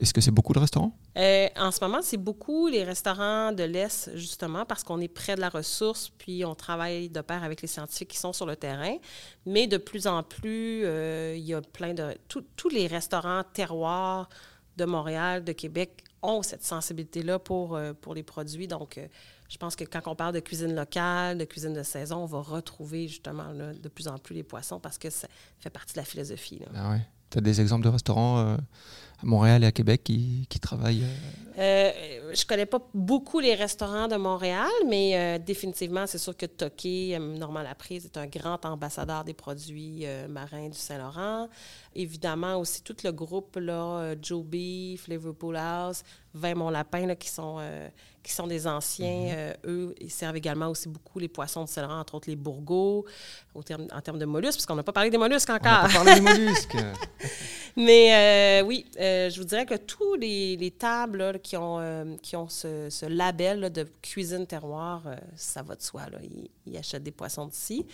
Est-ce 0.00 0.12
que 0.12 0.20
c'est 0.20 0.30
beaucoup 0.30 0.52
de 0.52 0.58
restaurants? 0.58 0.96
Euh, 1.16 1.48
en 1.56 1.70
ce 1.70 1.82
moment, 1.82 2.00
c'est 2.02 2.16
beaucoup 2.16 2.68
les 2.68 2.84
restaurants 2.84 3.52
de 3.52 3.62
l'Est, 3.62 4.10
justement, 4.14 4.64
parce 4.64 4.82
qu'on 4.82 5.00
est 5.00 5.08
près 5.08 5.34
de 5.34 5.40
la 5.40 5.48
ressource, 5.48 6.10
puis 6.16 6.44
on 6.44 6.54
travaille 6.54 7.08
de 7.08 7.20
pair 7.20 7.42
avec 7.42 7.62
les 7.62 7.68
scientifiques 7.68 8.10
qui 8.10 8.18
sont 8.18 8.32
sur 8.32 8.46
le 8.46 8.56
terrain. 8.56 8.96
Mais 9.46 9.66
de 9.66 9.76
plus 9.78 10.06
en 10.06 10.22
plus, 10.22 10.82
euh, 10.84 11.34
il 11.36 11.44
y 11.44 11.54
a 11.54 11.60
plein 11.60 11.94
de... 11.94 12.14
tous 12.28 12.68
les 12.68 12.86
restaurants 12.86 13.42
terroirs 13.52 14.28
de 14.76 14.84
Montréal, 14.84 15.44
de 15.44 15.52
Québec 15.52 16.04
ont 16.22 16.42
cette 16.42 16.64
sensibilité-là 16.64 17.38
pour, 17.38 17.76
euh, 17.76 17.92
pour 17.92 18.14
les 18.14 18.22
produits. 18.22 18.66
Donc, 18.66 18.98
je 19.48 19.58
pense 19.58 19.76
que 19.76 19.84
quand 19.84 20.00
on 20.06 20.14
parle 20.14 20.34
de 20.34 20.40
cuisine 20.40 20.74
locale, 20.74 21.38
de 21.38 21.44
cuisine 21.44 21.74
de 21.74 21.82
saison, 21.82 22.18
on 22.18 22.26
va 22.26 22.40
retrouver 22.40 23.08
justement 23.08 23.52
de 23.54 23.88
plus 23.88 24.08
en 24.08 24.18
plus 24.18 24.34
les 24.34 24.42
poissons 24.42 24.80
parce 24.80 24.98
que 24.98 25.10
ça 25.10 25.28
fait 25.60 25.70
partie 25.70 25.94
de 25.94 26.00
la 26.00 26.04
philosophie. 26.04 26.62
Ah 26.74 26.90
ouais. 26.90 27.06
Tu 27.30 27.38
as 27.38 27.40
des 27.40 27.60
exemples 27.60 27.84
de 27.84 27.90
restaurants 27.90 28.38
euh, 28.38 28.56
à 29.24 29.26
Montréal 29.26 29.64
et 29.64 29.66
à 29.66 29.72
Québec 29.72 30.02
qui, 30.04 30.46
qui 30.48 30.60
travaillent 30.60 31.04
euh... 31.04 31.60
euh 31.60 31.90
je 32.34 32.44
connais 32.44 32.66
pas 32.66 32.80
beaucoup 32.94 33.38
les 33.38 33.54
restaurants 33.54 34.08
de 34.08 34.16
Montréal, 34.16 34.70
mais 34.88 35.12
euh, 35.14 35.38
définitivement, 35.38 36.04
c'est 36.04 36.18
sûr 36.18 36.36
que 36.36 36.46
Toqué, 36.46 37.16
Normand 37.20 37.62
Laprise, 37.62 38.06
est 38.06 38.16
un 38.16 38.26
grand 38.26 38.64
ambassadeur 38.64 39.22
des 39.22 39.34
produits 39.34 40.04
marins 40.28 40.68
du 40.68 40.76
Saint-Laurent. 40.76 41.48
Évidemment, 41.94 42.56
aussi 42.56 42.82
tout 42.82 42.96
le 43.04 43.12
groupe, 43.12 43.56
là, 43.56 44.14
Joe 44.20 44.44
Beef, 44.44 45.06
Liverpool 45.06 45.56
House, 45.56 46.02
Vin 46.32 46.56
Mon 46.56 46.70
Lapin, 46.70 47.06
là, 47.06 47.14
qui 47.14 47.28
sont 47.28 47.60
qui 48.24 48.32
sont 48.32 48.46
des 48.46 48.66
anciens. 48.66 49.26
Mhm. 49.26 49.34
Euh, 49.36 49.52
eux, 49.66 49.94
ils 50.00 50.10
servent 50.10 50.36
également 50.36 50.68
aussi 50.68 50.88
beaucoup 50.88 51.18
les 51.18 51.28
poissons 51.28 51.64
de 51.64 51.68
Céloran, 51.68 52.00
entre 52.00 52.14
autres 52.16 52.28
les 52.28 52.36
bourgots, 52.36 53.04
en 53.54 53.62
termes 54.00 54.18
de 54.18 54.24
mollusques, 54.24 54.56
parce 54.56 54.66
qu'on 54.66 54.74
n'a 54.74 54.82
pas 54.82 54.92
parlé 54.92 55.10
des 55.10 55.18
mollusques 55.18 55.50
encore. 55.50 55.84
On 55.84 55.86
n'a 55.86 55.88
pas 55.88 56.04
parlé 56.04 56.14
des 56.14 56.20
mollusques. 56.22 56.76
Mais 57.76 58.62
euh, 58.62 58.66
oui, 58.66 58.86
euh, 59.14 59.30
je 59.30 59.40
vous 59.40 59.46
dirais 59.46 59.66
que 59.66 59.76
tous 59.76 60.14
les, 60.14 60.74
tables 60.78 61.40
qui 61.40 61.56
ont, 61.56 62.16
qui 62.22 62.36
ont 62.36 62.48
ce, 62.48 63.06
label 63.06 63.70
de 63.70 63.86
cuisine 64.02 64.46
terroir, 64.46 65.02
ça 65.36 65.62
va 65.62 65.76
de 65.76 65.82
soi. 65.82 66.02
Ils, 66.66 66.76
achètent 66.76 67.02
des 67.02 67.10
poissons 67.10 67.46
d'ici. 67.46 67.86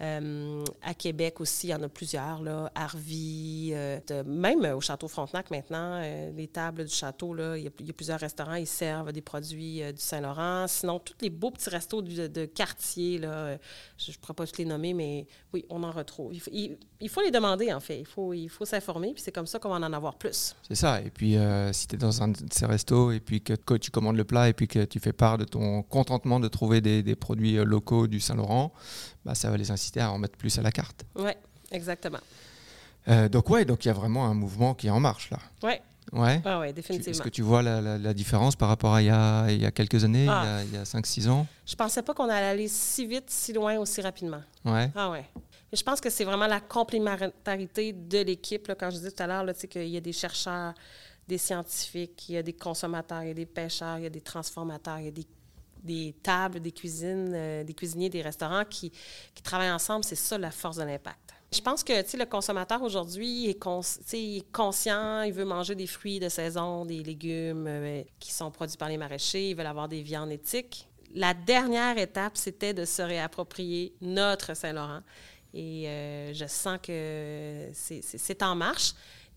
à 0.00 0.94
Québec 0.96 1.40
aussi, 1.40 1.68
il 1.68 1.70
y 1.70 1.74
en 1.74 1.82
a 1.82 1.88
plusieurs. 1.88 2.42
Là. 2.42 2.70
Harvey, 2.74 4.00
même 4.26 4.64
au 4.74 4.80
Château 4.80 5.08
Frontenac 5.08 5.50
maintenant, 5.50 6.00
les 6.34 6.48
tables 6.48 6.84
du 6.84 6.94
château, 6.94 7.34
il, 7.56 7.62
y 7.62 7.66
a, 7.66 7.92
plusieurs 7.92 8.20
restaurants, 8.20 8.54
ils 8.54 8.66
servent 8.66 9.12
des 9.12 9.22
produits 9.22 9.82
euh, 9.82 9.92
du 9.92 10.00
Saint-Laurent. 10.00 10.66
Sinon, 10.68 10.98
tous 10.98 11.14
les 11.20 11.30
beaux 11.30 11.50
petits 11.50 11.70
restos 11.70 12.02
de, 12.02 12.44
quartier, 12.46 13.20
euh, 13.24 13.56
je 13.98 14.12
ne 14.12 14.16
pourrais 14.16 14.34
pas 14.34 14.46
tous 14.46 14.58
les 14.58 14.64
nommer, 14.64 14.94
mais 14.94 15.26
oui, 15.52 15.64
on 15.68 15.82
en 15.82 15.90
retrouve. 15.90 16.32
Il 16.34 17.08
faut, 17.08 17.20
les 17.20 17.30
demander, 17.30 17.72
en 17.72 17.80
fait. 17.80 18.00
Il 18.00 18.06
faut, 18.06 18.32
il 18.32 18.48
faut 18.48 18.64
s'informer, 18.64 19.12
puis 19.12 19.22
c'est 19.22 19.32
comme 19.32 19.46
ça 19.46 19.58
qu'on 19.58 19.70
va 19.70 19.76
en 19.76 19.92
avoir 19.92 20.16
plus. 20.16 20.54
C'est 20.68 20.74
ça. 20.74 21.00
Et 21.00 21.10
puis, 21.10 21.36
euh, 21.36 21.72
si 21.72 21.86
tu 21.86 21.94
es 21.94 21.98
dans 21.98 22.22
un 22.22 22.28
de 22.28 22.36
ces 22.50 22.66
restos 22.66 23.12
et 23.12 23.20
puis 23.20 23.40
que, 23.40 23.76
tu 23.76 23.90
commandes 23.90 24.16
le 24.16 24.24
plat 24.24 24.48
et 24.48 24.52
puis 24.52 24.66
que 24.66 24.84
tu 24.84 24.98
fais 24.98 25.12
part 25.12 25.38
de 25.38 25.44
ton 25.44 25.82
contentement 25.82 26.40
de 26.40 26.48
trouver 26.48 26.80
des, 26.80 27.14
produits 27.14 27.54
locaux 27.64 28.06
du 28.06 28.18
Saint-Laurent, 28.20 28.72
bah, 29.24 29.34
ça 29.34 29.50
va 29.50 29.56
les 29.56 29.70
inciter 29.70 30.00
à 30.00 30.10
en 30.10 30.18
mettre 30.18 30.36
plus 30.36 30.58
à 30.58 30.62
la 30.62 30.72
carte. 30.72 31.04
Oui, 31.14 31.30
exactement. 31.70 32.18
donc, 33.30 33.48
ouais, 33.50 33.64
donc 33.64 33.84
il 33.84 33.88
y 33.88 33.90
a 33.90 33.94
vraiment 33.94 34.26
un 34.26 34.34
mouvement 34.34 34.74
qui 34.74 34.88
est 34.88 34.90
en 34.90 35.00
marche, 35.00 35.30
là. 35.30 35.38
Oui, 35.62 35.74
Ouais. 36.12 36.40
Ah 36.44 36.60
oui, 36.60 36.66
Tu- 36.72 36.78
Est-ce 36.80 36.88
définitivement. 36.88 37.24
que 37.24 37.28
tu 37.30 37.42
vois 37.42 37.62
la, 37.62 37.80
la- 37.80 37.98
la 37.98 38.14
différence 38.14 38.54
par 38.54 38.68
rapport 38.68 38.94
à 38.94 39.02
il 39.02 39.06
y 39.06 39.10
a, 39.10 39.50
il 39.50 39.60
y 39.60 39.66
a 39.66 39.72
quelques 39.72 40.04
années, 40.04 40.26
Ah. 40.28 40.60
il 40.64 40.72
y 40.72 40.76
a, 40.76 40.84
5-6 40.84 41.28
ans? 41.28 41.46
Je 41.66 41.74
pensais 41.74 42.02
pas 42.02 42.14
qu'on 42.14 42.28
allait 42.28 42.46
aller 42.46 42.68
si 42.68 43.06
vite, 43.06 43.24
si 43.28 43.52
loin, 43.52 43.76
aussi 43.78 44.00
rapidement. 44.00 44.40
Ouais. 44.64 44.90
Ah 44.94 45.10
ouais. 45.10 45.24
Je 45.76 45.82
pense 45.82 46.00
que 46.00 46.08
c'est 46.08 46.24
vraiment 46.24 46.46
la 46.46 46.60
complémentarité 46.60 47.92
de 47.92 48.20
l'équipe. 48.20 48.72
Quand 48.80 48.90
je 48.90 48.96
disais 48.96 49.10
tout 49.10 49.22
à 49.22 49.26
l'heure, 49.26 49.44
qu'il 49.54 49.88
y 49.88 49.96
a 49.96 50.00
des 50.00 50.12
chercheurs, 50.12 50.72
des 51.28 51.36
scientifiques, 51.36 52.30
il 52.30 52.36
y 52.36 52.38
a 52.38 52.42
des 52.42 52.54
consommateurs, 52.54 53.22
il 53.22 53.28
y 53.28 53.30
a 53.30 53.34
des 53.34 53.46
pêcheurs, 53.46 53.98
il 53.98 54.04
y 54.04 54.06
a 54.06 54.10
des 54.10 54.22
transformateurs, 54.22 55.00
il 55.00 55.04
y 55.04 55.08
a 55.08 55.12
des, 55.82 56.14
tables, 56.22 56.60
des 56.60 56.72
cuisines, 56.72 57.32
euh, 57.34 57.62
des 57.62 57.74
cuisiniers, 57.74 58.08
des 58.08 58.22
restaurants 58.22 58.64
qui, 58.64 58.90
travaillent 59.44 59.70
ensemble. 59.70 60.04
C'est 60.04 60.16
ça 60.16 60.38
la 60.38 60.50
force 60.50 60.78
de 60.78 60.84
l'impact. 60.84 61.34
Je 61.52 61.60
pense 61.60 61.84
que 61.84 61.92
le 61.92 62.24
consommateur 62.24 62.82
aujourd'hui 62.82 63.50
est 63.50 64.50
conscient, 64.50 65.22
il 65.22 65.32
veut 65.32 65.44
manger 65.44 65.74
des 65.74 65.86
fruits 65.86 66.18
de 66.18 66.28
saison, 66.28 66.86
des 66.86 67.02
légumes 67.02 67.66
euh, 67.68 68.02
qui 68.18 68.32
sont 68.32 68.50
produits 68.50 68.76
par 68.78 68.88
les 68.88 68.96
maraîchers, 68.96 69.50
il 69.50 69.56
veut 69.56 69.64
avoir 69.64 69.88
des 69.88 70.02
viandes 70.02 70.32
éthiques. 70.32 70.88
La 71.14 71.34
dernière 71.34 71.96
étape, 71.98 72.36
c'était 72.36 72.74
de 72.74 72.84
se 72.84 73.00
réapproprier 73.00 73.94
notre 74.00 74.54
Saint-Laurent. 74.56 75.00
Et 75.58 75.88
euh, 75.88 76.34
je 76.34 76.44
sens 76.46 76.78
que 76.82 77.68
c'est- 77.72 78.42
en 78.42 78.54
marche. 78.54 78.92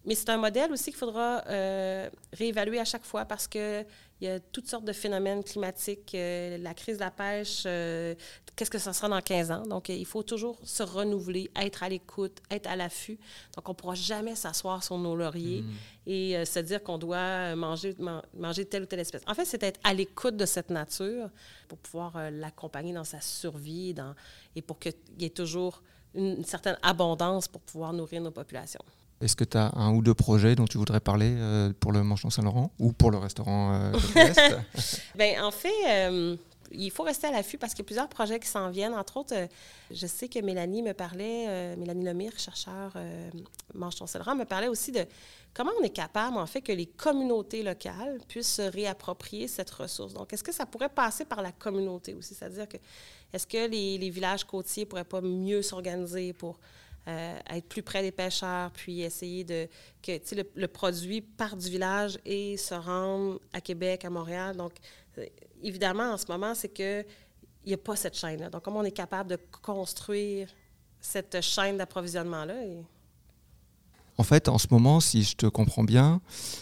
Mais 0.06 0.16
c'est 0.16 0.30
un 0.30 0.38
modèle 0.38 0.72
aussi 0.72 0.86
qu'il 0.92 0.96
faudra 0.98 1.44
euh, 1.48 2.10
réévaluer 2.34 2.80
à 2.80 2.86
chaque 2.86 3.04
fois 3.04 3.26
parce 3.26 3.48
qu'il 3.50 3.86
y 4.22 4.28
a 4.28 4.40
toutes 4.40 4.68
sortes 4.68 4.86
de 4.86 4.94
phénomènes 4.94 5.44
climatiques. 5.44 6.16
euh, 6.16 6.58
la 6.58 6.74
crise 6.74 6.96
de 6.96 7.02
la 7.02 7.12
pêche, 7.12 7.64
euh, 7.66 8.16
qu'est-ce 8.56 8.72
que 8.72 8.80
ça 8.80 8.94
sera 8.94 9.10
dans 9.10 9.22
15 9.22 9.52
ans? 9.52 9.64
Donc, 9.64 9.90
il 9.90 10.06
faut 10.06 10.24
toujours 10.24 10.58
se 10.64 10.84
renouveler, 10.84 11.52
être 11.56 11.84
à 11.84 11.90
l'écoute, 11.90 12.38
être 12.50 12.68
à 12.68 12.78
l'affût. 12.78 13.20
Donc, 13.56 13.68
on 13.68 13.72
ne 13.74 13.76
pourra 13.76 13.94
jamais 13.96 14.36
s'asseoir 14.36 14.82
sur 14.86 14.98
nos 14.98 15.16
lauriers 15.18 15.64
et 16.08 16.38
euh, 16.38 16.46
se 16.46 16.60
dire 16.60 16.82
qu'on 16.82 16.98
doit 16.98 17.54
manger, 17.58 17.94
man- 18.00 18.22
manger 18.34 18.64
telle 18.66 18.84
ou 18.84 18.86
telle 18.86 19.02
espèce. 19.02 19.22
En 19.28 19.36
fait, 19.36 19.46
c'est 19.46 19.62
être 19.64 19.82
à 19.84 19.94
l'écoute 19.94 20.38
de 20.38 20.46
cette 20.46 20.70
nature 20.70 21.30
pour 21.68 21.78
pouvoir 21.78 22.32
l'accompagner 22.32 22.94
dans 22.94 23.04
sa 23.04 23.20
survie 23.20 23.94
dans, 23.94 24.16
et 24.56 24.62
pour 24.62 24.80
qu'il 24.80 24.94
y 25.20 25.26
ait 25.26 25.30
toujours 25.30 25.84
une, 26.16 26.44
certaine 26.44 26.78
abondance 26.82 27.48
pour 27.48 27.62
pouvoir 27.62 27.94
nourrir 27.94 28.22
nos 28.22 28.32
populations. 28.32 28.82
Est-ce 29.22 29.36
que 29.36 29.44
tu 29.44 29.58
as 29.58 29.72
un 29.76 29.94
ou 29.94 30.02
deux 30.02 30.14
projets 30.14 30.56
dont 30.56 30.66
tu 30.66 30.78
voudrais 30.78 31.02
parler 31.02 31.34
euh, 31.38 31.74
pour 31.80 31.92
le 31.92 32.04
Manchon 32.04 32.30
Saint-Laurent 32.30 32.72
ou 32.80 32.94
pour 32.94 33.12
le 33.12 33.18
restaurant 33.18 33.74
euh, 33.74 33.92
Ouest 34.16 34.42
Bien, 35.18 35.46
en 35.46 35.52
fait, 35.52 35.74
euh, 35.88 36.38
il 36.72 36.92
faut 36.92 37.04
rester 37.04 37.28
à 37.28 37.32
l'affût 37.32 37.58
parce 37.58 37.74
qu'il 37.74 37.84
y 37.84 37.86
a 37.86 37.88
plusieurs 37.88 38.10
projets 38.10 38.40
qui 38.40 38.48
s'en 38.48 38.70
viennent. 38.70 38.94
Entre 38.94 39.18
autres, 39.18 39.36
euh, 39.36 39.48
je 39.92 40.08
sais 40.08 40.28
que 40.28 40.40
Mélanie 40.40 40.82
me 40.82 40.94
parlait, 40.94 41.46
euh, 41.48 41.76
Mélanie 41.76 42.06
Lemire, 42.06 42.38
chercheur 42.38 42.94
euh, 42.96 43.30
Saint-Laurent, 44.06 44.36
me 44.36 44.46
parlait 44.46 44.68
aussi 44.68 44.92
de 44.92 45.06
comment 45.54 45.72
on 45.80 45.84
est 45.84 45.90
capable, 45.90 46.38
en 46.38 46.46
fait, 46.46 46.62
que 46.62 46.72
les 46.72 46.86
communautés 46.86 47.64
locales 47.64 48.20
puissent 48.28 48.56
se 48.56 48.62
réapproprier 48.62 49.48
cette 49.48 49.70
ressource. 49.70 50.14
Donc, 50.14 50.32
est-ce 50.34 50.44
que 50.44 50.52
ça 50.52 50.66
pourrait 50.66 50.90
passer 50.90 51.26
par 51.26 51.42
la 51.42 51.52
communauté 51.52 52.14
aussi? 52.14 52.36
C'est-à-dire 52.36 52.68
que 52.68 52.78
est-ce 53.34 53.46
que 53.46 53.68
les, 53.68 54.10
villages 54.10 54.44
côtiers 54.44 54.86
pourraient 54.86 55.04
pas 55.04 55.22
mieux 55.22 55.62
s'organiser 55.62 56.34
pour 56.34 56.60
euh, 57.08 57.40
être 57.50 57.68
plus 57.68 57.84
près 57.84 58.02
des 58.02 58.12
pêcheurs, 58.12 58.72
puis 58.72 59.02
essayer 59.02 59.44
de 59.44 59.68
que 60.02 60.20
le, 60.36 60.44
le 60.56 60.68
produit 60.68 61.22
part 61.22 61.56
du 61.56 61.70
village 61.70 62.20
et 62.26 62.58
se 62.58 62.74
rende 62.74 63.40
à 63.54 63.62
Québec, 63.62 64.06
à 64.06 64.10
Montréal? 64.10 64.56
Donc, 64.56 64.74
évidemment, 65.64 66.14
en 66.14 66.18
ce 66.18 66.26
moment, 66.28 66.54
c'est 66.56 66.70
que 66.70 67.06
il 67.66 67.68
n'y 67.70 67.74
a 67.74 67.78
pas 67.78 67.96
cette 67.96 68.16
chaîne-là. 68.18 68.50
Donc, 68.50 68.64
comment 68.64 68.80
on 68.80 68.84
est 68.86 68.92
capable 68.92 69.30
de 69.32 69.38
construire 69.62 70.48
cette 71.02 71.42
chaîne 71.42 71.78
d'approvisionnement-là? 71.78 72.64
et- 72.66 72.86
En 74.18 74.24
fait, 74.24 74.48
en 74.50 74.58
ce 74.58 74.68
moment, 74.72 75.00
si 75.00 75.24
je 75.24 75.36
te 75.36 75.46
comprends 75.46 75.84
bien, 75.84 76.22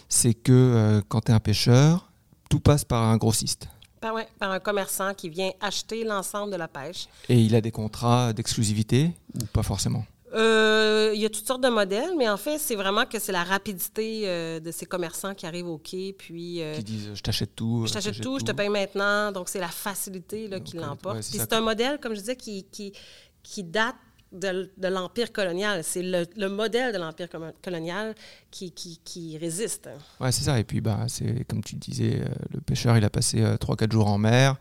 c'est 0.09 0.33
que 0.33 0.51
euh, 0.51 1.01
quand 1.07 1.21
tu 1.21 1.31
es 1.31 1.35
un 1.35 1.39
pêcheur, 1.39 2.11
tout 2.49 2.59
passe 2.59 2.83
par 2.83 3.03
un 3.03 3.17
grossiste. 3.17 3.67
Par, 4.01 4.13
ouais, 4.13 4.27
par 4.39 4.51
un 4.51 4.59
commerçant 4.59 5.13
qui 5.13 5.29
vient 5.29 5.51
acheter 5.59 6.03
l'ensemble 6.03 6.51
de 6.51 6.57
la 6.57 6.67
pêche. 6.67 7.07
Et 7.29 7.39
il 7.39 7.55
a 7.55 7.61
des 7.61 7.71
contrats 7.71 8.31
d'exclusivité 8.33 9.11
ou 9.35 9.45
pas 9.45 9.63
forcément? 9.63 10.05
Euh, 10.37 11.11
il 11.15 11.19
y 11.21 11.25
a 11.25 11.29
toutes 11.29 11.47
sortes 11.47 11.63
de 11.63 11.69
modèles, 11.69 12.11
mais 12.17 12.29
en 12.29 12.37
fait, 12.37 12.59
c'est 12.59 12.75
vraiment 12.75 13.05
que 13.05 13.17
c'est 13.17 13.31
la 13.31 13.43
rapidité 13.43 14.23
euh, 14.25 14.59
de 14.59 14.71
ces 14.71 14.85
commerçants 14.85 15.33
qui 15.33 15.45
arrivent 15.47 15.67
au 15.67 15.79
quai, 15.79 16.13
puis 16.17 16.61
euh, 16.61 16.75
Qui 16.75 16.83
disent 16.83 17.09
je 17.15 17.21
t'achète 17.21 17.55
tout. 17.55 17.85
je 17.87 17.93
t'achète 17.93 18.21
tout, 18.21 18.37
je 18.39 18.45
te 18.45 18.51
paye 18.51 18.69
maintenant. 18.69 19.31
Donc, 19.31 19.49
c'est 19.49 19.59
la 19.59 19.67
facilité 19.67 20.47
là, 20.47 20.59
qui 20.59 20.77
l'emporte. 20.77 21.15
ouais, 21.15 21.21
Puis 21.21 21.39
c'est 21.39 21.53
un 21.53 21.61
modèle, 21.61 21.99
comme 21.99 22.13
je 22.13 22.19
disais, 22.19 22.35
qui, 22.35 22.65
qui, 22.65 22.93
qui 23.41 23.63
date 23.63 23.95
de, 24.31 24.69
de 24.77 24.87
l'Empire 24.89 25.31
colonial. 25.31 25.83
C'est 25.83 26.03
le, 26.03 26.25
le 26.35 26.49
modèle 26.49 26.93
de 26.93 26.99
l'Empire 26.99 27.29
colonial 27.63 28.13
qui, 28.51 28.71
qui, 28.71 28.99
qui 29.03 29.37
résiste. 29.37 29.89
Ouais, 30.19 30.31
c'est 30.31 30.43
ça. 30.43 30.59
Et 30.59 30.63
puis, 30.65 30.81
bah, 30.81 31.05
c'est 31.07 31.45
comme 31.47 31.63
tu 31.63 31.75
disais, 31.77 32.21
le 32.53 32.61
pêcheur, 32.61 32.95
il 32.97 33.03
a 33.05 33.09
passé 33.09 33.39
3-4 33.41 33.91
jours 33.91 34.07
en 34.07 34.17
mer. 34.17 34.57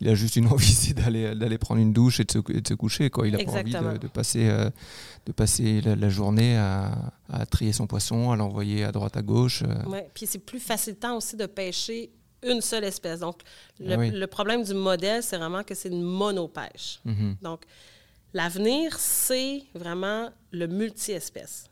Il 0.00 0.08
a 0.08 0.14
juste 0.14 0.36
une 0.36 0.46
envie, 0.52 0.66
c'est 0.72 0.94
d'aller, 0.94 1.34
d'aller 1.34 1.58
prendre 1.58 1.80
une 1.80 1.92
douche 1.92 2.20
et 2.20 2.24
de 2.24 2.30
se, 2.32 2.38
et 2.52 2.60
de 2.60 2.68
se 2.68 2.74
coucher. 2.74 3.10
Quoi. 3.10 3.26
Il 3.28 3.32
n'a 3.36 3.44
pas 3.44 3.52
envie 3.52 3.72
de, 3.72 3.96
de 3.98 4.06
passer, 4.06 4.48
euh, 4.48 4.70
de 5.26 5.32
passer 5.32 5.80
la, 5.80 5.96
la 5.96 6.08
journée 6.08 6.56
à, 6.56 7.12
à 7.28 7.46
trier 7.46 7.72
son 7.72 7.86
poisson, 7.86 8.30
à 8.30 8.36
l'envoyer 8.36 8.84
à 8.84 8.92
droite, 8.92 9.16
à 9.16 9.22
gauche. 9.22 9.62
euh. 9.66 9.84
Ouais. 9.88 10.08
Puis 10.14 10.26
c'est 10.26 10.38
plus 10.38 10.60
facilitant 10.60 11.16
aussi 11.16 11.36
de 11.36 11.46
pêcher 11.46 12.10
une 12.46 12.60
seule 12.60 12.84
espèce. 12.84 13.18
Donc, 13.20 13.40
le, 13.80 13.92
Ah 13.94 13.98
oui. 13.98 14.10
le 14.10 14.26
problème 14.28 14.62
du 14.62 14.72
modèle, 14.74 15.22
c'est 15.24 15.36
vraiment 15.36 15.64
que 15.64 15.74
c'est 15.74 15.88
une 15.88 16.02
monopêche. 16.02 17.00
Mhm. 17.04 17.36
Donc, 17.42 17.62
l'avenir, 18.34 18.96
c'est 18.98 19.62
vraiment 19.74 20.30
le 20.52 20.66
multi-espèces, 20.66 21.67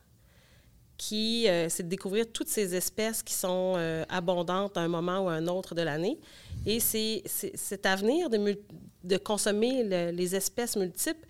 qui, 0.96 1.48
euh, 1.48 1.68
c'est 1.68 1.82
de 1.82 1.88
découvrir 1.88 2.30
toutes 2.32 2.48
ces 2.48 2.74
espèces 2.74 3.22
qui 3.22 3.35
sont 3.35 3.74
euh, 3.76 4.04
abondantes 4.09 4.76
à 4.76 4.80
un 4.80 4.88
moment 4.88 5.20
ou 5.20 5.28
à 5.28 5.35
un 5.35 5.46
autre 5.46 5.74
de 5.74 5.82
l'année. 5.82 6.18
Et 6.64 6.80
c'est, 6.80 7.22
cet 7.26 7.87
avenir 7.87 8.30
de, 8.30 9.16
consommer 9.18 9.85
le- 9.85 10.11
les 10.11 10.35
espèces 10.35 10.76
multiples, 10.76 11.26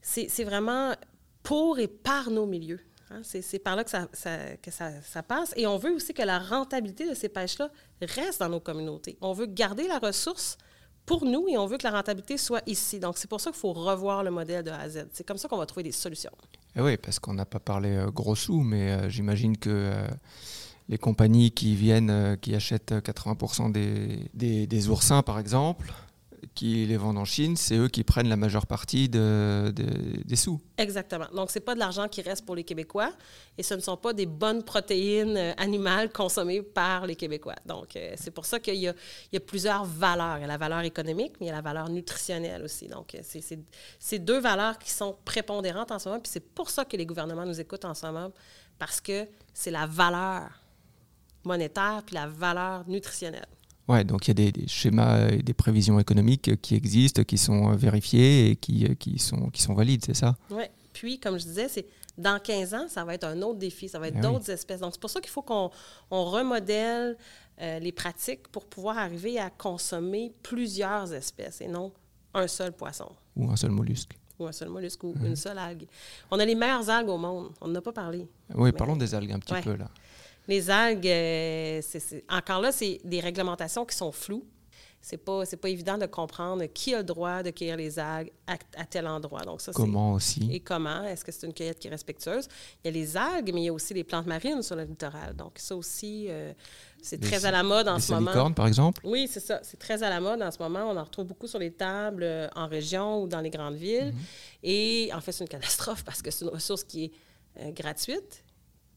c'est, 0.00 0.44
vraiment 0.44 0.94
pour 1.42 1.78
et 1.78 1.88
par 1.88 2.30
nos 2.30 2.46
milieux. 2.46 2.80
hein. 3.10 3.20
C'est, 3.24 3.58
par 3.58 3.76
là 3.76 3.84
que, 3.84 3.90
ça 3.90 5.22
passe. 5.22 5.52
Et 5.56 5.66
on 5.66 5.76
veut 5.76 5.92
aussi 5.92 6.14
que 6.14 6.22
la 6.22 6.38
rentabilité 6.38 7.08
de 7.08 7.14
ces 7.14 7.28
pêches-là 7.28 7.70
reste 8.00 8.40
dans 8.40 8.48
nos 8.48 8.60
communautés. 8.60 9.18
On 9.20 9.32
veut 9.32 9.46
garder 9.46 9.88
la 9.88 9.98
ressource 9.98 10.56
pour 11.04 11.24
nous 11.24 11.48
et 11.48 11.58
on 11.58 11.66
veut 11.66 11.78
que 11.78 11.84
la 11.84 11.90
rentabilité 11.92 12.38
soit 12.38 12.62
ici. 12.66 13.00
Donc, 13.00 13.18
c'est 13.18 13.28
pour 13.28 13.40
ça 13.40 13.50
qu'il 13.50 13.58
faut 13.58 13.72
revoir 13.72 14.22
le 14.22 14.30
modèle 14.30 14.62
de 14.62 14.70
A 14.70 14.80
à 14.80 14.88
Z. 14.88 15.08
C'est 15.12 15.26
comme 15.26 15.38
ça 15.38 15.48
qu'on 15.48 15.56
va 15.58 15.66
trouver 15.66 15.82
des 15.82 15.92
solutions. 15.92 16.30
Eh 16.78 16.80
oui, 16.80 16.96
parce 16.96 17.18
qu'on 17.18 17.34
n'a 17.34 17.44
pas 17.44 17.58
parlé 17.58 17.90
euh, 17.90 18.10
gros 18.12 18.36
sous, 18.36 18.60
mais 18.60 18.92
euh, 18.92 19.08
j'imagine 19.08 19.56
que 19.56 19.68
euh, 19.68 20.06
les 20.88 20.96
compagnies 20.96 21.50
qui 21.50 21.74
viennent, 21.74 22.36
qui 22.40 22.54
achètent 22.54 22.92
80% 22.92 23.72
des, 23.72 24.30
des, 24.32 24.68
des 24.68 24.88
oursins, 24.88 25.22
par 25.22 25.40
exemple, 25.40 25.92
qui 26.58 26.86
les 26.86 26.96
vendent 26.96 27.18
en 27.18 27.24
Chine, 27.24 27.54
c'est 27.56 27.76
eux 27.76 27.86
qui 27.86 28.02
prennent 28.02 28.28
la 28.28 28.36
majeure 28.36 28.66
partie 28.66 29.08
de- 29.08 29.72
de- 29.76 30.24
des 30.24 30.34
sous. 30.34 30.60
Exactement. 30.76 31.26
Donc, 31.32 31.52
c'est 31.52 31.60
pas 31.60 31.74
de 31.74 31.78
l'argent 31.78 32.08
qui 32.08 32.20
reste 32.20 32.44
pour 32.44 32.56
les 32.56 32.64
Québécois 32.64 33.12
et 33.56 33.62
ce 33.62 33.74
ne 33.74 33.80
sont 33.80 33.96
pas 33.96 34.12
des 34.12 34.26
bonnes 34.26 34.64
protéines 34.64 35.36
euh, 35.36 35.52
animales 35.56 36.10
consommées 36.10 36.62
par 36.62 37.06
les 37.06 37.14
Québécois. 37.14 37.54
Donc, 37.64 37.94
euh, 37.94 38.12
c'est 38.16 38.32
pour 38.32 38.44
ça 38.44 38.58
qu'il 38.58 38.74
y 38.74 38.88
a, 38.88 38.94
plusieurs 39.46 39.84
valeurs. 39.84 40.38
Il 40.38 40.40
y 40.40 40.44
a 40.44 40.48
la 40.48 40.56
valeur 40.56 40.80
économique, 40.80 41.34
mais 41.38 41.46
il 41.46 41.48
y 41.50 41.52
a 41.52 41.54
la 41.54 41.60
valeur 41.60 41.88
nutritionnelle 41.90 42.64
aussi. 42.64 42.88
Donc, 42.88 43.14
euh, 43.14 43.20
c'est 44.00 44.18
deux 44.18 44.40
valeurs 44.40 44.80
qui 44.80 44.90
sont 44.90 45.16
prépondérantes 45.24 45.92
en 45.92 46.00
ce 46.00 46.08
moment. 46.08 46.20
Puis 46.20 46.32
c'est 46.32 46.40
pour 46.54 46.70
ça 46.70 46.84
que 46.84 46.96
les 46.96 47.06
gouvernements 47.06 47.46
nous 47.46 47.60
écoutent 47.60 47.84
en 47.84 47.94
ce 47.94 48.04
moment, 48.04 48.32
parce 48.80 49.00
que 49.00 49.28
c'est 49.54 49.70
la 49.70 49.86
valeur 49.86 50.48
monétaire 51.44 52.02
puis 52.04 52.16
la 52.16 52.26
valeur 52.26 52.82
nutritionnelle. 52.88 53.46
Ouais, 53.88 54.04
donc 54.04 54.26
il 54.26 54.30
y 54.30 54.32
a 54.32 54.34
des, 54.34 54.52
des 54.52 54.68
schémas 54.68 55.28
et 55.30 55.42
des 55.42 55.54
prévisions 55.54 55.98
économiques 55.98 56.60
qui 56.60 56.74
existent, 56.74 57.24
qui 57.24 57.38
sont 57.38 57.72
euh, 57.72 57.74
vérifiés 57.76 58.50
et 58.50 58.56
qui, 58.56 58.84
euh, 58.86 58.94
qui, 58.94 59.18
sont, 59.18 59.48
qui 59.50 59.62
sont 59.62 59.72
valides, 59.74 60.04
c'est 60.04 60.14
ça? 60.14 60.36
Oui. 60.50 60.64
Puis, 60.92 61.18
comme 61.18 61.38
je 61.38 61.44
disais, 61.44 61.68
c'est 61.68 61.86
dans 62.18 62.38
15 62.38 62.74
ans, 62.74 62.86
ça 62.88 63.04
va 63.04 63.14
être 63.14 63.24
un 63.24 63.40
autre 63.42 63.58
défi, 63.58 63.88
ça 63.88 63.98
va 63.98 64.08
être 64.08 64.16
Eh 64.18 64.26
oui. 64.26 64.32
d'autres 64.32 64.50
espèces. 64.50 64.80
Donc, 64.80 64.92
c'est 64.92 65.00
pour 65.00 65.08
ça 65.10 65.20
qu'il 65.20 65.30
faut 65.30 65.42
qu'on 65.42 65.70
on 66.10 66.24
remodèle 66.24 67.16
euh, 67.60 67.78
les 67.78 67.92
pratiques 67.92 68.48
pour 68.48 68.66
pouvoir 68.66 68.98
arriver 68.98 69.38
à 69.38 69.48
consommer 69.50 70.32
plusieurs 70.42 71.12
espèces 71.14 71.60
et 71.60 71.68
non 71.68 71.92
un 72.34 72.46
seul 72.46 72.72
poisson 72.72 73.10
Ou 73.36 73.50
un 73.50 73.56
seul 73.56 73.70
mollusque. 73.70 74.12
ou 74.38 74.46
un 74.46 74.52
seul 74.52 74.68
mollusque 74.68 75.02
ou 75.04 75.14
Mhm. 75.16 75.26
une 75.26 75.36
seule 75.36 75.58
algue. 75.58 75.86
On 76.30 76.38
a 76.38 76.44
les 76.44 76.54
meilleures 76.54 76.88
algues 76.90 77.08
au 77.08 77.16
monde. 77.18 77.50
On 77.60 77.68
n'en 77.68 77.76
a 77.76 77.80
pas 77.80 77.92
parlé. 77.92 78.28
Oui, 78.54 78.70
parlons 78.72 78.96
des 78.96 79.14
algues 79.14 79.32
un 79.32 79.38
petit 79.38 79.54
Ouais. 79.54 79.62
peu 79.62 79.74
là. 79.76 79.88
Les 80.48 80.70
algues, 80.70 81.06
euh, 81.06 81.80
encore 82.30 82.60
là, 82.60 82.72
c'est 82.72 82.98
des 83.04 83.20
réglementations 83.20 83.84
qui 83.84 83.94
sont 83.96 84.10
floues. 84.12 84.44
C'est 85.00 85.16
pas, 85.16 85.44
c'est 85.44 85.56
pas 85.56 85.68
évident 85.68 85.96
de 85.96 86.06
comprendre 86.06 86.64
qui 86.66 86.92
a 86.92 86.98
le 86.98 87.04
droit 87.04 87.42
de 87.44 87.50
cueillir 87.50 87.76
les 87.76 87.98
algues 88.00 88.32
à, 88.48 88.54
à 88.76 88.84
tel 88.84 89.06
endroit. 89.06 89.42
Donc, 89.42 89.60
ça, 89.60 89.70
Comment 89.72 90.14
aussi? 90.14 90.48
Et 90.50 90.58
comment? 90.58 91.04
Est-ce 91.04 91.24
que 91.24 91.30
c'est 91.30 91.46
une 91.46 91.54
cueillette 91.54 91.78
qui 91.78 91.86
est 91.86 91.90
respectueuse? 91.90 92.48
Il 92.82 92.86
y 92.86 92.88
a 92.88 92.90
les 92.90 93.16
algues, 93.16 93.52
mais 93.54 93.60
il 93.60 93.64
y 93.66 93.68
a 93.68 93.72
aussi 93.72 93.94
les 93.94 94.02
plantes 94.02 94.26
marines 94.26 94.60
sur 94.62 94.74
le 94.74 94.82
littoral. 94.82 95.36
Donc, 95.36 95.52
ça 95.58 95.76
aussi, 95.76 96.26
euh, 96.28 96.52
c'est 97.00 97.20
très 97.20 97.44
à 97.44 97.52
la 97.52 97.62
mode 97.62 97.86
en 97.86 97.94
Les 97.94 98.00
ce 98.00 98.12
moment. 98.12 98.50
par 98.52 98.66
exemple? 98.66 99.00
Oui, 99.04 99.28
c'est 99.30 99.40
ça. 99.40 99.60
C'est 99.62 99.78
très 99.78 100.02
à 100.02 100.10
la 100.10 100.20
mode 100.20 100.42
en 100.42 100.50
ce 100.50 100.58
moment. 100.60 100.90
On 100.90 100.96
en 100.96 101.04
retrouve 101.04 101.26
beaucoup 101.26 101.46
sur 101.46 101.60
les 101.60 101.70
tables 101.70 102.24
euh, 102.24 102.48
en 102.56 102.66
région 102.66 103.22
ou 103.22 103.28
dans 103.28 103.40
les 103.40 103.50
grandes 103.50 103.76
villes. 103.76 104.12
Mhm. 104.12 104.20
Et 104.64 105.10
en 105.14 105.20
fait, 105.20 105.30
c'est 105.30 105.44
une 105.44 105.48
catastrophe 105.58 106.04
parce 106.04 106.22
que 106.22 106.30
c'est 106.32 106.44
une 106.44 106.50
ressource 106.50 106.82
qui 106.82 107.04
est 107.56 107.72
gratuite 107.72 108.42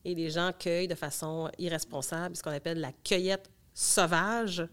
et 0.05 0.15
les 0.15 0.29
gens 0.29 0.51
cueillent 0.57 0.87
de 0.87 0.95
façon 0.95 1.49
irresponsable, 1.59 2.35
ce 2.35 2.43
qu'on 2.43 2.51
appelle 2.51 2.79
la 2.79 2.91
cueillette 3.03 3.49
sauvage. 3.73 4.65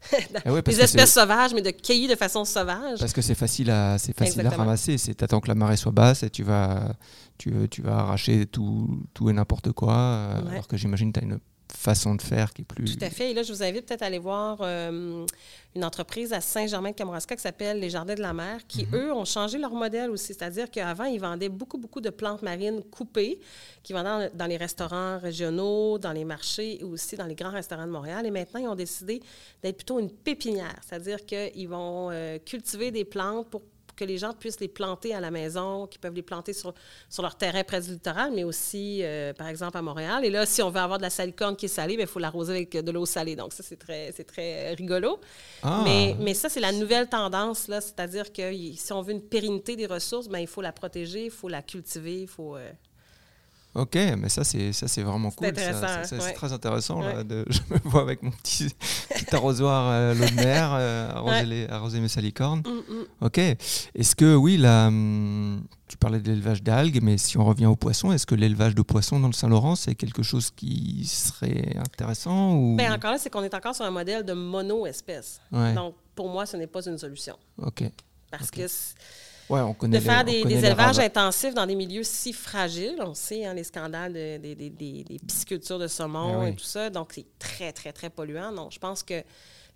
Ouais, 0.46 0.62
parce 0.62 0.76
des 0.76 0.80
espèces 0.80 1.12
sauvages, 1.12 1.52
mais 1.54 1.60
de 1.60 1.72
cueillir 1.72 2.08
de 2.08 2.14
façon 2.14 2.44
sauvage. 2.44 3.00
Parce 3.00 3.12
que 3.12 3.20
c'est 3.20 3.34
facile 3.34 3.68
à, 3.68 3.98
c'est 3.98 4.16
facile 4.16 4.46
à 4.46 4.50
ramasser. 4.50 4.96
C'est 4.96 5.14
t'attends 5.14 5.40
que 5.40 5.48
la 5.48 5.56
marée 5.56 5.76
soit 5.76 5.90
basse 5.90 6.22
et 6.22 6.30
tu 6.30 6.44
vas, 6.44 6.94
tu, 7.36 7.52
tu 7.68 7.82
vas 7.82 7.96
arracher 7.98 8.46
tout, 8.46 9.02
tout 9.12 9.28
et 9.28 9.32
n'importe 9.32 9.72
quoi. 9.72 9.94
euh, 9.96 10.42
Ouais. 10.44 10.50
Alors 10.52 10.68
que 10.68 10.76
j'imagine 10.76 11.12
que 11.12 11.18
tu 11.18 11.24
as 11.26 11.28
une 11.28 11.40
façon 11.72 12.14
de 12.14 12.22
faire 12.22 12.52
qui 12.52 12.62
est 12.62 12.64
plus. 12.64 12.96
Tout 12.96 13.04
à 13.04 13.10
fait. 13.10 13.30
Et 13.30 13.34
là, 13.34 13.42
je 13.42 13.52
vous 13.52 13.62
invite 13.62 13.86
peut-être 13.86 14.02
à 14.02 14.06
aller 14.06 14.18
voir 14.18 14.58
euh, 14.62 15.24
une 15.74 15.84
entreprise 15.84 16.32
à 16.32 16.40
Saint-Germain-de-Kamouraska 16.40 17.36
qui 17.36 17.42
s'appelle 17.42 17.78
Les 17.78 17.90
Jardins 17.90 18.14
de 18.14 18.22
la 18.22 18.32
Mer, 18.32 18.66
qui, 18.66 18.84
Mhm. 18.86 18.94
eux, 18.94 19.12
ont 19.12 19.24
changé 19.24 19.58
leur 19.58 19.72
modèle 19.72 20.10
aussi. 20.10 20.28
C'est-à-dire 20.28 20.70
qu'avant, 20.70 21.04
ils 21.04 21.20
vendaient 21.20 21.48
beaucoup, 21.48 21.78
beaucoup 21.78 22.00
de 22.00 22.10
plantes 22.10 22.42
marines 22.42 22.82
coupées, 22.90 23.38
qui 23.82 23.92
vendaient 23.92 24.28
dans, 24.30 24.36
dans 24.38 24.46
les 24.46 24.56
restaurants 24.56 25.18
régionaux, 25.18 25.98
dans 25.98 26.12
les 26.12 26.24
marchés 26.24 26.80
et 26.80 26.84
aussi 26.84 27.16
dans 27.16 27.26
les 27.26 27.34
grands 27.34 27.50
restaurants 27.52 27.86
de 27.86 27.92
Montréal. 27.92 28.24
Et 28.26 28.30
maintenant, 28.30 28.60
ils 28.60 28.68
ont 28.68 28.74
décidé 28.74 29.20
d'être 29.62 29.76
plutôt 29.76 29.98
une 29.98 30.10
pépinière. 30.10 30.76
C'est-à-dire 30.86 31.24
qu'ils 31.24 31.68
vont 31.68 32.08
euh, 32.10 32.38
cultiver 32.38 32.90
des 32.90 33.04
plantes 33.04 33.48
pour 33.50 33.62
que 33.98 34.04
les 34.04 34.16
gens 34.16 34.32
puissent 34.32 34.60
les 34.60 34.68
planter 34.68 35.12
à 35.12 35.20
la 35.20 35.30
maison, 35.30 35.86
qu'ils 35.86 36.00
peuvent 36.00 36.14
les 36.14 36.22
planter 36.22 36.52
sur, 36.52 36.72
sur 37.10 37.22
leur 37.22 37.36
terrain 37.36 37.64
près 37.64 37.80
du 37.80 37.90
littoral, 37.90 38.30
mais 38.32 38.44
aussi, 38.44 39.00
euh, 39.02 39.32
par 39.34 39.48
exemple, 39.48 39.76
à 39.76 39.82
Montréal. 39.82 40.24
Et 40.24 40.30
là, 40.30 40.46
si 40.46 40.62
on 40.62 40.70
veut 40.70 40.80
avoir 40.80 40.98
de 40.98 41.02
la 41.02 41.10
salicorne 41.10 41.56
qui 41.56 41.66
est 41.66 41.68
salée, 41.68 41.96
ben, 41.96 42.04
il 42.04 42.08
faut 42.08 42.20
l'arroser 42.20 42.52
avec 42.52 42.70
de 42.72 42.90
l'eau 42.92 43.06
salée. 43.06 43.34
Donc, 43.34 43.52
ça, 43.52 43.62
c'est 43.62 43.76
très, 43.78 44.12
très 44.12 44.72
euh, 44.72 44.74
rigolo. 44.76 45.18
Ah, 45.62 45.82
Mais, 45.84 46.16
mais 46.20 46.34
ça, 46.34 46.48
c'est 46.48 46.60
la 46.60 46.72
nouvelle 46.72 47.08
tendance, 47.08 47.66
là. 47.68 47.80
C'est-à-dire 47.80 48.32
que 48.32 48.52
si 48.76 48.92
on 48.92 49.02
veut 49.02 49.12
une 49.12 49.22
pérennité 49.22 49.74
des 49.74 49.86
ressources, 49.86 50.28
ben, 50.28 50.38
il 50.38 50.46
faut 50.46 50.62
la 50.62 50.72
protéger, 50.72 51.24
il 51.24 51.30
faut 51.30 51.48
la 51.48 51.62
cultiver, 51.62 52.22
il 52.22 52.28
faut... 52.28 52.56
euh, 52.56 52.70
Ok, 53.78 53.94
mais 53.94 54.28
ça 54.28 54.44
c'est 54.44 54.72
ça 54.72 54.88
c'est 54.88 55.02
vraiment 55.02 55.30
cool. 55.30 55.46
hein, 55.48 56.02
C'est 56.04 56.20
ouais. 56.20 56.32
très 56.32 56.52
intéressant. 56.52 57.00
là, 57.00 57.18
Ouais. 57.18 57.24
de- 57.24 57.44
je 57.50 57.60
me 57.70 57.78
vois 57.84 58.02
avec 58.02 58.22
mon 58.22 58.30
petit, 58.30 58.68
petit 59.10 59.34
arrosoir 59.34 59.88
à 59.88 60.14
l'eau 60.14 60.24
de 60.26 60.34
mer, 60.34 60.70
euh, 60.74 61.10
arroser, 61.12 61.34
Ouais. 61.36 61.44
les- 61.46 61.68
arroser 61.68 62.00
mes 62.00 62.08
salicornes. 62.08 62.62
hum, 62.66 62.82
hum. 62.88 63.04
Ok. 63.20 63.38
Est-ce 63.38 64.16
que 64.16 64.34
oui, 64.34 64.56
là, 64.56 64.88
hum, 64.88 65.62
tu 65.86 65.96
parlais 65.96 66.18
de 66.20 66.28
l'élevage 66.30 66.62
d'algues, 66.62 67.00
mais 67.02 67.16
si 67.18 67.38
on 67.38 67.44
revient 67.44 67.66
aux 67.66 67.76
poissons, 67.76 68.12
est-ce 68.12 68.26
que 68.26 68.34
l'élevage 68.34 68.74
de 68.74 68.82
poissons 68.82 69.20
dans 69.20 69.28
le 69.28 69.32
Saint-Laurent 69.32 69.76
c'est 69.76 69.94
quelque 69.94 70.22
chose 70.22 70.50
qui 70.50 71.04
serait 71.06 71.76
intéressant 71.78 72.54
ou? 72.56 72.76
Ben, 72.76 72.92
encore 72.92 73.12
là, 73.12 73.18
c'est 73.18 73.30
qu'on 73.30 73.42
est 73.44 73.54
encore 73.54 73.74
sur 73.74 73.84
un 73.84 73.90
modèle 73.90 74.24
de 74.24 74.32
mono-espèce. 74.32 75.40
Ouais. 75.52 75.72
Donc, 75.74 75.94
pour 76.14 76.28
moi, 76.28 76.46
ce 76.46 76.56
n'est 76.56 76.66
pas 76.66 76.84
une 76.84 76.98
solution. 76.98 77.36
Ok. 77.62 77.84
Parce 78.30 78.50
que 78.50 78.66
Ouais, 79.50 79.60
on 79.60 79.72
connaît 79.74 79.98
de 79.98 80.02
faire 80.04 80.24
des, 80.24 80.40
élevages 80.42 80.98
intensifs 80.98 81.54
dans 81.54 81.66
des 81.66 81.74
milieux 81.74 82.02
si 82.02 82.32
fragiles, 82.32 82.96
on 83.00 83.14
sait, 83.14 83.44
hein, 83.46 83.54
les 83.54 83.64
scandales 83.64 84.12
de- 84.12 84.36
des- 84.38 85.18
piscicultures 85.26 85.78
de 85.78 85.86
saumon 85.88 86.32
Ben 86.32 86.40
oui. 86.44 86.48
et 86.50 86.54
tout 86.54 86.64
ça, 86.64 86.90
donc 86.90 87.12
c'est 87.14 87.26
très, 87.38 87.72
très, 87.72 87.92
très 87.92 88.10
polluant. 88.10 88.52
Donc, 88.52 88.72
je 88.72 88.78
pense 88.78 89.02
que 89.02 89.22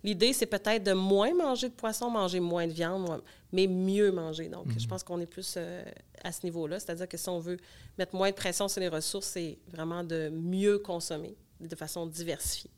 l'idée, 0.03 0.33
c'est 0.33 0.45
peut-être 0.45 0.83
de 0.83 0.93
moins 0.93 1.33
manger 1.33 1.69
de 1.69 1.73
poisson, 1.73 2.09
manger 2.09 2.39
moins 2.39 2.67
de 2.67 2.73
viande, 2.73 3.21
mais 3.51 3.67
mieux 3.67 4.11
manger. 4.11 4.47
Donc, 4.49 4.67
Mhm. 4.67 4.79
je 4.79 4.87
pense 4.87 5.03
qu'on 5.03 5.19
est 5.21 5.25
plus 5.25 5.55
euh, 5.57 5.83
à 6.23 6.31
ce 6.31 6.39
niveau-là. 6.45 6.79
C'est-à-dire 6.79 7.07
que 7.07 7.17
si 7.17 7.29
on 7.29 7.39
veut 7.39 7.57
mettre 7.97 8.15
moins 8.15 8.29
de 8.29 8.35
pression 8.35 8.67
sur 8.67 8.79
les 8.81 8.89
ressources, 8.89 9.27
c'est 9.27 9.57
vraiment 9.71 10.03
de 10.03 10.29
mieux 10.29 10.77
consommer 10.79 11.35
de 11.59 11.75
façon 11.75 12.05
diversifiée. 12.05 12.69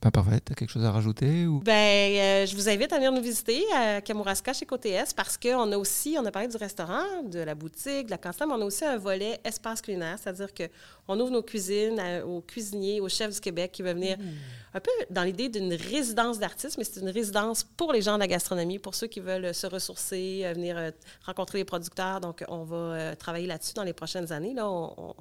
Ben, 0.00 0.12
parfait. 0.12 0.38
T'as 0.38 0.54
quelque 0.54 0.70
chose 0.70 0.84
à 0.84 0.92
rajouter 0.92 1.46
ou? 1.46 1.58
Ben, 1.58 1.72
euh, 1.72 2.46
je 2.46 2.54
vous 2.54 2.68
invite 2.68 2.92
à 2.92 2.96
venir 2.96 3.10
nous 3.10 3.20
visiter 3.20 3.64
à 3.74 4.00
Kamouraska 4.00 4.52
chez 4.52 4.64
COTS 4.64 5.12
parce 5.16 5.36
qu'on 5.36 5.72
a 5.72 5.76
aussi, 5.76 6.16
on 6.20 6.24
a 6.24 6.30
parlé 6.30 6.46
du 6.46 6.56
restaurant, 6.56 7.22
de 7.24 7.40
la 7.40 7.56
boutique, 7.56 8.06
de 8.06 8.10
la 8.12 8.18
cantine, 8.18 8.46
mais 8.46 8.54
on 8.54 8.60
a 8.62 8.64
aussi 8.64 8.84
un 8.84 8.96
volet 8.96 9.40
espace 9.44 9.82
culinaire, 9.82 10.16
c'est-à-dire 10.22 10.50
qu'on 10.54 11.18
ouvre 11.18 11.32
nos 11.32 11.42
cuisines 11.42 11.98
à- 11.98 12.24
aux 12.24 12.40
cuisiniers, 12.42 13.00
aux 13.00 13.08
chefs 13.08 13.34
du 13.34 13.40
Québec 13.40 13.72
qui 13.72 13.82
veulent 13.82 13.96
venir 13.96 14.18
un 14.72 14.78
peu 14.80 14.90
dans 15.10 15.24
l'idée 15.24 15.48
d'une 15.48 15.74
résidence 15.74 16.38
d'artistes, 16.38 16.78
mais 16.78 16.84
c'est 16.84 17.00
une 17.00 17.08
résidence 17.10 17.64
pour 17.64 17.92
les 17.92 18.00
gens 18.02 18.14
de 18.14 18.20
la 18.20 18.28
gastronomie, 18.28 18.78
pour 18.78 18.94
ceux 18.94 19.08
qui 19.08 19.18
veulent 19.18 19.52
se 19.52 19.66
ressourcer, 19.66 20.42
euh, 20.44 20.52
venir 20.52 20.76
euh, 20.78 20.90
rencontrer 21.26 21.58
les 21.58 21.64
producteurs. 21.64 22.20
Donc, 22.20 22.44
on 22.48 22.62
va 22.62 23.16
travailler 23.16 23.48
là-dessus 23.48 23.74
dans 23.74 23.82
les 23.82 23.94
prochaines 23.94 24.30
années. 24.30 24.54
Là, 24.54 24.70
on- 24.70 24.94
on- 24.96 25.14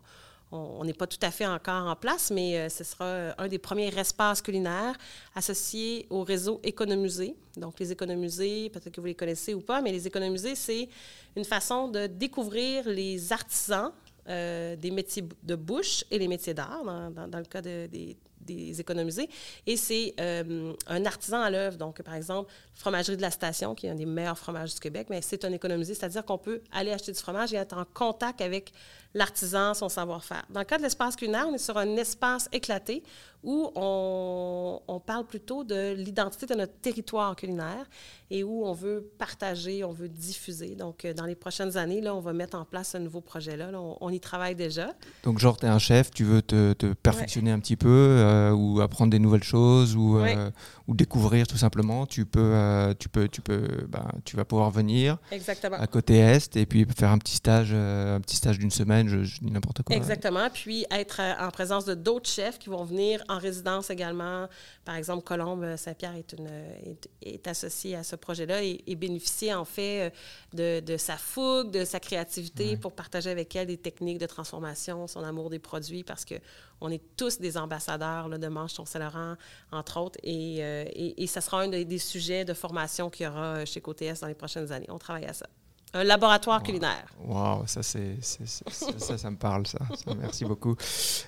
on 0.52 0.86
n'est 0.86 0.93
pas 0.93 1.08
tout 1.08 1.20
à 1.22 1.32
fait 1.32 1.45
encore 1.45 1.88
en 1.88 1.95
place, 1.95 2.32
mais 2.32 2.58
euh, 2.58 2.70
ce 2.70 2.84
sera 2.84 3.06
euh, 3.06 3.34
un 3.38 3.48
des 3.48 3.58
premiers 3.58 3.93
espaces 3.98 4.41
culinaires 4.41 4.95
associés 5.36 6.08
au 6.10 6.24
réseau 6.24 6.62
Économusée. 6.64 7.36
Donc, 7.58 7.80
les 7.80 7.91
économusées, 7.91 8.70
peut-être 8.70 8.93
que 8.93 9.02
vous 9.02 9.08
les 9.08 9.16
connaissez 9.16 9.54
ou 9.54 9.60
pas, 9.60 9.82
mais 9.82 9.91
les 9.91 10.08
économusées, 10.08 10.56
c'est 10.56 10.88
une 11.36 11.43
façon 11.43 11.89
de 11.89 12.08
découvrir 12.08 12.88
les 12.88 13.34
artisans 13.34 13.91
euh, 14.30 14.76
des 14.76 14.91
métiers 14.91 15.26
de 15.43 15.56
bouche 15.56 16.06
et 16.12 16.20
les 16.20 16.28
métiers 16.28 16.54
d'art, 16.54 16.84
dans, 16.84 17.38
le 17.38 17.45
cas 17.45 17.62
de- 17.62 17.88
des, 17.88 18.80
économusées. 18.80 19.30
Et 19.66 19.76
c'est 19.76 20.14
un 20.20 21.06
artisan 21.06 21.41
à 21.41 21.50
l'œuvre. 21.50 21.78
Donc, 21.78 22.02
par 22.02 22.16
exemple, 22.16 22.50
Fromagerie 22.78 23.18
de 23.18 23.22
la 23.24 23.32
Station, 23.32 23.74
qui 23.76 23.88
est 23.88 23.90
un 23.90 23.96
des 23.96 24.06
meilleurs 24.06 24.38
fromages 24.38 24.74
du 24.76 24.80
Québec, 24.80 25.08
mais 25.10 25.22
c'est 25.22 25.44
un 25.46 25.52
économusé, 25.52 25.96
c'est-à-dire 25.96 26.24
qu'on 26.24 26.38
peut 26.38 26.62
aller 26.72 26.92
acheter 26.92 27.12
du 27.12 27.20
fromage 27.20 27.52
et 27.54 27.58
être 27.58 27.76
en 27.76 27.86
contact 27.92 28.40
avec 28.40 28.72
l'artisan, 29.14 29.74
son 29.74 29.90
savoir-faire. 29.90 30.44
Dans 30.52 30.60
le 30.60 30.66
cas 30.66 30.78
de 30.78 30.84
l'espace 30.84 31.16
culinaire, 31.16 31.48
on 31.50 31.54
est 31.56 31.58
sur 31.58 31.76
un 31.78 31.96
espace 31.96 32.48
éclaté 32.52 33.02
où 33.44 33.72
on, 33.76 34.80
on 34.88 35.00
parle 35.00 35.26
plutôt 35.26 35.64
de 35.64 35.94
l'identité 35.94 36.46
de 36.46 36.54
notre 36.56 36.74
territoire 36.82 37.36
culinaire 37.36 37.86
et 38.30 38.44
où 38.44 38.66
on 38.66 38.74
veut 38.74 39.10
partager, 39.18 39.84
on 39.84 39.92
veut 39.92 40.10
diffuser. 40.10 40.76
Donc, 40.76 41.06
euh, 41.06 41.14
dans 41.14 41.26
les 41.26 41.36
prochaines 41.36 41.78
années, 41.78 42.02
là, 42.02 42.14
on 42.14 42.20
va 42.20 42.34
mettre 42.34 42.58
en 42.58 42.66
place 42.66 42.90
ce 42.90 42.98
nouveau 42.98 43.22
projet-là. 43.22 43.72
Là, 43.72 43.80
on, 43.82 43.98
on 44.02 44.10
y 44.10 44.20
travaille 44.20 44.56
déjà. 44.56 44.94
Donc, 45.24 45.40
genre, 45.40 45.58
tu 45.58 45.66
es 45.66 45.70
un 45.70 45.80
chef, 45.80 46.12
tu 46.12 46.24
veux 46.26 46.42
te, 46.42 46.74
te 46.74 46.94
perfectionner 46.94 47.52
un 47.52 47.60
petit 47.60 47.78
peu 47.78 47.88
euh, 47.90 48.52
ou 48.52 48.82
apprendre 48.82 49.12
des 49.12 49.20
nouvelles 49.20 49.44
choses 49.44 49.96
ou, 49.96 50.18
Ouais. 50.18 50.36
euh, 50.38 50.52
ou 50.88 50.94
découvrir 50.96 51.48
tout 51.48 51.58
simplement. 51.58 52.06
Tu 52.06 52.26
peux, 52.26 52.40
euh, 52.42 52.66
tu 52.99 53.09
peux, 53.09 53.28
tu 53.28 53.41
peux, 53.41 53.86
ben, 53.88 54.05
tu 54.26 54.36
vas 54.36 54.45
pouvoir 54.45 54.72
venir 54.72 55.18
Exactement. 55.32 55.78
à 55.78 55.88
côté 55.88 56.18
est 56.18 56.55
et 56.55 56.65
puis 56.65 56.86
faire 56.97 57.09
un 57.11 57.18
petit 57.18 57.36
stage, 57.36 57.70
euh, 57.74 58.15
un 58.15 58.22
petit 58.22 58.36
stage 58.36 58.59
d'une 58.59 58.72
semaine. 58.72 59.07
Je, 59.07 59.24
je 59.24 59.39
dis 59.39 59.51
n'importe 59.51 59.84
quoi. 59.84 59.95
Exactement. 59.95 60.49
Puis 60.53 60.86
être 60.91 61.20
euh, 61.22 61.45
en 61.47 61.51
présence 61.51 61.86
de 61.86 61.93
d'autres 61.93 62.30
chefs 62.30 62.59
qui 62.59 62.70
vont 62.70 62.84
venir 62.84 63.24
en 63.30 63.38
résidence 63.38 63.89
également. 63.89 64.47
Par 64.86 64.95
exemple, 64.95 65.24
Colombe 65.24 65.63
euh, 65.63 65.78
Saint-Pierre 65.78 66.15
est, 66.15 66.34
une, 66.34 66.47
est, 66.47 67.09
est 67.22 67.47
associée 67.47 67.95
à 67.95 68.03
ce 68.03 68.15
projet-là 68.15 68.63
et, 68.63 68.84
et 68.88 68.95
bénéficie 68.95 69.53
en 69.53 69.65
fait 69.65 70.11
euh, 70.53 70.80
de, 70.82 70.86
de 70.86 70.97
sa 70.97 71.18
fougue, 71.18 71.72
de 71.72 71.86
sa 71.86 71.99
créativité 71.99 72.78
pour 72.78 72.93
partager 72.93 73.30
avec 73.30 73.55
elle 73.55 73.68
des 73.68 73.78
techniques 73.78 74.18
de 74.20 74.26
transformation, 74.26 75.07
son 75.07 75.24
amour 75.24 75.49
des 75.49 75.59
produits, 75.59 76.03
parce 76.03 76.26
que 76.26 76.36
on 76.82 76.90
est 76.90 77.02
tous 77.16 77.40
des 77.40 77.58
ambassadeurs 77.58 78.28
là, 78.28 78.38
de 78.38 78.48
ton 78.76 78.86
Saint-Laurent, 78.86 79.36
entre 79.72 80.00
autres, 80.00 80.20
et, 80.24 80.58
euh, 80.62 80.86
et, 80.94 81.24
et 81.24 81.28
ça 81.28 81.42
sera 81.42 81.62
un 81.62 81.68
des, 81.70 81.86
des 81.86 81.98
sujets 81.98 82.46
de 82.46 82.54
formation 82.54 83.10
qu'il 83.10 83.26
y 83.26 83.30
aura 83.30 83.58
euh, 83.58 83.66
chez 83.66 83.82
COTS 83.82 84.20
dans 84.22 84.28
les 84.28 84.36
prochaines 84.36 84.72
années. 84.72 84.88
On 84.90 84.98
travaille 85.00 85.26
à 85.26 85.34
ça. 85.34 85.48
Un 85.94 86.04
laboratoire 86.04 86.62
culinaire. 86.62 87.08
Waouh, 87.26 87.66
ça, 87.66 87.82
c'est, 87.82 88.18
ça, 88.22 89.18
ça 89.18 89.32
me 89.32 89.38
parle, 89.38 89.66
ça. 89.66 89.80
Ça, 89.96 90.14
merci 90.20 90.44
beaucoup. 90.44 90.76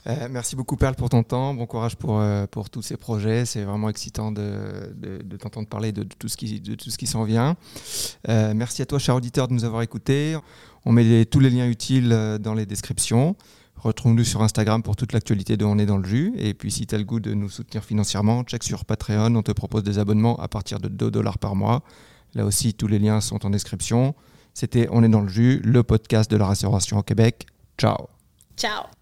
Euh, 0.06 0.28
merci 0.30 0.58
beaucoup, 0.58 0.76
Perle, 0.76 0.96
pour 0.96 1.08
ton 1.10 1.24
temps. 1.24 1.54
Bon 1.54 1.66
courage 1.66 1.96
pour, 1.96 2.20
euh, 2.20 2.46
pour 2.46 2.70
tous 2.70 2.82
ces 2.82 2.98
projets. 2.98 3.46
C'est 3.46 3.64
vraiment 3.64 3.88
excitant 3.90 4.34
de, 4.34 4.94
de, 4.96 5.22
de 5.24 5.38
t'entendre 5.38 5.70
parler 5.70 5.94
de, 5.94 6.04
de 6.04 6.14
tout 6.14 6.28
ce 6.28 6.36
qui, 6.36 6.60
de 6.60 6.76
tout 6.76 6.90
ce 6.90 6.98
qui 6.98 7.08
s'en 7.08 7.24
vient. 7.24 7.56
Euh, 8.28 8.54
merci 8.54 8.82
à 8.82 8.86
toi, 8.86 9.00
cher 9.00 9.16
auditeur, 9.16 9.48
de 9.48 9.54
nous 9.54 9.64
avoir 9.64 9.82
écoutés. 9.82 10.38
On 10.86 10.92
met 10.92 11.06
les- 11.06 11.26
tous 11.26 11.40
les 11.40 11.50
liens 11.50 11.68
utiles 11.70 12.10
dans 12.42 12.54
les 12.54 12.66
descriptions. 12.66 13.38
Retrouve-nous 13.82 14.26
sur 14.26 14.42
Instagram 14.42 14.84
pour 14.84 14.96
toute 14.96 15.14
l'actualité 15.14 15.56
de 15.56 15.64
On 15.64 15.78
est 15.78 15.86
dans 15.86 15.98
le 15.98 16.04
jus. 16.04 16.34
Et 16.38 16.54
puis, 16.54 16.70
si 16.70 16.86
tu 16.86 16.96
as 16.96 16.98
le 16.98 17.06
goût 17.06 17.20
de 17.20 17.34
nous 17.34 17.50
soutenir 17.50 17.84
financièrement, 17.84 18.44
check 18.44 18.64
sur 18.64 18.84
Patreon. 18.84 19.36
On 19.36 19.42
te 19.42 19.54
propose 19.54 19.84
des 19.84 20.00
abonnements 20.00 20.38
à 20.38 20.48
partir 20.48 20.80
de 20.80 20.90
2 20.90 21.10
dollars 21.12 21.40
par 21.40 21.56
mois. 21.56 21.82
Là 22.34 22.46
aussi, 22.46 22.74
tous 22.74 22.88
les 22.88 23.00
liens 23.00 23.22
sont 23.22 23.46
en 23.46 23.50
description. 23.50 24.16
C'était 24.54 24.88
On 24.92 25.04
est 25.04 25.10
dans 25.10 25.22
le 25.22 25.30
jus, 25.30 25.62
le 25.64 25.84
podcast 25.84 26.30
de 26.30 26.38
la 26.38 26.48
restauration 26.48 26.98
au 26.98 27.04
Québec. 27.04 27.46
Ciao 27.78 28.08
Ciao! 28.58 28.99